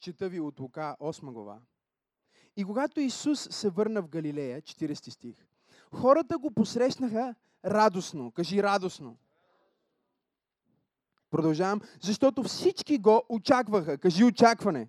чета 0.00 0.28
ви 0.28 0.40
от 0.40 0.60
Лука 0.60 0.96
8 1.00 1.32
глава, 1.32 1.60
и 2.58 2.64
когато 2.64 3.00
Исус 3.00 3.48
се 3.50 3.70
върна 3.70 4.02
в 4.02 4.08
Галилея, 4.08 4.62
40 4.62 5.10
стих, 5.10 5.36
хората 5.92 6.38
го 6.38 6.50
посрещнаха 6.50 7.34
радостно. 7.64 8.30
Кажи 8.30 8.62
радостно. 8.62 9.16
Продължавам. 11.30 11.80
Защото 12.00 12.42
всички 12.42 12.98
го 12.98 13.22
очакваха. 13.28 13.98
Кажи 13.98 14.24
очакване. 14.24 14.88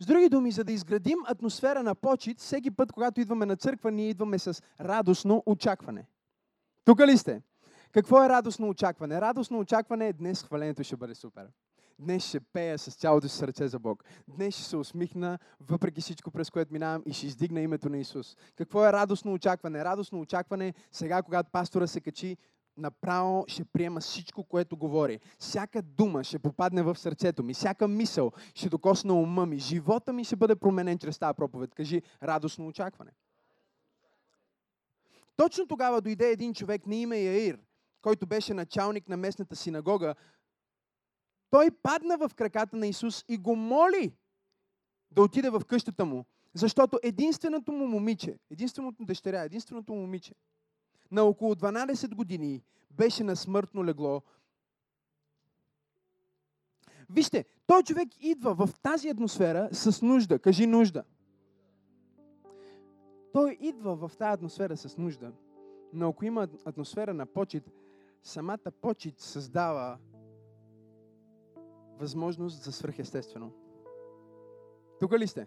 С 0.00 0.06
други 0.06 0.28
думи, 0.28 0.50
за 0.50 0.64
да 0.64 0.72
изградим 0.72 1.18
атмосфера 1.26 1.82
на 1.82 1.94
почет, 1.94 2.40
всеки 2.40 2.70
път, 2.70 2.92
когато 2.92 3.20
идваме 3.20 3.46
на 3.46 3.56
църква, 3.56 3.90
ние 3.90 4.08
идваме 4.08 4.38
с 4.38 4.62
радостно 4.80 5.42
очакване. 5.46 6.06
Тук 6.84 7.00
ли 7.00 7.18
сте? 7.18 7.42
Какво 7.92 8.24
е 8.24 8.28
радостно 8.28 8.68
очакване? 8.68 9.20
Радостно 9.20 9.58
очакване 9.58 10.08
е 10.08 10.12
днес 10.12 10.42
хвалението 10.42 10.84
ще 10.84 10.96
бъде 10.96 11.14
супер. 11.14 11.48
Днес 11.98 12.28
ще 12.28 12.40
пея 12.40 12.78
с 12.78 12.94
цялото 12.94 13.28
си 13.28 13.36
сърце 13.36 13.68
за 13.68 13.78
Бог. 13.78 14.04
Днес 14.28 14.54
ще 14.54 14.64
се 14.64 14.76
усмихна, 14.76 15.38
въпреки 15.60 16.00
всичко, 16.00 16.30
през 16.30 16.50
което 16.50 16.72
минавам 16.72 17.02
и 17.06 17.12
ще 17.12 17.26
издигна 17.26 17.60
името 17.60 17.88
на 17.88 17.98
Исус. 17.98 18.36
Какво 18.56 18.84
е 18.84 18.92
радостно 18.92 19.32
очакване? 19.32 19.84
Радостно 19.84 20.20
очакване 20.20 20.68
е 20.68 20.74
сега, 20.92 21.22
когато 21.22 21.50
пастора 21.50 21.86
се 21.86 22.00
качи, 22.00 22.36
направо 22.76 23.44
ще 23.48 23.64
приема 23.64 24.00
всичко, 24.00 24.44
което 24.44 24.76
говори. 24.76 25.20
Всяка 25.38 25.82
дума 25.82 26.24
ще 26.24 26.38
попадне 26.38 26.82
в 26.82 26.96
сърцето 26.96 27.42
ми, 27.42 27.54
всяка 27.54 27.88
мисъл 27.88 28.32
ще 28.54 28.68
докосне 28.68 29.12
ума 29.12 29.46
ми, 29.46 29.58
живота 29.58 30.12
ми 30.12 30.24
ще 30.24 30.36
бъде 30.36 30.56
променен 30.56 30.98
чрез 30.98 31.18
тази 31.18 31.34
проповед. 31.36 31.74
Кажи 31.74 32.02
радостно 32.22 32.66
очакване. 32.66 33.10
Точно 35.36 35.66
тогава 35.66 36.00
дойде 36.00 36.30
един 36.30 36.54
човек 36.54 36.86
на 36.86 36.94
име 36.94 37.18
Яир, 37.18 37.58
който 38.02 38.26
беше 38.26 38.54
началник 38.54 39.08
на 39.08 39.16
местната 39.16 39.56
синагога. 39.56 40.14
Той 41.54 41.70
падна 41.70 42.18
в 42.18 42.34
краката 42.34 42.76
на 42.76 42.86
Исус 42.86 43.24
и 43.28 43.36
го 43.36 43.56
моли 43.56 44.16
да 45.10 45.22
отиде 45.22 45.50
в 45.50 45.62
къщата 45.68 46.04
му, 46.04 46.24
защото 46.54 46.98
единственото 47.02 47.72
му 47.72 47.86
момиче, 47.86 48.38
единственото 48.50 49.04
дъщеря, 49.04 49.42
единственото 49.42 49.92
му 49.92 50.00
момиче, 50.00 50.34
на 51.10 51.22
около 51.22 51.54
12 51.54 52.14
години 52.14 52.62
беше 52.90 53.24
на 53.24 53.36
смъртно 53.36 53.84
легло. 53.84 54.22
Вижте, 57.10 57.44
той 57.66 57.82
човек 57.82 58.08
идва 58.20 58.54
в 58.54 58.70
тази 58.82 59.08
атмосфера 59.08 59.68
с 59.72 60.02
нужда. 60.02 60.38
Кажи 60.38 60.66
нужда. 60.66 61.04
Той 63.32 63.58
идва 63.60 63.96
в 63.96 64.16
тази 64.18 64.34
атмосфера 64.34 64.76
с 64.76 64.98
нужда. 64.98 65.32
Но 65.92 66.08
ако 66.08 66.24
има 66.24 66.48
атмосфера 66.64 67.14
на 67.14 67.26
почет, 67.26 67.70
самата 68.22 68.70
почет 68.80 69.20
създава 69.20 69.98
възможност 71.98 72.62
за 72.62 72.72
свръхестествено. 72.72 73.52
Тук 75.00 75.12
ли 75.12 75.26
сте? 75.26 75.46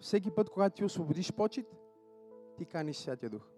Всеки 0.00 0.30
път, 0.30 0.50
когато 0.50 0.76
ти 0.76 0.84
освободиш 0.84 1.32
почет, 1.32 1.66
ти 2.58 2.64
каниш 2.64 2.96
Святия 2.96 3.30
Дух. 3.30 3.48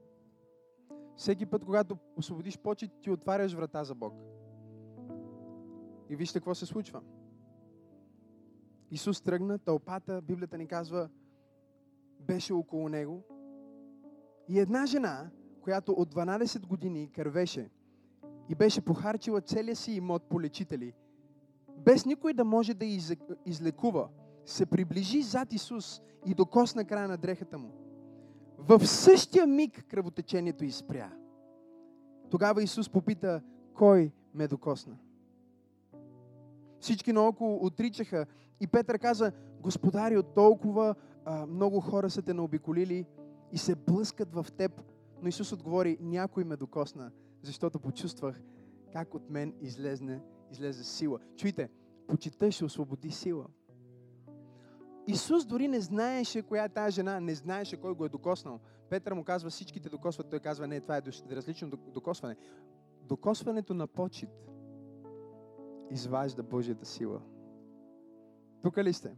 Всеки 1.17 1.47
път, 1.47 1.65
когато 1.65 1.99
освободиш 2.17 2.59
почет, 2.59 2.91
ти 3.01 3.11
отваряш 3.11 3.55
врата 3.55 3.85
за 3.85 3.95
Бог. 3.95 4.15
И 6.09 6.17
вижте 6.17 6.39
какво 6.39 6.55
се 6.55 6.67
случва. 6.67 7.03
Исус 8.91 9.23
тръгна, 9.23 9.59
тълпата, 9.59 10.23
Библията 10.23 10.59
ни 10.59 10.67
казва, 10.67 11.09
беше 12.21 12.53
около 12.53 12.89
него. 12.89 13.23
И 14.49 14.59
една 14.59 14.87
жена, 14.87 15.31
която 15.61 15.93
от 15.93 16.15
12 16.15 16.67
години 16.67 17.13
кървеше 17.13 17.71
и 18.49 18.55
беше 18.55 18.85
похарчила 18.85 19.41
целия 19.41 19.77
си 19.77 19.93
имот 19.93 20.29
по 20.29 20.41
лечители, 20.41 20.95
без 21.85 22.07
никой 22.07 22.33
да 22.33 22.45
може 22.45 22.75
да 22.75 22.85
излекува, 23.47 24.09
се 24.47 24.67
приближи 24.67 25.23
зад 25.23 25.53
Исус 25.53 26.03
и 26.27 26.35
докосна 26.35 26.85
края 26.85 27.09
на 27.09 27.17
дрехата 27.17 27.59
му. 27.59 27.71
В 28.59 28.87
същия 28.87 29.47
миг 29.47 29.85
кръвотечението 29.89 30.65
изпря. 30.65 31.13
Тогава 32.31 32.63
Исус 32.63 32.89
попита, 32.89 33.43
кой 33.75 34.13
ме 34.35 34.49
докосна? 34.49 34.97
Всички 36.81 37.13
наоколо 37.13 37.67
отричаха 37.67 38.27
и 38.61 38.67
Петър 38.67 38.99
каза, 38.99 39.33
Господари, 39.61 40.17
от 40.17 40.35
толкова 40.35 40.95
а, 41.25 41.47
много 41.47 41.81
хора 41.81 42.11
са 42.11 42.23
те 42.23 42.35
наобиколили 42.35 43.07
и 43.53 43.59
се 43.59 43.75
блъскат 43.75 44.35
в 44.35 44.47
теб. 44.57 44.83
Но 45.23 45.29
Исус 45.29 45.53
отговори, 45.53 45.99
някой 46.01 46.45
ме 46.45 46.57
докосна, 46.57 47.11
защото 47.43 47.81
почувствах 47.81 48.43
как 48.93 49.15
от 49.15 49.31
мен 49.31 49.55
излезне, 49.61 50.21
излезе 50.55 50.85
сила. 50.85 51.19
Чуйте, 51.37 51.69
почита 52.07 52.51
ще 52.51 52.65
освободи 52.65 53.11
сила. 53.11 53.47
Исус 55.07 55.45
дори 55.45 55.69
не 55.69 55.81
знаеше 55.81 56.43
коя 56.43 56.65
е 56.65 56.69
тази 56.69 56.95
жена, 56.95 57.21
не 57.21 57.35
знаеше 57.35 57.77
кой 57.77 57.95
го 57.95 58.05
е 58.05 58.09
докоснал. 58.09 58.61
Петър 58.91 59.13
му 59.13 59.25
казва, 59.25 59.51
всичките 59.51 59.89
докосват. 59.89 60.31
Той 60.31 60.41
казва, 60.41 60.67
не, 60.67 60.81
това 60.81 60.97
е 60.97 61.03
различно 61.31 61.71
докосване. 61.71 62.37
Докосването 63.03 63.75
на 63.75 63.87
почет 63.87 64.31
изважда 65.91 66.43
Божията 66.43 66.87
сила. 66.87 67.21
Тук 68.63 68.79
ли 68.79 68.93
сте? 68.93 69.17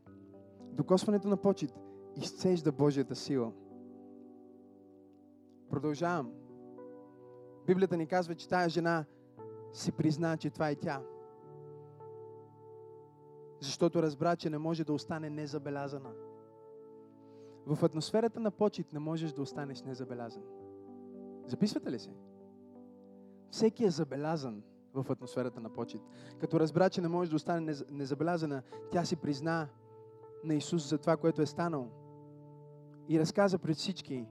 Докосването 0.72 1.28
на 1.28 1.37
почет 1.37 1.72
изцежда 2.16 2.72
Божията 2.72 3.16
сила. 3.16 3.53
Продължавам. 5.70 6.32
Библията 7.66 7.97
ни 7.97 8.07
казва, 8.07 8.34
че 8.34 8.49
тая 8.49 8.68
жена 8.68 9.05
си 9.72 9.93
призна, 9.93 10.37
че 10.37 10.51
това 10.51 10.70
е 10.70 10.74
тя. 10.74 11.03
Защото 13.61 14.02
разбра, 14.02 14.36
че 14.36 14.50
не 14.50 14.59
може 14.59 14.84
да 14.84 14.92
остане 14.92 15.30
незабелязана. 15.30 16.11
В 17.66 17.84
атмосферата 17.84 18.40
на 18.40 18.50
почет 18.50 18.92
не 18.92 18.98
можеш 18.98 19.32
да 19.32 19.42
останеш 19.42 19.82
незабелязан. 19.82 20.42
Записвате 21.46 21.92
ли 21.92 21.98
се? 21.98 22.11
Всеки 23.50 23.84
е 23.84 23.90
забелязан 23.90 24.62
в 24.94 25.11
атмосферата 25.11 25.61
на 25.61 25.70
почет. 25.70 26.00
Като 26.40 26.61
разбра, 26.61 26.90
че 26.90 27.00
не 27.00 27.09
може 27.09 27.30
да 27.30 27.36
остане 27.36 27.74
незабелязана, 27.90 28.62
тя 28.90 29.04
си 29.04 29.16
призна 29.16 29.68
на 30.44 30.54
Исус 30.54 30.88
за 30.88 30.98
това, 30.98 31.16
което 31.16 31.42
е 31.42 31.46
станало. 31.46 31.88
И 33.09 33.20
разказа 33.20 33.59
пред 33.59 33.76
всички 33.76 34.26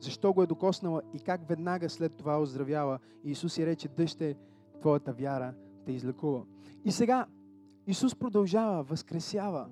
защо 0.00 0.32
го 0.32 0.42
е 0.42 0.46
докоснала 0.46 1.02
и 1.14 1.20
как 1.20 1.48
веднага 1.48 1.90
след 1.90 2.16
това 2.16 2.40
оздравява. 2.40 2.98
И 3.24 3.30
Исус 3.30 3.58
и 3.58 3.66
рече, 3.66 3.88
дъще, 3.88 4.36
твоята 4.80 5.12
вяра 5.12 5.54
те 5.86 5.92
излекува. 5.92 6.44
И 6.84 6.92
сега 6.92 7.26
Исус 7.86 8.14
продължава, 8.14 8.82
възкресява. 8.82 9.68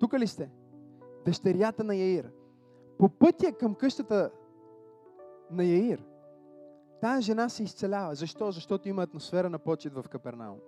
Тук 0.00 0.14
ли 0.14 0.26
сте? 0.26 0.50
Дъщерята 1.24 1.84
на 1.84 1.96
Яир. 1.96 2.30
По 2.98 3.08
пътя 3.08 3.52
към 3.52 3.74
къщата 3.74 4.30
на 5.50 5.64
Яир, 5.64 6.04
тая 7.00 7.20
жена 7.20 7.48
се 7.48 7.62
изцелява. 7.62 8.14
Защо? 8.14 8.50
Защото 8.50 8.88
има 8.88 9.02
атмосфера 9.02 9.50
на 9.50 9.58
почет 9.58 9.94
в 9.94 10.04
Капернаум. 10.10 10.58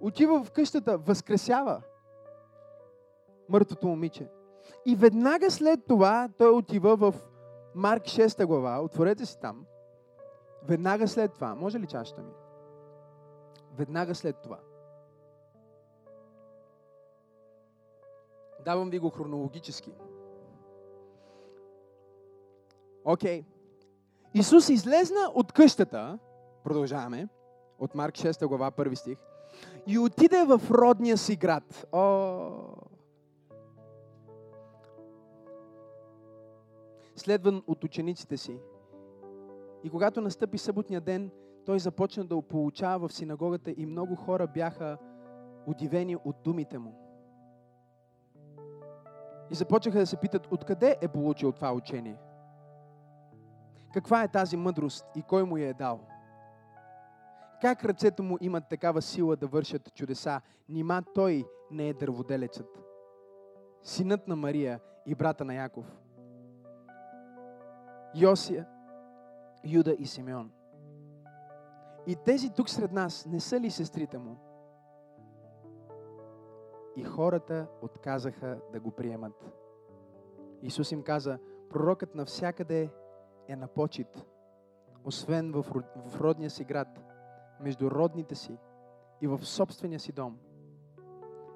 Отива 0.00 0.44
в 0.44 0.50
къщата, 0.50 0.98
възкресява 0.98 1.82
мъртвото 3.48 3.88
момиче. 3.88 4.28
И 4.86 4.96
веднага 4.96 5.50
след 5.50 5.86
това 5.86 6.28
той 6.38 6.50
отива 6.50 6.96
в 6.96 7.14
Марк 7.74 8.02
6 8.02 8.46
глава. 8.46 8.80
Отворете 8.80 9.26
си 9.26 9.40
там. 9.40 9.66
Веднага 10.64 11.08
след 11.08 11.32
това. 11.32 11.54
Може 11.54 11.80
ли 11.80 11.86
чашата 11.86 12.22
ми? 12.22 12.32
Веднага 13.76 14.14
след 14.14 14.36
това. 14.42 14.58
Давам 18.64 18.90
ви 18.90 18.98
го 18.98 19.10
хронологически. 19.10 19.92
Окей. 23.04 23.42
Okay. 23.42 23.44
Исус 24.34 24.68
излезна 24.68 25.20
от 25.34 25.52
къщата, 25.52 26.18
продължаваме, 26.64 27.28
от 27.78 27.94
Марк 27.94 28.14
6 28.14 28.46
глава, 28.46 28.70
първи 28.70 28.96
стих, 28.96 29.18
и 29.86 29.98
отиде 29.98 30.44
в 30.44 30.60
родния 30.70 31.16
си 31.16 31.36
град. 31.36 31.86
О, 31.92 32.50
следван 37.16 37.62
от 37.66 37.84
учениците 37.84 38.36
си. 38.36 38.58
И 39.84 39.90
когато 39.90 40.20
настъпи 40.20 40.58
съботния 40.58 41.00
ден, 41.00 41.30
той 41.66 41.78
започна 41.78 42.24
да 42.24 42.42
получава 42.42 43.08
в 43.08 43.12
синагогата 43.12 43.74
и 43.76 43.86
много 43.86 44.16
хора 44.16 44.46
бяха 44.46 44.98
удивени 45.66 46.16
от 46.16 46.36
думите 46.44 46.78
му. 46.78 47.01
И 49.50 49.54
започнаха 49.54 49.98
да 49.98 50.06
се 50.06 50.16
питат, 50.16 50.48
откъде 50.50 50.96
е 51.00 51.08
получил 51.08 51.52
това 51.52 51.72
учение? 51.72 52.16
Каква 53.94 54.22
е 54.22 54.28
тази 54.28 54.56
мъдрост 54.56 55.06
и 55.16 55.22
кой 55.22 55.44
му 55.44 55.56
я 55.56 55.68
е 55.68 55.74
дал? 55.74 56.00
Как 57.60 57.84
ръцете 57.84 58.22
му 58.22 58.38
имат 58.40 58.68
такава 58.68 59.02
сила 59.02 59.36
да 59.36 59.46
вършат 59.46 59.94
чудеса? 59.94 60.40
Нима 60.68 61.02
той 61.14 61.44
не 61.70 61.88
е 61.88 61.94
дърводелецът, 61.94 62.78
синът 63.82 64.28
на 64.28 64.36
Мария 64.36 64.80
и 65.06 65.14
брата 65.14 65.44
на 65.44 65.54
Яков. 65.54 65.86
Йосия, 68.14 68.66
Юда 69.64 69.96
и 69.98 70.06
Симеон. 70.06 70.50
И 72.06 72.16
тези 72.24 72.50
тук 72.50 72.70
сред 72.70 72.92
нас 72.92 73.26
не 73.26 73.40
са 73.40 73.60
ли 73.60 73.70
сестрите 73.70 74.18
му? 74.18 74.36
И 76.96 77.02
хората 77.02 77.66
отказаха 77.82 78.60
да 78.72 78.80
го 78.80 78.90
приемат. 78.90 79.52
Исус 80.62 80.92
им 80.92 81.02
каза, 81.02 81.38
пророкът 81.70 82.14
навсякъде 82.14 82.90
е 83.48 83.56
на 83.56 83.66
почет, 83.66 84.26
освен 85.04 85.52
в, 85.52 85.64
родния 86.20 86.50
си 86.50 86.64
град, 86.64 86.88
между 87.60 87.90
родните 87.90 88.34
си 88.34 88.58
и 89.20 89.26
в 89.26 89.44
собствения 89.44 90.00
си 90.00 90.12
дом. 90.12 90.38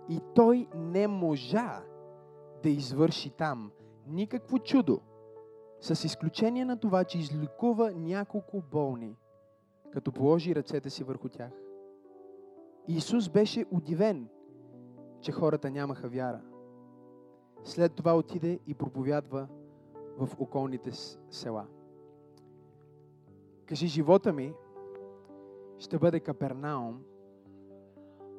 И 0.08 0.20
той 0.34 0.68
не 0.74 1.06
можа 1.06 1.82
да 2.62 2.68
извърши 2.68 3.30
там 3.30 3.72
никакво 4.06 4.58
чудо, 4.58 5.00
с 5.80 6.04
изключение 6.04 6.64
на 6.64 6.80
това, 6.80 7.04
че 7.04 7.18
излекува 7.18 7.92
няколко 7.92 8.62
болни, 8.70 9.16
като 9.92 10.12
положи 10.12 10.54
ръцете 10.54 10.90
си 10.90 11.04
върху 11.04 11.28
тях. 11.28 11.52
Исус 12.88 13.28
беше 13.28 13.66
удивен, 13.70 14.28
че 15.26 15.32
хората 15.32 15.70
нямаха 15.70 16.08
вяра. 16.08 16.40
След 17.64 17.94
това 17.94 18.16
отиде 18.16 18.60
и 18.66 18.74
проповядва 18.74 19.48
в 20.18 20.40
околните 20.40 20.90
села. 21.30 21.66
Кажи, 23.66 23.86
живота 23.86 24.32
ми 24.32 24.54
ще 25.78 25.98
бъде 25.98 26.20
Капернаум, 26.20 27.04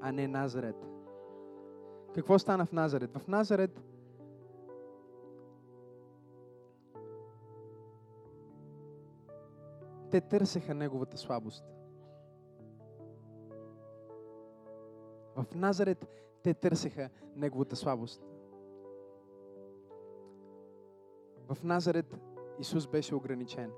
а 0.02 0.12
не 0.12 0.28
Назарет. 0.28 0.88
Какво 2.16 2.40
стана 2.40 2.66
в 2.66 2.72
Назарет? 2.72 3.18
В 3.18 3.28
Назарет 3.28 3.84
те 10.12 10.22
търсеха 10.22 10.74
неговата 10.74 11.18
слабост. 11.18 11.66
В 15.36 15.46
Назарет 15.56 16.06
те 16.48 16.54
търсеха 16.54 17.10
неговата 17.36 17.76
слабост. 17.76 18.22
В 21.48 21.64
Назарет 21.64 22.18
Исус 22.60 22.88
беше 22.88 23.16
ограничен. 23.16 23.72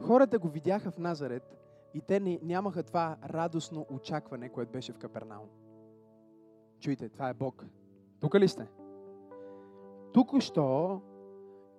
Хората 0.00 0.38
го 0.38 0.48
видяха 0.48 0.90
в 0.90 0.98
Назарет 0.98 1.56
и 1.94 2.00
те 2.00 2.20
нямаха 2.42 2.82
това 2.82 3.16
радостно 3.24 3.86
очакване, 3.90 4.48
което 4.48 4.72
беше 4.72 4.92
в 4.92 4.98
Капернаум. 4.98 5.48
Чуйте, 6.80 7.08
това 7.08 7.28
е 7.28 7.34
Бог. 7.34 7.64
Тук 8.20 8.34
ли 8.34 8.48
сте? 8.48 8.68
Тук 10.12 10.40
що 10.40 11.00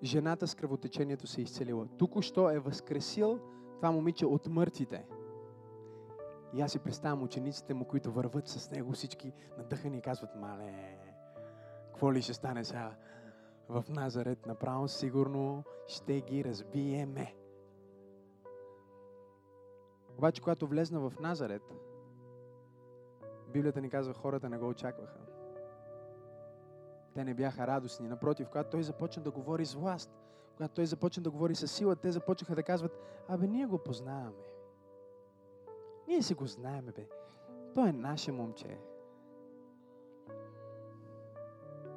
жената 0.03 0.47
с 0.47 0.55
кръвотечението 0.55 1.27
се 1.27 1.41
е 1.41 1.43
изцелила. 1.43 1.87
Тук-що 1.97 2.49
е 2.49 2.59
възкресил 2.59 3.39
това 3.75 3.91
момиче 3.91 4.25
от 4.25 4.47
мъртвите. 4.47 5.05
И 6.53 6.61
аз 6.61 6.71
си 6.71 6.79
представям 6.79 7.23
учениците 7.23 7.73
му, 7.73 7.85
които 7.85 8.11
върват 8.11 8.47
с 8.47 8.71
него, 8.71 8.91
всички 8.91 9.33
надъхани 9.57 9.97
и 9.97 10.01
казват, 10.01 10.35
мале, 10.35 10.97
какво 11.87 12.13
ли 12.13 12.21
ще 12.21 12.33
стане 12.33 12.63
сега 12.63 12.95
в 13.69 13.85
Назарет? 13.89 14.45
Направо 14.45 14.87
сигурно 14.87 15.63
ще 15.87 16.21
ги 16.21 16.43
разбиеме. 16.43 17.35
Обаче, 20.17 20.41
когато 20.41 20.67
влезна 20.67 20.99
в 20.99 21.13
Назарет, 21.19 21.73
Библията 23.53 23.81
ни 23.81 23.89
казва, 23.89 24.13
хората 24.13 24.49
не 24.49 24.57
го 24.57 24.67
очакваха. 24.67 25.19
Те 27.13 27.23
не 27.23 27.33
бяха 27.33 27.67
радостни. 27.67 28.07
Напротив, 28.07 28.47
когато 28.47 28.69
той 28.69 28.83
започна 28.83 29.23
да 29.23 29.31
говори 29.31 29.65
с 29.65 29.73
власт, 29.73 30.11
когато 30.55 30.73
той 30.73 30.85
започна 30.85 31.23
да 31.23 31.31
говори 31.31 31.55
с 31.55 31.67
сила, 31.67 31.95
те 31.95 32.11
започнаха 32.11 32.55
да 32.55 32.63
казват, 32.63 32.99
абе, 33.27 33.47
ние 33.47 33.65
го 33.65 33.77
познаваме. 33.77 34.52
Ние 36.13 36.21
си 36.21 36.33
го 36.33 36.45
знаеме, 36.45 36.91
бе. 36.91 37.07
Той 37.75 37.89
е 37.89 37.91
наше 37.91 38.31
момче. 38.31 38.79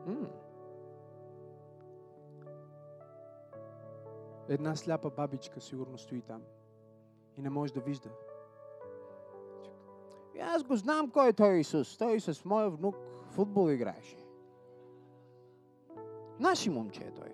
М-м. 0.07 0.29
Една 4.49 4.77
сляпа 4.77 5.11
бабичка 5.11 5.61
сигурно 5.61 5.99
стои 5.99 6.23
там 6.23 6.43
и 7.37 7.43
не 7.43 7.51
може 7.51 7.75
да 7.75 7.81
вижда. 7.81 8.11
И 10.35 10.39
аз 10.39 10.63
го 10.63 10.77
знам 10.77 11.11
кой 11.11 11.29
е 11.29 11.33
той 11.33 11.59
Исус. 11.59 11.99
Той 11.99 12.21
с 12.21 12.45
моя 12.45 12.71
внук 12.71 12.97
футбол 13.31 13.71
играеше. 13.71 14.27
Наши 16.41 16.71
момче 16.71 17.05
е 17.05 17.15
той. 17.15 17.33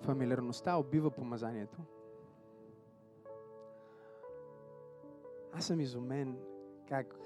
Фамилиарността 0.00 0.76
убива 0.76 1.10
помазанието. 1.10 1.78
Аз 5.58 5.64
съм 5.64 5.80
изумен 5.80 6.38
как 6.88 7.20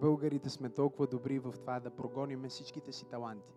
българите 0.00 0.50
сме 0.50 0.70
толкова 0.70 1.06
добри 1.06 1.38
в 1.38 1.54
това 1.60 1.80
да 1.80 1.90
прогоним 1.90 2.48
всичките 2.48 2.92
си 2.92 3.08
таланти. 3.08 3.54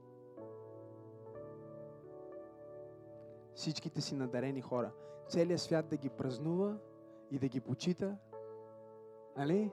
Всичките 3.56 4.02
си 4.02 4.16
надарени 4.16 4.62
хора. 4.62 4.92
Целият 5.28 5.62
свят 5.62 5.90
да 5.90 5.98
ги 5.98 6.10
празнува 6.10 6.78
и 7.32 7.40
да 7.40 7.48
ги 7.48 7.60
почита. 7.60 8.18
Нали? 9.38 9.72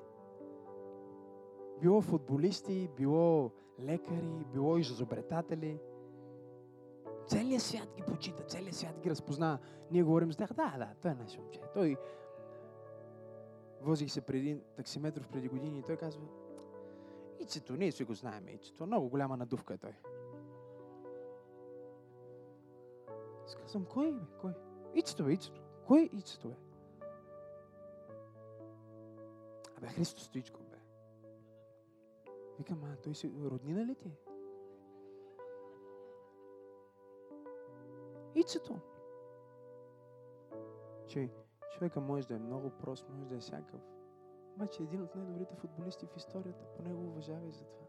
Било 1.81 2.01
футболисти, 2.01 2.91
било 2.97 3.51
лекари, 3.81 4.45
било 4.53 4.79
изобретатели. 4.79 5.81
Целият 7.27 7.63
свят 7.63 7.89
ги 7.97 8.03
почита, 8.03 8.43
целият 8.43 8.75
свят 8.75 9.01
ги 9.01 9.11
разпознава. 9.11 9.59
Ние 9.91 10.03
говорим 10.03 10.33
за 10.33 10.39
тях, 10.39 10.53
да, 10.53 10.75
да, 10.79 10.95
той 11.03 11.11
е 11.11 11.15
наш 11.15 11.39
момче. 11.39 11.61
Той 11.75 11.97
возих 13.81 14.13
се 14.13 14.21
преди 14.21 14.61
таксиметров 14.77 15.29
преди 15.29 15.49
години 15.49 15.79
и 15.79 15.83
той 15.83 15.97
казва, 15.97 16.23
Ицето, 17.41 17.77
ние 17.77 17.93
си 17.93 18.05
го 18.05 18.15
знаем, 18.15 18.49
Ицето. 18.49 18.87
Много 18.87 19.09
голяма 19.09 19.37
надувка 19.37 19.75
е 19.75 19.79
той. 19.79 19.95
Аз 23.45 23.57
казвам, 23.57 23.85
кой 23.85 24.13
бе? 24.13 24.21
Кой? 24.41 24.53
Ицето 24.95 25.25
бе, 25.25 25.33
Ицето. 25.33 25.61
Кой 25.87 26.03
е 26.03 26.17
Ицето 26.17 26.49
бе? 26.49 26.57
Абе, 29.79 29.87
Христо 29.87 30.23
Стоичко 30.23 30.61
бе. 30.63 30.77
Викам, 32.59 32.85
а 32.85 32.97
той 32.97 33.15
си 33.15 33.33
роднина 33.45 33.87
ли 33.87 33.95
ти? 33.95 34.09
е?» 34.09 34.17
Ицето. 38.35 38.81
Че 41.07 41.31
човека 41.77 42.01
може 42.01 42.29
да 42.29 42.35
е 42.35 42.39
много 42.39 42.71
прост, 42.71 43.09
може 43.09 43.29
да 43.29 43.35
е 43.35 43.39
всякакъв. 43.39 43.81
Обаче 44.55 44.83
един 44.83 45.03
от 45.03 45.15
най-добрите 45.15 45.55
футболисти 45.55 46.07
в 46.07 46.17
историята, 46.17 46.65
по 46.77 46.83
него 46.83 47.07
уважавай 47.07 47.51
за 47.51 47.65
това. 47.65 47.87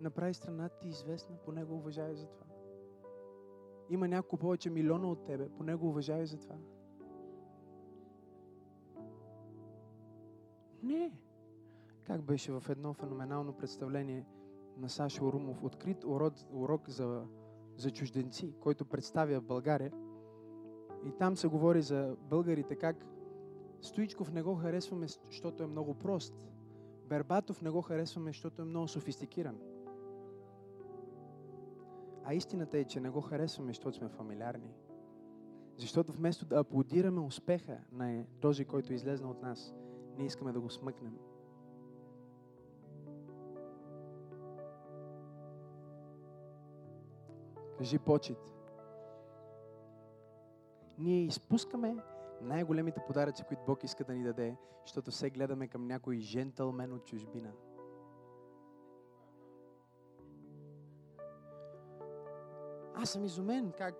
Направи 0.00 0.34
страната 0.34 0.78
ти 0.78 0.88
известна, 0.88 1.36
по 1.44 1.52
него 1.52 1.74
уважавай 1.74 2.14
за 2.14 2.26
това. 2.26 2.46
Има 3.90 4.08
няколко 4.08 4.36
повече 4.36 4.70
милиона 4.70 5.08
от 5.08 5.24
тебе, 5.24 5.48
по 5.48 5.62
него 5.62 5.88
уважавай 5.88 6.26
за 6.26 6.38
това. 6.38 6.56
Не. 10.82 11.12
Как 12.04 12.22
беше 12.22 12.52
в 12.52 12.64
едно 12.68 12.94
феноменално 12.94 13.56
представление 13.56 14.26
на 14.76 14.88
Сашо 14.88 15.32
Румов, 15.32 15.64
открит 15.64 16.04
урок, 16.04 16.34
урок 16.52 16.90
за, 16.90 17.26
за 17.76 17.90
чужденци, 17.90 18.54
който 18.60 18.84
представя 18.84 19.40
България. 19.40 19.92
И 21.06 21.12
там 21.18 21.36
се 21.36 21.48
говори 21.48 21.82
за 21.82 22.16
българите, 22.30 22.76
как 22.76 23.06
Стоичков 23.80 24.32
не 24.32 24.42
го 24.42 24.54
харесваме, 24.54 25.06
защото 25.08 25.62
е 25.62 25.66
много 25.66 25.94
прост. 25.94 26.34
Бербатов 27.08 27.62
не 27.62 27.70
го 27.70 27.82
харесваме, 27.82 28.30
защото 28.30 28.62
е 28.62 28.64
много 28.64 28.88
софистикиран. 28.88 29.58
А 32.24 32.34
истината 32.34 32.78
е, 32.78 32.84
че 32.84 33.00
не 33.00 33.10
го 33.10 33.20
харесваме, 33.20 33.70
защото 33.70 33.96
сме 33.96 34.08
фамилиарни. 34.08 34.74
Защото 35.76 36.12
вместо 36.12 36.46
да 36.46 36.58
аплодираме 36.58 37.20
успеха 37.20 37.78
на 37.92 38.24
този, 38.40 38.64
който 38.64 38.92
излезна 38.92 39.30
от 39.30 39.42
нас, 39.42 39.74
ние 40.18 40.26
искаме 40.26 40.52
да 40.52 40.60
го 40.60 40.70
смъкнем. 40.70 41.18
Кажи 47.78 47.98
почет. 47.98 48.55
Ние 50.98 51.24
изпускаме 51.24 51.96
най-големите 52.42 53.00
подаръци, 53.06 53.44
които 53.44 53.62
Бог 53.66 53.84
иска 53.84 54.04
да 54.04 54.12
ни 54.12 54.24
даде, 54.24 54.56
защото 54.82 55.10
все 55.10 55.30
гледаме 55.30 55.68
към 55.68 55.86
някой 55.86 56.18
жентълмен 56.18 56.92
от 56.92 57.04
чужбина. 57.04 57.52
Аз 62.94 63.10
съм 63.10 63.24
изумен 63.24 63.72
как 63.78 63.94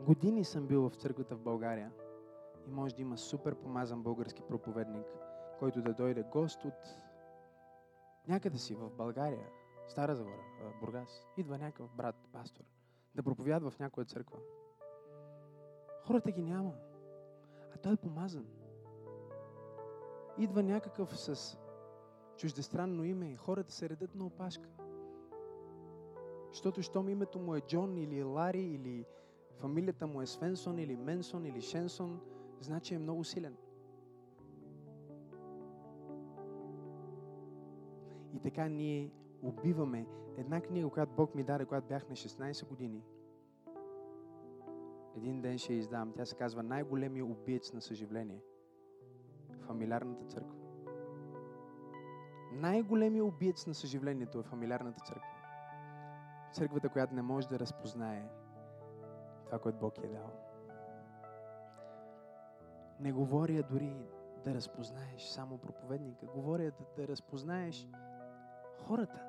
години 0.00 0.44
съм 0.44 0.66
бил 0.66 0.88
в 0.88 0.94
църквата 0.94 1.36
в 1.36 1.40
България 1.40 1.92
и 2.66 2.70
може 2.70 2.94
да 2.94 3.02
има 3.02 3.18
супер 3.18 3.54
помазан 3.54 4.02
български 4.02 4.42
проповедник, 4.42 5.06
който 5.58 5.82
да 5.82 5.94
дойде 5.94 6.22
гост 6.22 6.64
от 6.64 6.74
някъде 8.28 8.58
си 8.58 8.74
в 8.74 8.90
България, 8.90 9.46
Стара 9.88 10.14
Загора, 10.16 10.42
а, 10.62 10.80
Бургас. 10.80 11.26
Идва 11.36 11.58
някакъв 11.58 11.90
брат, 11.96 12.16
пастор, 12.32 12.64
да 13.14 13.22
проповядва 13.22 13.70
в 13.70 13.78
някоя 13.78 14.04
църква. 14.04 14.38
Хората 16.06 16.30
ги 16.30 16.42
няма. 16.42 16.74
А 17.74 17.78
той 17.78 17.92
е 17.92 17.96
помазан. 17.96 18.46
Идва 20.38 20.62
някакъв 20.62 21.18
с 21.18 21.58
чуждестранно 22.36 23.04
име 23.04 23.32
и 23.32 23.36
хората 23.36 23.72
се 23.72 23.88
редат 23.88 24.14
на 24.14 24.26
опашка. 24.26 24.68
Защото 26.48 26.82
щом 26.82 27.08
името 27.08 27.38
му 27.38 27.54
е 27.54 27.60
Джон 27.60 27.96
или 27.96 28.22
Лари 28.22 28.62
или 28.62 29.06
фамилията 29.56 30.06
му 30.06 30.22
е 30.22 30.26
Свенсон 30.26 30.78
или 30.78 30.96
Менсон 30.96 31.46
или 31.46 31.60
Шенсон, 31.60 32.20
значи 32.60 32.94
е 32.94 32.98
много 32.98 33.24
силен. 33.24 33.56
И 38.34 38.40
така 38.40 38.68
ние 38.68 39.10
убиваме 39.42 40.06
една 40.36 40.60
книга, 40.60 40.88
която 40.88 41.12
Бог 41.16 41.34
ми 41.34 41.44
даде, 41.44 41.64
когато 41.64 41.86
бях 41.86 42.08
на 42.08 42.16
16 42.16 42.68
години. 42.68 43.02
Един 45.16 45.40
ден 45.40 45.58
ще 45.58 45.72
издам. 45.72 46.12
Тя 46.16 46.24
се 46.24 46.34
казва 46.34 46.62
Най-големия 46.62 47.24
убиец 47.24 47.72
на 47.72 47.80
съживление. 47.80 48.40
Фамилярната 49.66 50.24
църква. 50.24 50.56
Най-големия 52.52 53.24
убиец 53.24 53.66
на 53.66 53.74
съживлението 53.74 54.38
е 54.38 54.42
фамилярната 54.42 55.04
църква. 55.04 55.30
Църквата, 56.52 56.88
която 56.88 57.14
не 57.14 57.22
може 57.22 57.48
да 57.48 57.58
разпознае 57.58 58.28
това, 59.46 59.58
което 59.58 59.78
Бог 59.78 59.98
е 59.98 60.08
дал. 60.08 60.30
Не 63.00 63.12
говоря 63.12 63.62
дори 63.62 63.96
да 64.44 64.54
разпознаеш 64.54 65.22
само 65.22 65.58
проповедника. 65.58 66.26
Говоря 66.26 66.64
да, 66.64 66.72
да 66.96 67.08
разпознаеш 67.08 67.88
хората. 68.86 69.20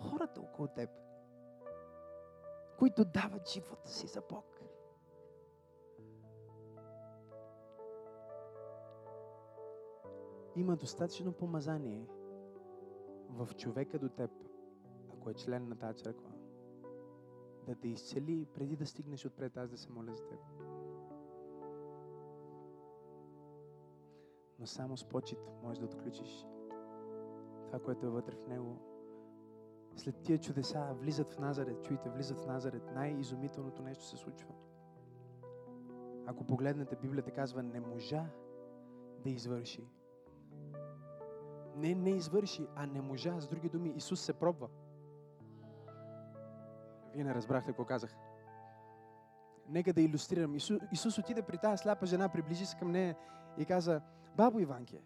Хората 0.00 0.40
около 0.40 0.68
теб, 0.68 0.90
които 2.78 3.04
дават 3.04 3.48
живота 3.48 3.88
си 3.88 4.06
за 4.06 4.22
Бог. 4.30 4.49
Има 10.56 10.76
достатъчно 10.76 11.32
помазание 11.32 12.06
в 13.28 13.48
човека 13.56 13.98
до 13.98 14.08
теб, 14.08 14.30
ако 15.12 15.30
е 15.30 15.34
член 15.34 15.68
на 15.68 15.76
тази 15.76 15.98
църква, 15.98 16.32
да 17.66 17.74
те 17.74 17.88
изцели 17.88 18.46
преди 18.54 18.76
да 18.76 18.86
стигнеш 18.86 19.26
отпред 19.26 19.56
аз 19.56 19.70
да 19.70 19.76
се 19.76 19.90
моля 19.90 20.14
за 20.14 20.28
теб. 20.28 20.38
Но 24.58 24.66
само 24.66 24.96
с 24.96 25.04
почет 25.04 25.38
можеш 25.62 25.78
да 25.78 25.86
отключиш 25.86 26.46
това, 27.66 27.78
което 27.78 28.06
е 28.06 28.10
вътре 28.10 28.36
в 28.36 28.48
него. 28.48 28.76
След 29.96 30.22
тия 30.22 30.38
чудеса 30.38 30.94
влизат 31.00 31.32
в 31.32 31.38
Назарет, 31.38 31.82
чуйте, 31.82 32.10
влизат 32.10 32.38
в 32.38 32.46
Назарет, 32.46 32.92
най-изумителното 32.94 33.82
нещо 33.82 34.04
се 34.04 34.16
случва. 34.16 34.48
Ако 36.26 36.44
погледнете, 36.44 36.96
Библията 36.96 37.30
казва, 37.30 37.62
не 37.62 37.80
можа 37.80 38.26
да 39.22 39.30
извърши. 39.30 39.88
Не, 41.76 41.94
не 41.94 42.10
извърши, 42.10 42.66
а 42.76 42.86
не 42.86 43.00
можа. 43.00 43.40
С 43.40 43.48
други 43.48 43.68
думи, 43.68 43.92
Исус 43.96 44.20
се 44.20 44.32
пробва. 44.32 44.68
Вие 47.14 47.24
не 47.24 47.34
разбрахте 47.34 47.66
какво 47.66 47.84
казах. 47.84 48.16
Нека 49.68 49.92
да 49.92 50.00
иллюстрирам. 50.00 50.54
Исус, 50.54 50.78
Исус 50.92 51.18
отиде 51.18 51.42
при 51.42 51.58
тази 51.58 51.82
сляпа 51.82 52.06
жена, 52.06 52.28
приближи 52.28 52.66
се 52.66 52.76
към 52.76 52.90
нея 52.90 53.16
и 53.58 53.64
каза, 53.64 54.00
Бабо 54.36 54.58
Иванке, 54.58 55.00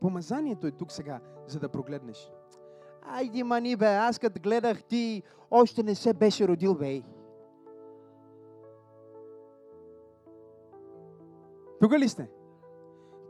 помазанието 0.00 0.66
е 0.66 0.70
тук 0.70 0.92
сега, 0.92 1.20
за 1.46 1.60
да 1.60 1.68
прогледнеш. 1.68 2.30
Айди 3.02 3.42
мани 3.42 3.76
бе, 3.76 3.86
аз 3.86 4.18
като 4.18 4.40
гледах 4.40 4.84
ти, 4.84 5.22
още 5.50 5.82
не 5.82 5.94
се 5.94 6.14
беше 6.14 6.48
родил 6.48 6.74
бе. 6.74 7.02
Тук 11.80 11.92
ли 11.92 12.08
сте? 12.08 12.28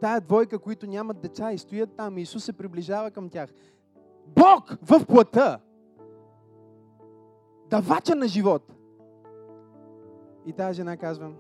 Тая 0.01 0.21
двойка, 0.21 0.59
които 0.59 0.87
нямат 0.87 1.21
деца 1.21 1.53
и 1.53 1.59
стоят 1.59 1.97
там, 1.97 2.19
Исус 2.19 2.45
се 2.45 2.53
приближава 2.53 3.11
към 3.11 3.29
тях. 3.29 3.51
Бог 4.27 4.79
в 4.83 5.07
плътта. 5.07 5.61
Давача 7.71 8.15
на 8.15 8.29
живот. 8.29 8.73
И 10.47 10.53
тази 10.53 10.77
жена 10.77 10.97
казва, 10.97 11.33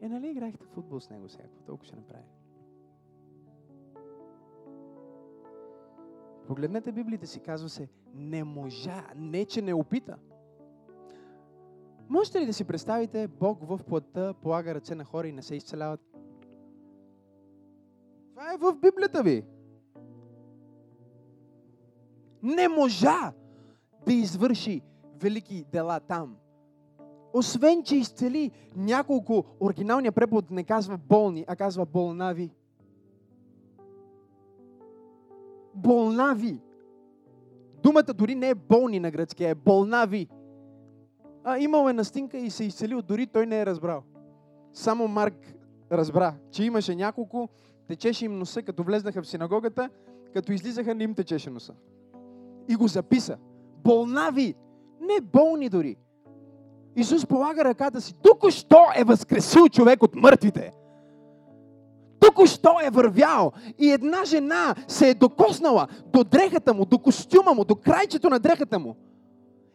е, 0.00 0.08
нали 0.08 0.28
играхте 0.28 0.66
футбол 0.66 1.00
с 1.00 1.10
него 1.10 1.28
сега? 1.28 1.44
Толкова 1.66 1.86
ще 1.86 1.96
направи? 1.96 2.24
Погледнете 6.46 6.92
Библията 6.92 7.26
си, 7.26 7.40
казва 7.40 7.68
се, 7.68 7.88
не 8.14 8.44
можа, 8.44 9.04
не 9.16 9.44
че 9.44 9.62
не 9.62 9.74
опита. 9.74 10.16
Можете 12.10 12.40
ли 12.40 12.46
да 12.46 12.52
си 12.52 12.64
представите 12.64 13.28
Бог 13.28 13.58
в 13.62 13.80
плътта 13.88 14.34
полага 14.34 14.74
ръце 14.74 14.94
на 14.94 15.04
хора 15.04 15.28
и 15.28 15.32
не 15.32 15.42
се 15.42 15.54
изцеляват? 15.54 16.00
Това 18.30 18.52
е 18.52 18.56
в 18.56 18.74
Библията 18.74 19.22
ви. 19.22 19.44
Не 22.42 22.68
можа 22.68 23.32
да 24.06 24.12
извърши 24.12 24.82
велики 25.20 25.64
дела 25.72 26.00
там. 26.00 26.36
Освен, 27.32 27.82
че 27.82 27.96
изцели 27.96 28.50
няколко, 28.76 29.44
оригиналният 29.60 30.14
препод 30.14 30.50
не 30.50 30.64
казва 30.64 30.98
болни, 30.98 31.44
а 31.48 31.56
казва 31.56 31.86
болнави. 31.86 32.50
Болнави. 35.74 36.60
Думата 37.82 38.14
дори 38.14 38.34
не 38.34 38.48
е 38.48 38.54
болни 38.54 39.00
на 39.00 39.10
гръцки, 39.10 39.44
е 39.44 39.54
болнави. 39.54 40.28
А 41.44 41.58
имал 41.58 41.88
е 41.88 41.92
настинка 41.92 42.38
и 42.38 42.50
се 42.50 42.64
изцелил, 42.64 43.02
дори 43.02 43.26
той 43.26 43.46
не 43.46 43.60
е 43.60 43.66
разбрал. 43.66 44.02
Само 44.72 45.08
Марк 45.08 45.54
разбра, 45.92 46.34
че 46.50 46.64
имаше 46.64 46.94
няколко, 46.94 47.48
течеше 47.88 48.24
им 48.24 48.38
носа, 48.38 48.62
като 48.62 48.82
влезнаха 48.82 49.22
в 49.22 49.26
синагогата, 49.26 49.90
като 50.32 50.52
излизаха, 50.52 50.94
не 50.94 51.04
им 51.04 51.14
течеше 51.14 51.50
носа. 51.50 51.74
И 52.68 52.76
го 52.76 52.88
записа. 52.88 53.36
Болнави, 53.84 54.54
не 55.00 55.20
болни 55.20 55.68
дори. 55.68 55.96
Исус 56.96 57.26
полага 57.26 57.64
ръката 57.64 58.00
си. 58.00 58.14
Тук-що 58.22 58.84
е 58.96 59.04
възкресил 59.04 59.68
човек 59.68 60.02
от 60.02 60.14
мъртвите. 60.14 60.72
Тук-що 62.20 62.76
е 62.84 62.90
вървял 62.90 63.52
и 63.78 63.90
една 63.90 64.24
жена 64.24 64.74
се 64.88 65.08
е 65.08 65.14
докоснала 65.14 65.88
до 66.06 66.24
дрехата 66.24 66.74
му, 66.74 66.84
до 66.84 66.98
костюма 66.98 67.54
му, 67.54 67.64
до 67.64 67.74
крайчето 67.74 68.30
на 68.30 68.38
дрехата 68.38 68.78
му. 68.78 68.96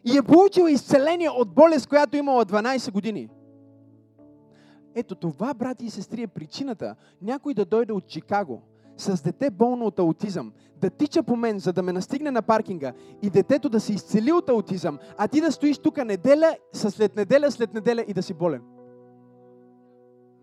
И 0.05 0.17
е 0.17 0.23
получила 0.23 0.71
изцеление 0.71 1.29
от 1.29 1.53
болест, 1.53 1.87
която 1.87 2.17
имала 2.17 2.45
12 2.45 2.91
години. 2.91 3.29
Ето 4.95 5.15
това, 5.15 5.53
брати 5.53 5.85
и 5.85 5.89
сестри, 5.89 6.21
е 6.21 6.27
причината 6.27 6.95
някой 7.21 7.53
да 7.53 7.65
дойде 7.65 7.93
от 7.93 8.07
Чикаго 8.07 8.61
с 8.97 9.23
дете 9.23 9.49
болно 9.49 9.85
от 9.85 9.99
аутизъм, 9.99 10.53
да 10.77 10.89
тича 10.89 11.23
по 11.23 11.35
мен, 11.35 11.59
за 11.59 11.73
да 11.73 11.83
ме 11.83 11.93
настигне 11.93 12.31
на 12.31 12.41
паркинга 12.41 12.93
и 13.21 13.29
детето 13.29 13.69
да 13.69 13.79
се 13.79 13.93
изцели 13.93 14.31
от 14.31 14.49
аутизъм, 14.49 14.99
а 15.17 15.27
ти 15.27 15.41
да 15.41 15.51
стоиш 15.51 15.77
тук 15.77 16.05
неделя, 16.05 16.55
след 16.73 17.15
неделя, 17.15 17.51
след 17.51 17.73
неделя 17.73 18.05
и 18.07 18.13
да 18.13 18.23
си 18.23 18.33
болен. 18.33 18.63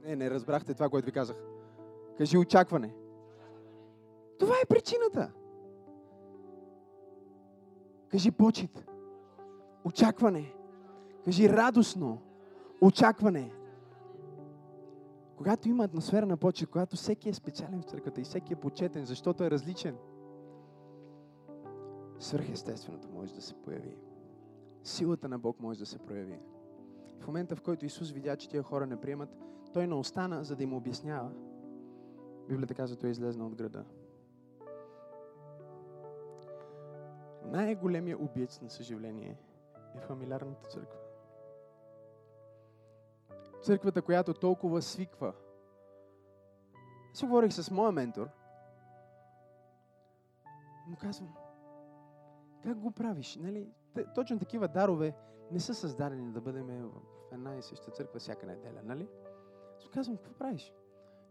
Не, 0.04 0.16
не 0.16 0.30
разбрахте 0.30 0.74
това, 0.74 0.88
което 0.88 1.06
ви 1.06 1.12
казах. 1.12 1.36
Кажи 2.18 2.38
очакване. 2.38 2.94
Това 4.38 4.54
е 4.62 4.66
причината. 4.68 5.32
Кажи 8.08 8.30
почет. 8.30 8.91
Очакване. 9.84 10.54
Кажи 11.24 11.48
радостно. 11.48 12.18
Очакване. 12.80 13.52
Когато 15.36 15.68
има 15.68 15.84
атмосфера 15.84 16.26
на 16.26 16.36
почет, 16.36 16.70
когато 16.70 16.96
всеки 16.96 17.28
е 17.28 17.34
специален 17.34 17.82
в 17.82 17.84
църквата 17.84 18.20
и 18.20 18.24
всеки 18.24 18.52
е 18.52 18.56
почетен, 18.56 19.04
защото 19.04 19.44
е 19.44 19.50
различен, 19.50 19.96
свърхестественото 22.18 23.08
може 23.14 23.34
да 23.34 23.42
се 23.42 23.54
появи. 23.54 23.96
Силата 24.82 25.28
на 25.28 25.38
Бог 25.38 25.60
може 25.60 25.78
да 25.78 25.86
се 25.86 25.98
прояви. 25.98 26.40
В 27.20 27.26
момента, 27.26 27.56
в 27.56 27.60
който 27.60 27.86
Исус 27.86 28.10
видя, 28.10 28.36
че 28.36 28.48
тия 28.48 28.62
хора 28.62 28.86
не 28.86 29.00
приемат, 29.00 29.36
Той 29.72 29.86
не 29.86 29.94
остана, 29.94 30.44
за 30.44 30.56
да 30.56 30.62
им 30.62 30.74
обяснява. 30.74 31.30
Библията 32.48 32.74
казва, 32.74 32.96
Той 32.96 33.08
е 33.08 33.10
излезна 33.10 33.46
от 33.46 33.54
града. 33.54 33.84
Най-големият 37.44 38.20
убиец 38.20 38.60
на 38.60 38.70
съживление 38.70 39.38
е 39.96 40.00
фамилярната 40.00 40.68
църква. 40.68 40.98
Църквата, 43.62 44.02
която 44.02 44.34
толкова 44.34 44.82
свиква. 44.82 45.34
Аз 47.12 47.22
говорих 47.22 47.52
с 47.52 47.70
моя 47.70 47.92
ментор. 47.92 48.28
Му 50.88 50.96
казвам, 51.00 51.34
как 52.62 52.78
го 52.78 52.90
правиш? 52.90 53.36
Нали? 53.36 53.68
Точно 54.14 54.38
такива 54.38 54.68
дарове 54.68 55.16
не 55.50 55.60
са 55.60 55.74
създадени 55.74 56.32
да 56.32 56.40
бъдем 56.40 56.66
в 56.66 57.32
една 57.32 57.56
и 57.56 57.62
съща 57.62 57.90
църква 57.90 58.20
всяка 58.20 58.46
неделя, 58.46 58.80
нали? 58.84 59.08
Аз 59.76 59.88
казвам, 59.88 60.16
какво 60.16 60.32
правиш? 60.32 60.74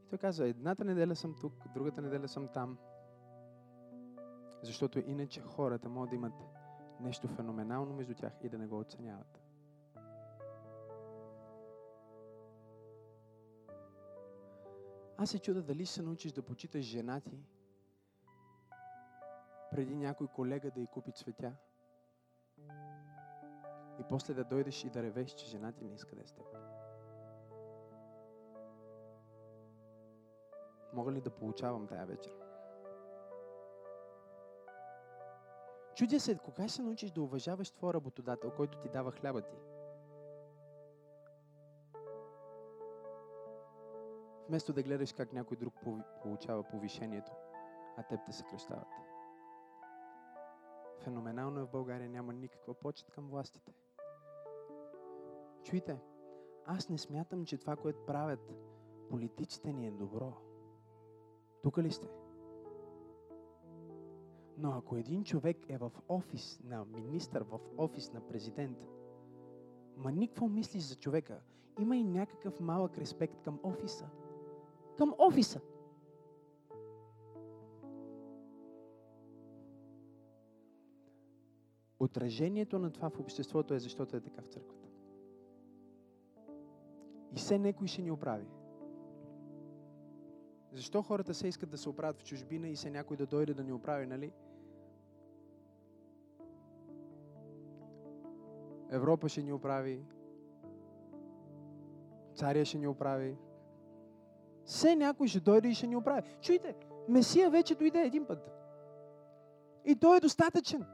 И 0.06 0.10
той 0.10 0.18
казва, 0.18 0.48
едната 0.48 0.84
неделя 0.84 1.16
съм 1.16 1.36
тук, 1.42 1.54
другата 1.74 2.02
неделя 2.02 2.28
съм 2.28 2.48
там. 2.48 2.78
Защото 4.64 5.00
иначе 5.00 5.42
хората 5.42 5.90
могат 5.90 6.10
да 6.10 6.16
имат 6.16 6.34
нещо 7.02 7.28
феноменално 7.28 7.94
между 7.94 8.14
тях 8.14 8.34
и 8.44 8.50
да 8.50 8.58
не 8.58 8.68
го 8.68 8.80
оценяват. 8.80 9.42
Аз 15.18 15.30
се 15.30 15.40
чуда 15.40 15.62
дали 15.62 15.86
се 15.86 16.02
научиш 16.02 16.32
да 16.32 16.42
почиташ 16.42 16.82
жена 16.82 17.22
ти, 17.22 17.46
преди 19.72 19.96
някой 19.96 20.28
колега 20.28 20.72
да 20.72 20.82
й 20.82 20.88
купи 20.88 21.12
цветя. 21.12 21.54
И 24.00 24.04
после 24.10 24.34
да 24.34 24.44
дойдеш 24.44 24.84
и 24.84 24.90
да 24.90 25.04
ревеш, 25.04 25.32
че 25.32 25.46
жена 25.46 25.72
ти 25.72 25.86
не 25.86 25.94
иска 25.94 26.16
да 26.16 26.22
е 26.22 26.26
с 26.28 26.32
теб. 26.32 26.46
Мога 30.94 31.12
ли 31.12 31.22
да 31.22 31.30
получавам 31.30 31.88
тая 31.88 32.06
вечер? 32.06 32.41
Чудя 35.96 36.20
се, 36.20 36.38
кога 36.38 36.68
ще 36.68 36.82
научиш 36.82 37.12
да 37.12 37.22
уважаваш 37.22 37.72
твоя 37.72 37.94
работодател, 37.94 38.52
който 38.52 38.78
ти 38.78 38.90
дава 38.90 39.12
хляба 39.12 39.42
ти? 39.42 39.56
Вместо 44.48 44.74
да 44.74 44.84
гледаш 44.84 45.14
как 45.14 45.34
някой 45.34 45.58
друг 45.58 45.74
получава 46.24 46.64
повишението, 46.64 47.32
а 47.98 48.04
теб 48.04 48.20
те 48.26 48.32
съкръщават. 48.32 48.88
Феноменално 51.04 51.60
е 51.60 51.64
в 51.64 51.72
България, 51.72 52.10
няма 52.10 52.34
никаква 52.34 52.74
почет 52.74 53.12
към 53.12 53.30
властите. 53.30 53.74
Чуйте, 55.64 56.00
аз 56.66 56.90
не 56.90 56.98
смятам, 56.98 57.46
че 57.46 57.58
това, 57.58 57.76
което 57.76 58.06
правят 58.06 58.54
политиците 59.10 59.74
ни 59.74 59.88
е 59.88 59.92
добро. 59.92 60.34
Тук 61.64 61.78
ли 61.78 61.92
сте? 61.92 62.21
Но 64.62 64.72
ако 64.72 64.96
един 64.96 65.24
човек 65.24 65.58
е 65.70 65.78
в 65.78 65.92
офис 66.10 66.60
на 66.64 66.86
министър, 66.86 67.44
в 67.44 67.60
офис 67.78 68.14
на 68.14 68.28
президент, 68.28 68.78
ма 69.98 70.12
никво 70.12 70.48
мислиш 70.48 70.84
за 70.84 70.96
човека, 70.96 71.42
има 71.80 71.98
и 71.98 72.04
някакъв 72.04 72.60
малък 72.60 72.98
респект 72.98 73.42
към 73.42 73.60
офиса. 73.64 74.10
Към 74.98 75.14
офиса. 75.18 75.62
Отражението 82.00 82.80
на 82.80 82.92
това 82.92 83.10
в 83.10 83.20
обществото 83.20 83.74
е 83.74 83.80
защото 83.80 84.18
е 84.18 84.22
така 84.22 84.42
в 84.42 84.48
църквата. 84.48 84.88
И 87.32 87.36
все 87.36 87.60
некой 87.60 87.88
ще 87.88 88.02
ни 88.02 88.12
оправи. 88.12 88.46
Защо 90.72 91.02
хората 91.02 91.34
се 91.34 91.48
искат 91.48 91.70
да 91.70 91.78
се 91.78 91.90
оправят 91.90 92.18
в 92.18 92.24
чужбина 92.24 92.70
и 92.70 92.76
се 92.76 92.90
някой 92.90 93.18
да 93.18 93.26
дойде 93.26 93.54
да 93.54 93.64
ни 93.64 93.72
оправи, 93.72 94.06
нали? 94.06 94.32
Европа 98.92 99.30
ще 99.30 99.44
ни 99.44 99.54
оправи. 99.54 100.06
Царя 102.36 102.66
ще 102.66 102.78
ни 102.78 102.88
оправи. 102.88 103.38
Все 104.66 104.96
някой 104.96 105.28
ще 105.28 105.40
дойде 105.40 105.68
и 105.68 105.74
ще 105.74 105.88
ни 105.88 105.96
оправи. 105.96 106.22
Чуйте, 106.42 106.76
Месия 107.10 107.50
вече 107.50 107.76
дойде 107.76 108.00
един 108.00 108.26
път. 108.26 108.52
И 109.86 109.96
той 109.96 110.18
е 110.18 110.20
достатъчен. 110.20 110.86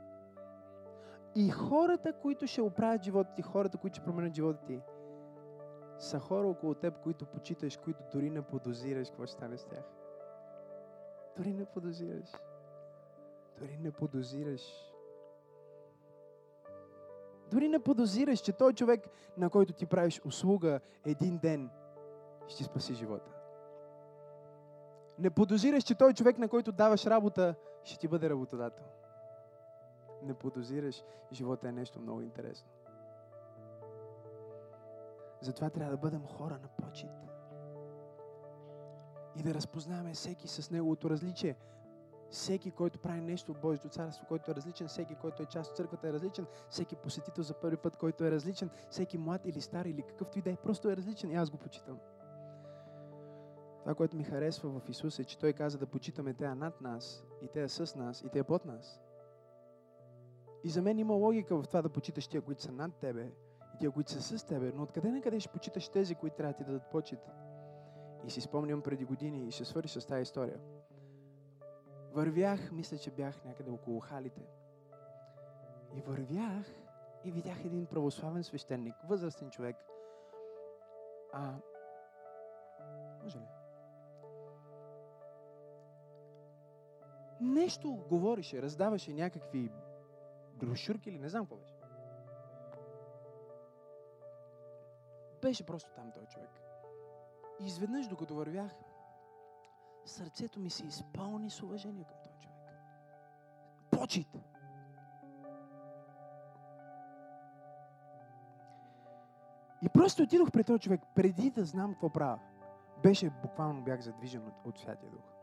И 1.35 1.49
хората, 1.49 2.13
които 2.21 2.47
ще 2.47 2.61
оправят 2.61 3.03
живота 3.03 3.33
ти, 3.35 3.41
хората, 3.41 3.77
които 3.77 3.95
ще 3.95 4.05
променят 4.05 4.35
живота 4.35 4.65
ти, 4.65 4.81
са 5.99 6.19
хора 6.19 6.47
около 6.47 6.73
теб, 6.73 6.99
които 7.03 7.25
почиташ, 7.25 7.77
които 7.77 8.03
дори 8.13 8.29
не 8.29 8.41
подозираш 8.41 9.09
какво 9.09 9.25
ще 9.25 9.33
стане 9.33 9.57
с 9.57 9.65
тях. 9.65 9.83
Дори 11.37 11.53
не 11.53 11.65
подозираш. 11.65 12.29
Дори 13.59 13.77
не 13.77 13.91
подозираш. 13.91 14.61
Дори 17.51 17.67
не 17.67 17.79
подозираш, 17.79 18.39
че 18.39 18.51
той 18.51 18.73
човек, 18.73 19.07
на 19.37 19.49
който 19.49 19.73
ти 19.73 19.85
правиш 19.85 20.21
услуга 20.25 20.79
един 21.05 21.37
ден, 21.37 21.69
ще 22.47 22.63
спаси 22.63 22.93
живота. 22.93 23.31
Не 25.19 25.29
подозираш, 25.29 25.83
че 25.83 25.95
той 25.95 26.13
човек, 26.13 26.37
на 26.37 26.47
който 26.47 26.71
даваш 26.71 27.05
работа, 27.05 27.55
ще 27.83 27.99
ти 27.99 28.07
бъде 28.07 28.29
работодател. 28.29 28.85
Не 30.23 30.33
подозираш, 30.33 31.03
живота 31.31 31.67
е 31.67 31.71
нещо 31.71 31.99
много 31.99 32.21
интересно. 32.21 32.69
Затова 35.41 35.69
трябва 35.69 35.91
да 35.91 35.97
бъдем 35.97 36.25
хора 36.25 36.59
на 36.61 36.67
почет. 36.67 37.09
И 39.35 39.43
да 39.43 39.53
разпознаваме 39.53 40.13
всеки 40.13 40.47
с 40.47 40.71
неговото 40.71 41.09
различие. 41.09 41.55
Всеки, 42.29 42.71
който 42.71 42.99
прави 42.99 43.21
нещо 43.21 43.51
от 43.51 43.61
Божието 43.61 43.89
царство, 43.89 44.25
който 44.27 44.51
е 44.51 44.55
различен, 44.55 44.87
всеки, 44.87 45.15
който 45.15 45.43
е 45.43 45.45
част 45.45 45.71
от 45.71 45.77
църквата 45.77 46.07
е 46.07 46.13
различен, 46.13 46.45
всеки 46.69 46.95
посетител 46.95 47.43
за 47.43 47.53
първи 47.53 47.77
път, 47.77 47.97
който 47.97 48.23
е 48.23 48.31
различен, 48.31 48.69
всеки 48.89 49.17
млад 49.17 49.45
или 49.45 49.61
стар 49.61 49.85
или 49.85 50.01
какъвто 50.01 50.39
и 50.39 50.41
да 50.41 50.51
е, 50.51 50.55
просто 50.55 50.89
е 50.89 50.97
различен 50.97 51.31
и 51.31 51.35
аз 51.35 51.49
го 51.49 51.57
почитам. 51.57 51.99
Това, 53.81 53.95
което 53.95 54.17
ми 54.17 54.23
харесва 54.23 54.69
в 54.69 54.89
Исус 54.89 55.19
е, 55.19 55.23
че 55.23 55.37
Той 55.37 55.53
каза 55.53 55.77
да 55.77 55.85
почитаме 55.85 56.33
тея 56.33 56.55
над 56.55 56.81
нас 56.81 57.23
и 57.41 57.47
тея 57.47 57.69
с 57.69 57.95
нас 57.95 58.21
и 58.21 58.29
тея 58.29 58.43
под 58.43 58.65
нас. 58.65 59.01
И 60.63 60.69
за 60.69 60.81
мен 60.81 60.99
има 60.99 61.13
логика 61.13 61.61
в 61.61 61.67
това 61.67 61.81
да 61.81 61.89
почиташ 61.89 62.27
тия, 62.27 62.41
които 62.41 62.61
са 62.61 62.71
над 62.71 62.95
тебе 62.95 63.31
и 63.75 63.77
тия, 63.79 63.91
които 63.91 64.11
са 64.11 64.21
с 64.21 64.43
тебе, 64.43 64.71
но 64.75 64.83
откъде 64.83 65.11
на 65.11 65.21
къде 65.21 65.39
ще 65.39 65.51
почиташ 65.51 65.89
тези, 65.89 66.15
които 66.15 66.35
трябва 66.35 66.53
да 66.53 66.57
ти 66.57 66.63
дадат 66.63 66.89
почет? 66.91 67.19
И 68.25 68.29
си 68.29 68.41
спомням 68.41 68.81
преди 68.81 69.05
години 69.05 69.47
и 69.47 69.51
ще 69.51 69.65
свърши 69.65 70.01
с 70.01 70.05
тази 70.05 70.21
история. 70.21 70.59
Вървях, 72.17 72.71
мисля, 72.71 72.97
че 72.97 73.11
бях 73.11 73.45
някъде 73.45 73.71
около 73.71 73.99
халите. 73.99 74.41
И 75.95 76.01
вървях 76.01 76.65
и 77.23 77.31
видях 77.31 77.65
един 77.65 77.85
православен 77.85 78.43
свещеник, 78.43 78.95
възрастен 79.03 79.49
човек. 79.49 79.75
А, 81.33 81.53
може 83.23 83.39
ли? 83.39 83.47
Нещо 87.41 88.05
говореше, 88.09 88.61
раздаваше 88.61 89.13
някакви 89.13 89.71
брошурки 90.53 91.09
или 91.09 91.19
не 91.19 91.29
знам 91.29 91.45
какво 91.45 91.55
беше. 91.55 91.77
Беше 95.41 95.65
просто 95.65 95.91
там 95.95 96.11
той 96.11 96.25
човек. 96.25 96.49
И 97.59 97.65
изведнъж, 97.65 98.07
докато 98.07 98.35
вървях, 98.35 98.71
сърцето 100.07 100.59
ми 100.59 100.69
се 100.69 100.85
изпълни 100.85 101.49
с 101.49 101.63
уважение 101.63 102.03
към 102.03 102.17
този 102.23 102.39
човек. 102.39 102.57
Почит! 103.91 104.27
И 109.81 109.89
просто 109.89 110.23
отидох 110.23 110.51
при 110.51 110.63
този 110.63 110.79
човек, 110.79 111.01
преди 111.15 111.49
да 111.49 111.65
знам 111.65 111.91
какво 111.91 112.09
правя. 112.09 112.39
Беше, 113.03 113.29
буквално 113.29 113.83
бях 113.83 114.01
задвижен 114.01 114.47
от, 114.47 114.53
от 114.65 114.79
Святия 114.79 115.11
Дух. 115.11 115.33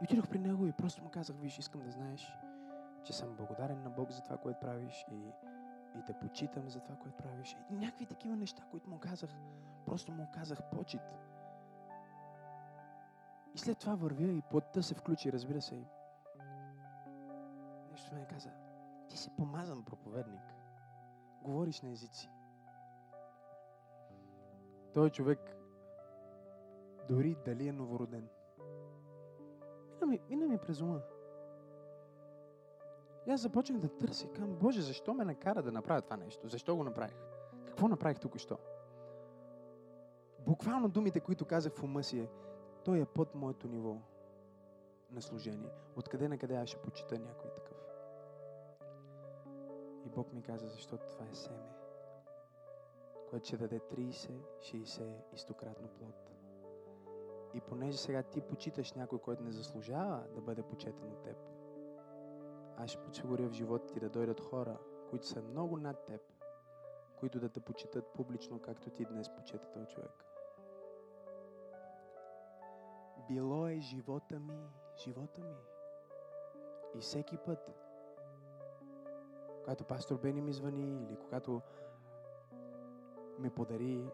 И 0.00 0.04
отидох 0.04 0.28
при 0.28 0.38
него 0.38 0.66
и 0.66 0.72
просто 0.72 1.02
му 1.02 1.10
казах, 1.10 1.36
виж, 1.36 1.58
искам 1.58 1.80
да 1.80 1.90
знаеш, 1.90 2.32
че 3.04 3.12
съм 3.12 3.36
благодарен 3.36 3.82
на 3.82 3.90
Бог 3.90 4.10
за 4.10 4.22
това, 4.22 4.36
което 4.36 4.60
правиш 4.60 5.06
и, 5.10 5.14
и 5.98 6.04
те 6.06 6.12
почитам 6.12 6.70
за 6.70 6.80
това, 6.80 6.96
което 6.96 7.16
правиш. 7.16 7.56
И 7.70 7.74
някакви 7.74 8.06
такива 8.06 8.36
неща, 8.36 8.62
които 8.70 8.90
му 8.90 8.98
казах, 8.98 9.30
просто 9.86 10.12
му 10.12 10.26
казах 10.34 10.62
почит. 10.70 11.00
И 13.54 13.58
след 13.58 13.78
това 13.78 13.94
вървя 13.94 14.32
и 14.32 14.42
плътта 14.50 14.82
се 14.82 14.94
включи, 14.94 15.32
разбира 15.32 15.60
се. 15.60 15.84
Нещо 17.90 18.14
ме 18.14 18.26
каза, 18.30 18.50
ти 19.08 19.18
си 19.18 19.30
помазан 19.36 19.84
проповедник. 19.84 20.42
Говориш 21.42 21.80
на 21.80 21.90
езици. 21.90 22.30
Той 24.94 25.10
човек 25.10 25.56
дори 27.08 27.36
дали 27.44 27.68
е 27.68 27.72
новороден. 27.72 28.28
Мина 29.94 30.06
ми, 30.06 30.20
мина 30.28 30.46
ми 30.46 30.58
през 30.58 30.80
ума. 30.80 31.00
И 33.26 33.30
аз 33.30 33.40
започнах 33.40 33.80
да 33.80 33.88
търся 33.88 34.26
и 34.26 34.32
казвам, 34.32 34.56
Боже, 34.56 34.82
защо 34.82 35.14
ме 35.14 35.24
накара 35.24 35.62
да 35.62 35.72
направя 35.72 36.02
това 36.02 36.16
нещо? 36.16 36.48
Защо 36.48 36.76
го 36.76 36.84
направих? 36.84 37.16
Какво 37.66 37.88
направих 37.88 38.18
тук 38.18 38.34
и 38.34 38.38
що? 38.38 38.58
Буквално 40.38 40.88
думите, 40.88 41.20
които 41.20 41.44
казах 41.44 41.72
в 41.74 41.82
ума 41.82 42.02
си 42.02 42.20
е, 42.20 42.28
той 42.84 43.00
е 43.00 43.04
под 43.04 43.34
моето 43.34 43.68
ниво 43.68 43.96
на 45.10 45.22
служение. 45.22 45.70
Откъде 45.96 46.28
на 46.28 46.38
къде 46.38 46.56
аз 46.56 46.68
ще 46.68 46.80
почита 46.80 47.18
някой 47.18 47.50
такъв? 47.50 47.76
И 50.06 50.08
Бог 50.08 50.32
ми 50.32 50.42
каза, 50.42 50.68
защото 50.68 51.06
това 51.06 51.26
е 51.30 51.34
семе, 51.34 51.72
което 53.30 53.46
ще 53.46 53.56
даде 53.56 53.80
30, 53.80 54.30
60 54.58 55.14
и 55.32 55.36
100 55.36 55.54
кратно 55.54 55.88
плод. 55.88 56.32
И 57.54 57.60
понеже 57.60 57.98
сега 57.98 58.22
ти 58.22 58.40
почиташ 58.40 58.92
някой, 58.92 59.18
който 59.18 59.42
не 59.42 59.52
заслужава 59.52 60.24
да 60.34 60.40
бъде 60.40 60.62
почетен 60.62 61.12
от 61.12 61.22
теб, 61.22 61.36
аз 62.76 62.90
ще 62.90 63.02
подсигуря 63.02 63.48
в 63.48 63.52
живота 63.52 63.86
ти 63.86 64.00
да 64.00 64.08
дойдат 64.08 64.40
хора, 64.40 64.78
които 65.10 65.26
са 65.26 65.42
много 65.42 65.76
над 65.76 66.04
теб, 66.06 66.20
които 67.20 67.40
да 67.40 67.48
те 67.48 67.60
почитат 67.60 68.12
публично, 68.14 68.60
както 68.60 68.90
ти 68.90 69.04
днес 69.04 69.28
почета 69.36 69.70
този 69.70 69.86
човек. 69.86 70.31
Било 73.32 73.68
е 73.68 73.80
живота 73.80 74.40
ми, 74.40 74.70
живота 74.96 75.40
ми. 75.40 75.56
И 76.94 77.00
всеки 77.00 77.38
път, 77.46 77.72
когато 79.58 79.84
пастор 79.84 80.20
Бени 80.20 80.40
ми 80.40 80.52
звъни 80.52 81.02
или 81.02 81.16
когато 81.16 81.62
ми 83.38 83.50
подари 83.50 84.10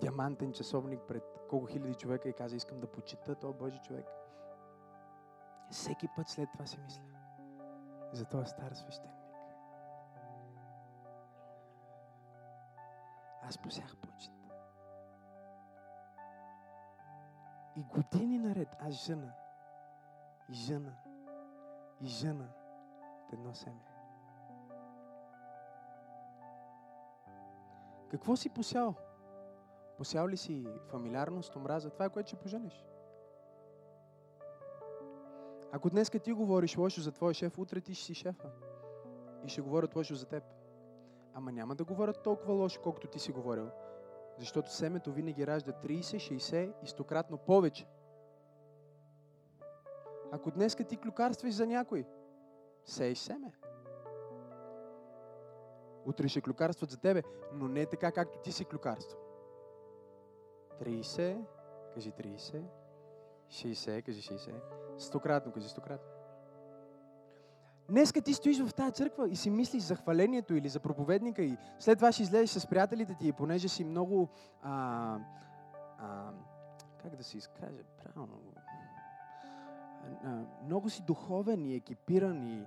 диамантен 0.00 0.52
часовник 0.52 1.00
пред 1.08 1.22
колко 1.48 1.66
хиляди 1.66 1.94
човека 1.94 2.28
и 2.28 2.32
каза, 2.32 2.56
искам 2.56 2.80
да 2.80 2.86
почита 2.86 3.34
този 3.34 3.58
Божи 3.58 3.80
човек. 3.82 4.06
Всеки 5.70 6.08
път 6.16 6.28
след 6.28 6.48
това 6.52 6.66
си 6.66 6.78
мисля 6.80 7.02
за 8.12 8.24
този 8.24 8.46
стар 8.46 8.72
свещеник. 8.72 9.16
Аз 13.42 13.58
посях 13.58 13.96
почет. 13.96 14.39
И 17.76 17.82
години 17.82 18.38
наред 18.38 18.76
аз 18.80 18.94
жена, 18.94 19.32
и 20.50 20.54
жена, 20.54 20.96
и 22.00 22.06
жена 22.06 22.48
от 23.24 23.32
едно 23.32 23.54
семе. 23.54 23.80
Какво 28.10 28.36
си 28.36 28.50
посял? 28.50 28.94
Посял 29.98 30.28
ли 30.28 30.36
си 30.36 30.66
фамилиарност, 30.90 31.56
омраза? 31.56 31.90
Това 31.90 32.04
е 32.04 32.10
което 32.10 32.28
ще 32.28 32.36
поженеш. 32.36 32.84
Ако 35.72 35.90
днес 35.90 36.10
ти 36.10 36.32
говориш 36.32 36.76
лошо 36.76 37.00
за 37.00 37.12
твоя 37.12 37.34
шеф, 37.34 37.58
утре 37.58 37.80
ти 37.80 37.94
ще 37.94 38.04
си 38.04 38.14
шефа. 38.14 38.50
И 39.44 39.48
ще 39.48 39.60
говорят 39.60 39.96
лошо 39.96 40.14
за 40.14 40.26
теб. 40.26 40.44
Ама 41.34 41.52
няма 41.52 41.74
да 41.74 41.84
говорят 41.84 42.22
толкова 42.22 42.54
лошо, 42.54 42.80
колкото 42.82 43.08
ти 43.08 43.18
си 43.18 43.32
говорил. 43.32 43.70
Защото 44.40 44.72
семето 44.72 45.12
винаги 45.12 45.46
ражда 45.46 45.72
30, 45.72 46.00
60 46.00 46.72
и 46.82 46.86
стократно 46.86 47.38
повече. 47.38 47.86
Ако 50.32 50.50
днес 50.50 50.76
ти 50.88 50.96
клюкарстваш 50.96 51.54
за 51.54 51.66
някой, 51.66 52.06
сееш 52.84 53.18
семе. 53.18 53.52
Утре 56.06 56.28
ще 56.28 56.40
клюкарстват 56.40 56.90
за 56.90 56.96
тебе, 56.96 57.22
но 57.52 57.68
не 57.68 57.86
така, 57.86 58.12
както 58.12 58.38
ти 58.38 58.52
си 58.52 58.64
клюкарство. 58.64 59.18
30, 60.80 61.44
кажи 61.94 62.12
30, 62.12 62.64
60, 63.48 64.02
кажи 64.02 64.22
60, 64.22 64.60
стократно, 64.98 65.52
кажи 65.52 65.68
стократно. 65.68 66.19
Днеска 67.90 68.20
ти 68.20 68.34
стоиш 68.34 68.60
в 68.60 68.74
тази 68.74 68.92
църква 68.92 69.28
и 69.28 69.36
си 69.36 69.50
мислиш 69.50 69.82
за 69.82 69.96
хвалението 69.96 70.54
или 70.54 70.68
за 70.68 70.80
проповедника 70.80 71.42
и 71.42 71.56
след 71.78 71.98
това 71.98 72.12
ще 72.12 72.22
излезеш 72.22 72.50
с 72.50 72.66
приятелите 72.66 73.14
ти 73.14 73.28
и 73.28 73.32
понеже 73.32 73.68
си 73.68 73.84
много, 73.84 74.28
а, 74.62 75.18
а, 75.98 76.30
как 77.02 77.16
да 77.16 77.24
се 77.24 77.38
изкаже 77.38 77.82
правилно, 78.04 78.38
много 80.64 80.90
си 80.90 81.02
духовен 81.02 81.66
и 81.66 81.74
екипиран 81.74 82.42
и 82.42 82.64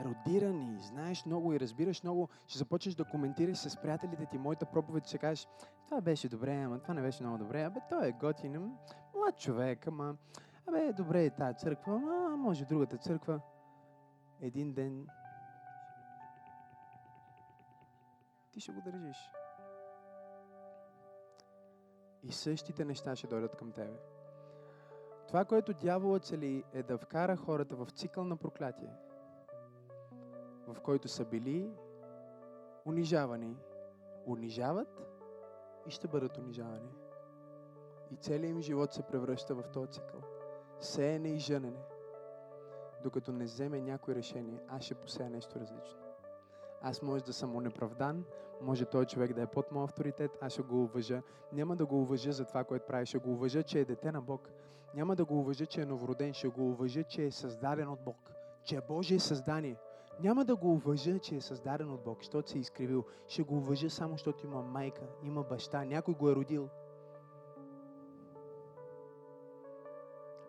еродиран 0.00 0.76
и 0.76 0.78
знаеш 0.78 1.26
много 1.26 1.52
и 1.52 1.60
разбираш 1.60 2.02
много, 2.02 2.28
ще 2.46 2.58
започнеш 2.58 2.94
да 2.94 3.04
коментираш 3.04 3.58
с 3.58 3.76
приятелите 3.76 4.26
ти 4.26 4.38
моята 4.38 4.66
проповед, 4.66 5.06
ще 5.06 5.18
кажеш, 5.18 5.48
това 5.84 6.00
беше 6.00 6.28
добре, 6.28 6.62
ама 6.62 6.78
това 6.78 6.94
не 6.94 7.02
беше 7.02 7.22
много 7.22 7.38
добре, 7.38 7.62
абе 7.62 7.80
той 7.90 8.08
е 8.08 8.12
готин, 8.12 8.72
млад 9.16 9.38
човек, 9.38 9.86
ама, 9.86 10.16
абе 10.66 10.92
добре 10.92 11.24
е 11.24 11.30
тази 11.30 11.58
църква, 11.58 11.94
ама 11.94 12.36
може 12.36 12.64
другата 12.64 12.96
църква. 12.96 13.40
Един 14.40 14.72
ден 14.72 15.06
ти 18.52 18.60
ще 18.60 18.72
го 18.72 18.80
държиш. 18.80 19.16
И 22.22 22.32
същите 22.32 22.84
неща 22.84 23.16
ще 23.16 23.26
дойдат 23.26 23.56
към 23.56 23.72
тебе. 23.72 23.98
Това, 25.28 25.44
което 25.44 25.74
дяволът 25.74 26.24
цели, 26.24 26.64
е 26.72 26.82
да 26.82 26.98
вкара 26.98 27.36
хората 27.36 27.76
в 27.76 27.90
цикъл 27.90 28.24
на 28.24 28.36
проклятие– 28.36 28.92
в 30.74 30.80
който 30.80 31.08
са 31.08 31.24
били 31.24 31.72
унижавани, 32.86 33.56
унижават 34.26 35.02
и 35.86 35.90
ще 35.90 36.08
бъдат 36.08 36.38
унижавани. 36.38 36.90
И 38.10 38.16
целият 38.16 38.50
им 38.50 38.62
живот 38.62 38.92
се 38.92 39.02
превръща 39.02 39.54
в 39.54 39.70
този 39.72 39.90
цикъл. 39.90 40.20
Сеене 40.80 41.28
и 41.28 41.38
жънене. 41.38 41.80
Докато 43.02 43.32
не 43.32 43.44
вземе 43.44 43.80
някой 43.80 44.14
решение, 44.14 44.60
аз 44.68 44.82
ще 44.82 44.94
посея 44.94 45.30
нещо 45.30 45.60
различно. 45.60 45.98
Аз 46.82 47.02
може 47.02 47.24
да 47.24 47.32
съм 47.32 47.56
унеправдан, 47.56 48.24
може 48.62 48.84
той 48.84 49.04
човек 49.04 49.32
да 49.32 49.42
е 49.42 49.46
под 49.46 49.72
моят 49.72 49.90
авторитет, 49.90 50.30
аз 50.40 50.52
ще 50.52 50.62
го 50.62 50.82
уважа. 50.82 51.22
Няма 51.52 51.76
да 51.76 51.86
го 51.86 52.00
уважа 52.00 52.32
за 52.32 52.44
това, 52.44 52.64
което 52.64 52.86
прави, 52.86 53.06
ще 53.06 53.18
го 53.18 53.32
уважа, 53.32 53.62
че 53.62 53.80
е 53.80 53.84
дете 53.84 54.12
на 54.12 54.20
Бог. 54.20 54.50
Няма 54.94 55.16
да 55.16 55.24
го 55.24 55.40
уважа, 55.40 55.66
че 55.66 55.80
е 55.80 55.86
новороден, 55.86 56.34
ще 56.34 56.48
го 56.48 56.70
уважа, 56.70 57.02
че 57.02 57.24
е 57.24 57.30
създаден 57.30 57.88
от 57.88 58.00
Бог, 58.04 58.30
че 58.64 58.76
е 58.76 58.80
Божие 58.80 59.18
създание. 59.18 59.76
Няма 60.20 60.44
да 60.44 60.56
го 60.56 60.72
уважа, 60.72 61.18
че 61.18 61.36
е 61.36 61.40
създаден 61.40 61.90
от 61.90 62.04
Бог, 62.04 62.18
защото 62.18 62.50
се 62.50 62.58
е 62.58 62.60
изкривил. 62.60 63.04
Ще 63.28 63.42
го 63.42 63.56
уважа 63.56 63.90
само, 63.90 64.12
защото 64.12 64.46
има 64.46 64.62
майка, 64.62 65.02
има 65.22 65.42
баща, 65.42 65.84
някой 65.84 66.14
го 66.14 66.30
е 66.30 66.34
родил. 66.34 66.68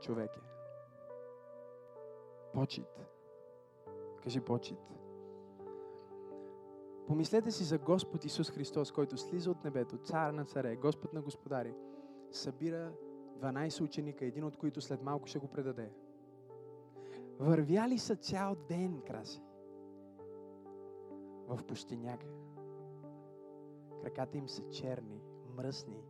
Човек 0.02 0.38
е. 0.38 0.49
Почит. 2.54 2.88
Кажи 4.24 4.42
почит. 4.42 4.80
Помислете 7.08 7.52
си 7.52 7.64
за 7.64 7.78
Господ 7.78 8.26
Исус 8.26 8.52
Христос, 8.52 8.92
който 8.92 9.18
слиза 9.18 9.52
от 9.52 9.64
небето, 9.64 9.98
цар 9.98 10.34
на 10.34 10.46
царе, 10.46 10.76
Господ 10.76 11.14
на 11.14 11.22
господари, 11.22 11.76
събира 12.32 12.94
12 13.40 13.82
ученика, 13.82 14.26
един 14.26 14.44
от 14.44 14.58
които 14.58 14.82
след 14.82 15.02
малко 15.02 15.28
ще 15.28 15.40
го 15.40 15.48
предаде. 15.48 15.92
Вървяли 17.40 17.98
са 17.98 18.16
цял 18.16 18.56
ден, 18.68 19.02
краси, 19.08 19.42
в 21.48 21.64
пустиняка. 21.68 22.28
Краката 24.02 24.38
им 24.38 24.50
са 24.50 24.70
черни, 24.70 25.22
мръсни. 25.56 26.04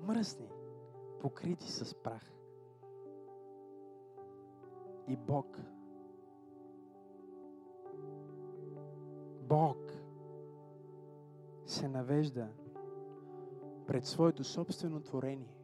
Мръсни, 0.00 0.48
покрити 1.20 1.72
с 1.72 1.94
прах. 1.94 2.32
И 5.08 5.16
Бог 5.16 5.60
Бог 9.48 9.76
се 11.66 11.88
навежда 11.88 12.48
пред 13.86 14.06
своето 14.06 14.44
собствено 14.44 15.00
творение. 15.00 15.56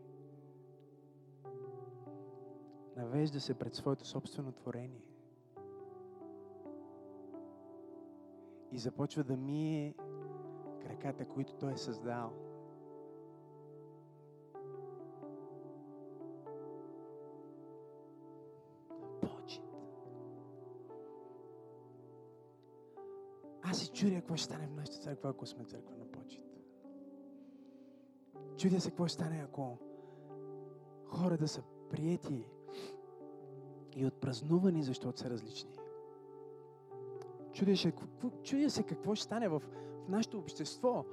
Навежда 2.97 3.41
се 3.41 3.55
пред 3.55 3.75
своето 3.75 4.07
собствено 4.07 4.53
творение. 4.53 5.05
И 8.73 8.79
започва 8.79 9.25
да 9.25 9.37
мие 9.37 9.95
краката, 10.83 11.25
които 11.25 11.55
Той 11.55 11.73
е 11.73 11.77
създал. 11.77 12.50
Аз 23.71 23.79
се 23.79 23.93
чудя 23.93 24.15
какво 24.15 24.37
ще 24.37 24.45
стане 24.45 24.67
в 24.67 24.77
нашата 24.77 24.99
църква, 24.99 25.31
ако 25.31 25.47
сме 25.47 25.65
църква 25.65 25.97
на 25.97 26.05
почет. 26.05 26.45
Чудя 28.57 28.81
се 28.81 28.91
какво 28.91 29.07
ще 29.07 29.15
стане, 29.15 29.43
ако 29.45 29.79
хората 31.07 31.49
са 31.49 31.63
приети 31.91 32.45
и 33.97 34.07
отпразнувани, 34.07 34.83
защото 34.83 35.21
са 35.21 35.31
различни. 35.31 35.71
Чудя 37.53 37.77
се, 37.77 37.91
какво, 37.91 38.31
чудя 38.43 38.71
се 38.71 38.83
какво 38.83 39.15
ще 39.15 39.25
стане 39.25 39.49
в, 39.49 39.61
в 40.05 40.09
нашето 40.09 40.39
общество, 40.39 41.05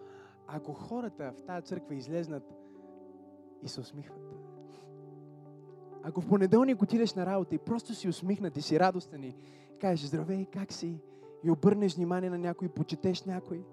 ако 0.48 0.74
хората 0.74 1.34
в 1.38 1.44
тази 1.44 1.66
църква 1.66 1.96
излезнат 1.96 2.54
и 3.64 3.68
се 3.68 3.80
усмихват. 3.80 4.36
Ако 6.04 6.22
в 6.22 6.28
понеделник 6.28 6.82
отидеш 6.82 7.14
на 7.14 7.26
работа 7.26 7.56
и 7.56 7.60
просто 7.60 7.96
си 7.96 8.10
усмихнат 8.10 8.58
и 8.58 8.62
си 8.62 8.80
радостен 8.80 9.24
и 9.24 9.36
кажеш 9.80 10.08
здравей, 10.08 10.46
как 10.46 10.74
си? 10.74 11.00
И 11.44 11.52
обърнеш 11.52 11.96
внимание 11.96 12.30
на 12.30 12.38
някой, 12.38 12.70
почетеш 12.70 13.24
някой 13.24 13.66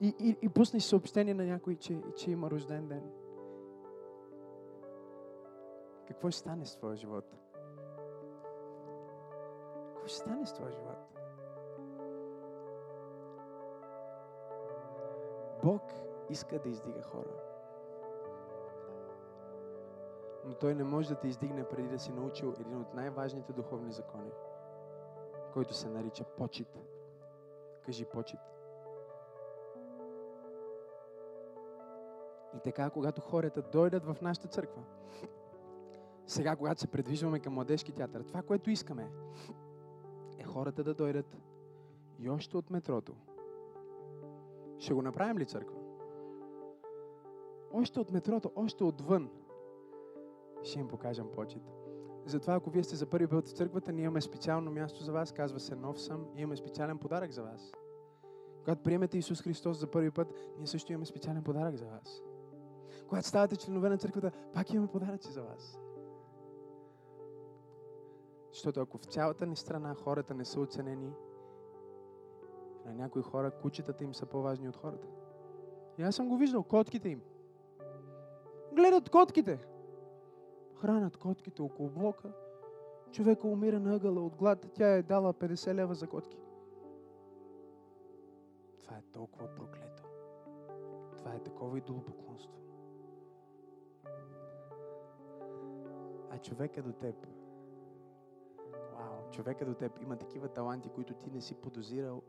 и, 0.00 0.14
и, 0.18 0.36
и 0.42 0.48
пуснеш 0.48 0.82
съобщение 0.82 1.34
на 1.34 1.44
някой, 1.44 1.76
че, 1.76 2.00
че 2.16 2.30
има 2.30 2.50
рожден 2.50 2.88
ден. 2.88 3.10
Какво 6.08 6.30
ще 6.30 6.38
стане 6.38 6.66
с 6.66 6.76
твоя 6.76 6.96
живот? 6.96 7.24
Какво 9.86 10.06
ще 10.06 10.18
стане 10.18 10.46
с 10.46 10.52
твоя 10.52 10.72
живот? 10.72 10.98
Бог 15.62 15.82
иска 16.30 16.58
да 16.58 16.68
издига 16.68 17.02
хора. 17.02 17.42
Но 20.44 20.54
Той 20.54 20.74
не 20.74 20.84
може 20.84 21.08
да 21.08 21.14
те 21.14 21.28
издигне 21.28 21.68
преди 21.68 21.88
да 21.88 21.98
си 21.98 22.12
научил 22.12 22.54
един 22.60 22.80
от 22.80 22.94
най-важните 22.94 23.52
духовни 23.52 23.92
закони, 23.92 24.30
който 25.52 25.74
се 25.74 25.88
нарича 25.88 26.24
почет. 26.24 26.97
Кажи 27.86 28.04
почет. 28.04 28.40
И 32.56 32.60
така, 32.64 32.90
когато 32.90 33.20
хората 33.20 33.62
дойдат 33.62 34.04
в 34.04 34.16
нашата 34.22 34.48
църква, 34.48 34.82
сега, 36.26 36.56
когато 36.56 36.80
се 36.80 36.86
предвижваме 36.86 37.40
към 37.40 37.54
младежки 37.54 37.92
театър, 37.92 38.22
това, 38.22 38.42
което 38.42 38.70
искаме, 38.70 39.10
е 40.38 40.44
хората 40.44 40.84
да 40.84 40.94
дойдат 40.94 41.38
и 42.18 42.30
още 42.30 42.56
от 42.56 42.70
метрото. 42.70 43.14
Ще 44.78 44.94
го 44.94 45.02
направим 45.02 45.38
ли 45.38 45.46
църква? 45.46 45.76
Още 47.72 48.00
от 48.00 48.10
метрото, 48.10 48.52
още 48.56 48.84
отвън, 48.84 49.30
ще 50.62 50.80
им 50.80 50.88
покажем 50.88 51.28
почет. 51.34 51.77
Затова, 52.28 52.54
ако 52.54 52.70
вие 52.70 52.84
сте 52.84 52.96
за 52.96 53.06
първи 53.06 53.26
път 53.26 53.48
в 53.48 53.52
църквата, 53.52 53.92
ние 53.92 54.04
имаме 54.04 54.20
специално 54.20 54.70
място 54.70 55.04
за 55.04 55.12
вас, 55.12 55.32
казва 55.32 55.60
се 55.60 55.74
Нов 55.74 56.00
съм, 56.00 56.26
и 56.36 56.40
имаме 56.40 56.56
специален 56.56 56.98
подарък 56.98 57.32
за 57.32 57.42
вас. 57.42 57.72
Когато 58.58 58.82
приемете 58.82 59.18
Исус 59.18 59.42
Христос 59.42 59.78
за 59.78 59.86
първи 59.86 60.10
път, 60.10 60.34
ние 60.58 60.66
също 60.66 60.92
имаме 60.92 61.06
специален 61.06 61.44
подарък 61.44 61.76
за 61.76 61.86
вас. 61.86 62.22
Когато 63.08 63.28
ставате 63.28 63.56
членове 63.56 63.88
на 63.88 63.98
църквата, 63.98 64.32
пак 64.54 64.72
имаме 64.72 64.88
подаръци 64.88 65.32
за 65.32 65.42
вас. 65.42 65.78
Защото 68.52 68.80
ако 68.80 68.98
в 68.98 69.04
цялата 69.04 69.46
ни 69.46 69.56
страна 69.56 69.94
хората 69.94 70.34
не 70.34 70.44
са 70.44 70.60
оценени, 70.60 71.12
на 72.86 72.94
някои 72.94 73.22
хора 73.22 73.50
кучетата 73.50 74.04
им 74.04 74.14
са 74.14 74.26
по-важни 74.26 74.68
от 74.68 74.76
хората. 74.76 75.08
И 75.98 76.02
аз 76.02 76.16
съм 76.16 76.28
го 76.28 76.36
виждал, 76.36 76.62
котките 76.62 77.08
им. 77.08 77.20
Гледат 78.72 79.10
котките. 79.10 79.58
Хранят 80.80 81.16
котките 81.16 81.62
около 81.62 81.88
блока. 81.88 82.32
Човека 83.10 83.48
умира 83.48 83.80
на 83.80 83.94
ъгъла 83.94 84.20
от 84.20 84.36
глад. 84.36 84.70
Тя 84.74 84.88
е 84.88 85.02
дала 85.02 85.34
50 85.34 85.74
лева 85.74 85.94
за 85.94 86.06
котки. 86.06 86.38
Това 88.78 88.96
е 88.96 89.02
толкова 89.12 89.54
проклето. 89.54 90.04
Това 91.16 91.34
е 91.34 91.42
такова 91.42 91.78
идолопоклонство. 91.78 92.54
А 96.30 96.38
човека 96.38 96.82
до 96.82 96.92
теб 96.92 97.26
Вау, 98.72 99.30
човека 99.30 99.64
до 99.64 99.74
теб 99.74 100.02
има 100.02 100.16
такива 100.16 100.48
таланти, 100.48 100.88
които 100.88 101.14
ти 101.14 101.30
не 101.30 101.40
си 101.40 101.54
подозирал, 101.54 102.22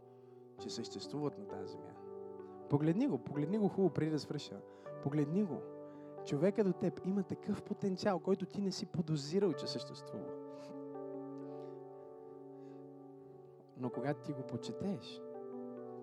че 0.59 0.69
съществуват 0.69 1.37
на 1.37 1.47
тази 1.47 1.71
земя. 1.71 1.93
Погледни 2.69 3.07
го, 3.07 3.17
погледни 3.17 3.57
го 3.57 3.67
хубаво 3.67 3.93
преди 3.93 4.11
да 4.11 4.19
свърша. 4.19 4.61
Погледни 5.03 5.43
го. 5.43 5.61
Човека 6.29 6.63
до 6.63 6.73
теб 6.73 7.01
има 7.05 7.23
такъв 7.23 7.61
потенциал, 7.61 8.19
който 8.19 8.45
ти 8.45 8.61
не 8.61 8.71
си 8.71 8.85
подозирал, 8.85 9.53
че 9.53 9.67
съществува. 9.67 10.31
Но 13.77 13.89
когато 13.89 14.21
ти 14.21 14.33
го 14.33 14.41
почетеш, 14.41 15.21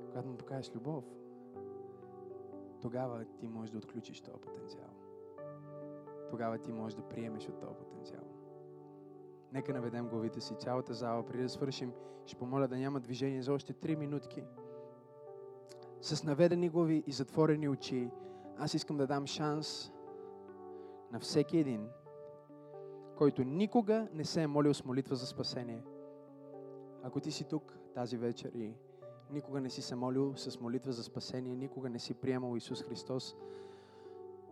когато 0.07 0.29
му 0.29 0.37
покажеш 0.37 0.75
любов, 0.75 1.05
тогава 2.83 3.25
ти 3.25 3.49
можеш 3.49 3.71
да 3.71 3.79
отключиш 3.79 4.21
този 4.21 4.41
потенциал. 4.41 4.91
Тогава 6.31 6.59
ти 6.59 6.73
можеш 6.73 6.97
да 6.97 7.09
приемеш 7.09 7.49
от 7.49 7.61
този 7.61 7.75
потенциал. 7.75 8.25
Нека 9.53 9.73
наведем 9.73 10.09
главите 10.09 10.41
си 10.41 10.55
цялата 10.55 10.95
зала. 10.95 11.27
Преди 11.27 11.43
да 11.43 11.49
свършим, 11.49 11.93
ще 12.25 12.37
помоля 12.37 12.69
да 12.69 12.77
няма 12.77 13.01
движение 13.01 13.43
за 13.43 13.53
още 13.53 13.73
3 13.73 13.97
минутки. 13.97 14.45
С 16.01 16.25
наведени 16.25 16.69
глави 16.69 17.05
и 17.07 17.13
затворени 17.13 17.69
очи, 17.69 18.11
аз 18.59 18.75
искам 18.75 18.97
да 18.97 19.07
дам 19.07 19.27
шанс 19.27 19.93
на 21.13 21.21
всеки 21.21 21.59
един, 21.59 21.89
който 23.17 23.45
никога 23.45 24.09
не 24.13 24.25
се 24.25 24.43
е 24.43 24.47
молил 24.47 24.75
с 24.75 24.85
молитва 24.85 25.17
за 25.17 25.27
спасение. 25.27 25.83
Ако 27.03 27.21
ти 27.21 27.31
си 27.31 27.45
тук 27.45 27.79
тази 27.95 28.17
вечер 28.17 28.53
и 28.55 28.75
никога 29.31 29.61
не 29.61 29.71
си 29.71 29.83
се 29.83 29.95
молил 29.95 30.37
с 30.37 30.61
молитва 30.61 30.93
за 30.93 31.05
спасение, 31.05 31.55
никога 31.55 31.91
не 31.91 31.99
си 31.99 32.15
приемал 32.15 32.57
Исус 32.57 32.83
Христос 32.83 33.37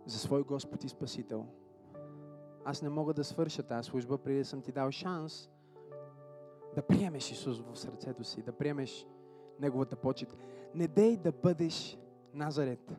за 0.05 0.19
свой 0.19 0.43
Господ 0.43 0.83
и 0.83 0.89
Спасител, 0.89 1.45
аз 2.65 2.81
не 2.81 2.89
мога 2.89 3.13
да 3.13 3.23
свърша 3.23 3.63
тази 3.63 3.89
служба, 3.89 4.17
преди 4.17 4.39
да 4.39 4.45
съм 4.45 4.61
ти 4.61 4.71
дал 4.71 4.91
шанс 4.91 5.49
да 6.75 6.81
приемеш 6.81 7.31
Исус 7.31 7.59
в 7.59 7.75
сърцето 7.75 8.23
си, 8.23 8.41
да 8.41 8.51
приемеш 8.51 9.07
Неговата 9.59 9.95
почет. 9.95 10.37
Не 10.73 10.87
дей 10.87 11.17
да 11.17 11.31
бъдеш 11.31 11.97
Назарет, 12.33 12.91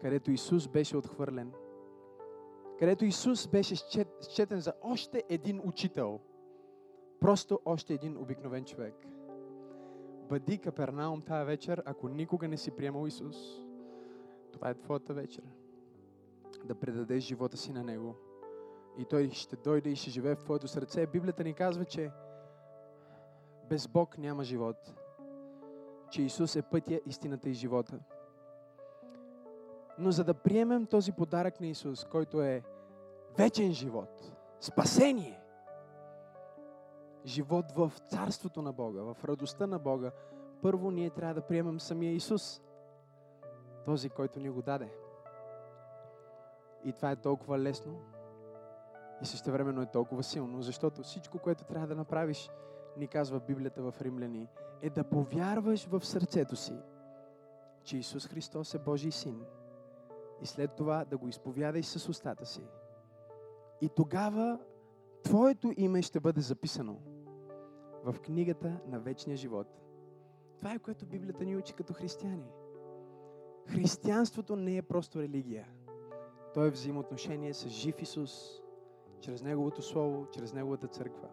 където 0.00 0.30
Исус 0.30 0.68
беше 0.68 0.96
отхвърлен, 0.96 1.52
където 2.78 3.04
Исус 3.04 3.48
беше 3.48 3.76
счетен 4.20 4.60
за 4.60 4.72
още 4.82 5.24
един 5.28 5.60
учител, 5.64 6.20
просто 7.20 7.60
още 7.64 7.94
един 7.94 8.16
обикновен 8.16 8.64
човек. 8.64 8.94
Бъди 10.28 10.58
Капернаум 10.58 11.22
тази 11.22 11.46
вечер, 11.46 11.82
ако 11.86 12.08
никога 12.08 12.48
не 12.48 12.56
си 12.56 12.70
приемал 12.70 13.06
Исус. 13.06 13.36
Това 14.52 14.70
е 14.70 14.74
твоята 14.74 15.14
вечер. 15.14 15.44
Да 16.64 16.74
предадеш 16.74 17.24
живота 17.24 17.56
си 17.56 17.72
на 17.72 17.84
Него 17.84 18.14
и 18.98 19.04
Той 19.04 19.30
ще 19.30 19.56
дойде 19.56 19.90
и 19.90 19.96
ще 19.96 20.10
живее 20.10 20.34
в 20.34 20.44
твоето 20.44 20.68
сърце. 20.68 21.06
Библията 21.06 21.44
ни 21.44 21.54
казва, 21.54 21.84
че 21.84 22.10
без 23.68 23.88
Бог 23.88 24.18
няма 24.18 24.44
живот. 24.44 24.76
Че 26.10 26.22
Исус 26.22 26.56
е 26.56 26.62
пътя, 26.62 27.00
истината 27.06 27.48
и 27.48 27.52
живота. 27.52 27.98
Но 29.98 30.10
за 30.10 30.24
да 30.24 30.34
приемем 30.34 30.86
този 30.86 31.12
подарък 31.12 31.60
на 31.60 31.66
Исус, 31.66 32.04
който 32.04 32.42
е 32.42 32.62
вечен 33.38 33.72
живот, 33.72 34.32
спасение, 34.60 35.40
живот 37.24 37.72
в 37.72 37.92
царството 38.08 38.62
на 38.62 38.72
Бога, 38.72 39.02
в 39.02 39.24
радостта 39.24 39.66
на 39.66 39.78
Бога, 39.78 40.10
първо 40.62 40.90
ние 40.90 41.10
трябва 41.10 41.34
да 41.34 41.46
приемем 41.46 41.80
самия 41.80 42.12
Исус. 42.12 42.62
Този, 43.84 44.10
който 44.10 44.40
ни 44.40 44.50
го 44.50 44.62
даде. 44.62 44.92
И 46.84 46.92
това 46.92 47.10
е 47.10 47.16
толкова 47.16 47.58
лесно 47.58 48.00
и 49.22 49.26
също 49.26 49.52
времено 49.52 49.82
е 49.82 49.86
толкова 49.86 50.22
силно, 50.22 50.62
защото 50.62 51.02
всичко, 51.02 51.38
което 51.38 51.64
трябва 51.64 51.86
да 51.86 51.94
направиш, 51.94 52.50
ни 52.96 53.08
казва 53.08 53.40
Библията 53.40 53.82
в 53.82 53.94
Римляни, 54.00 54.48
е 54.82 54.90
да 54.90 55.04
повярваш 55.04 55.86
в 55.86 56.04
сърцето 56.04 56.56
си, 56.56 56.78
че 57.82 57.98
Исус 57.98 58.26
Христос 58.26 58.74
е 58.74 58.78
Божий 58.78 59.10
син 59.10 59.44
и 60.42 60.46
след 60.46 60.76
това 60.76 61.04
да 61.04 61.18
го 61.18 61.28
изповядаш 61.28 61.86
с 61.86 62.08
устата 62.08 62.46
си. 62.46 62.62
И 63.80 63.88
тогава 63.88 64.58
Твоето 65.22 65.72
име 65.76 66.02
ще 66.02 66.20
бъде 66.20 66.40
записано 66.40 66.96
в 68.04 68.20
книгата 68.20 68.80
на 68.86 69.00
вечния 69.00 69.36
живот. 69.36 69.66
Това 70.58 70.72
е 70.74 70.78
което 70.78 71.06
Библията 71.06 71.44
ни 71.44 71.56
учи 71.56 71.74
като 71.74 71.92
християни. 71.92 72.50
Християнството 73.66 74.56
не 74.56 74.76
е 74.76 74.82
просто 74.82 75.20
религия. 75.20 75.68
То 76.54 76.64
е 76.64 76.70
взаимоотношение 76.70 77.54
с 77.54 77.68
жив 77.68 78.02
Исус, 78.02 78.62
чрез 79.20 79.42
Неговото 79.42 79.82
Слово, 79.82 80.26
чрез 80.32 80.52
Неговата 80.52 80.86
църква. 80.88 81.28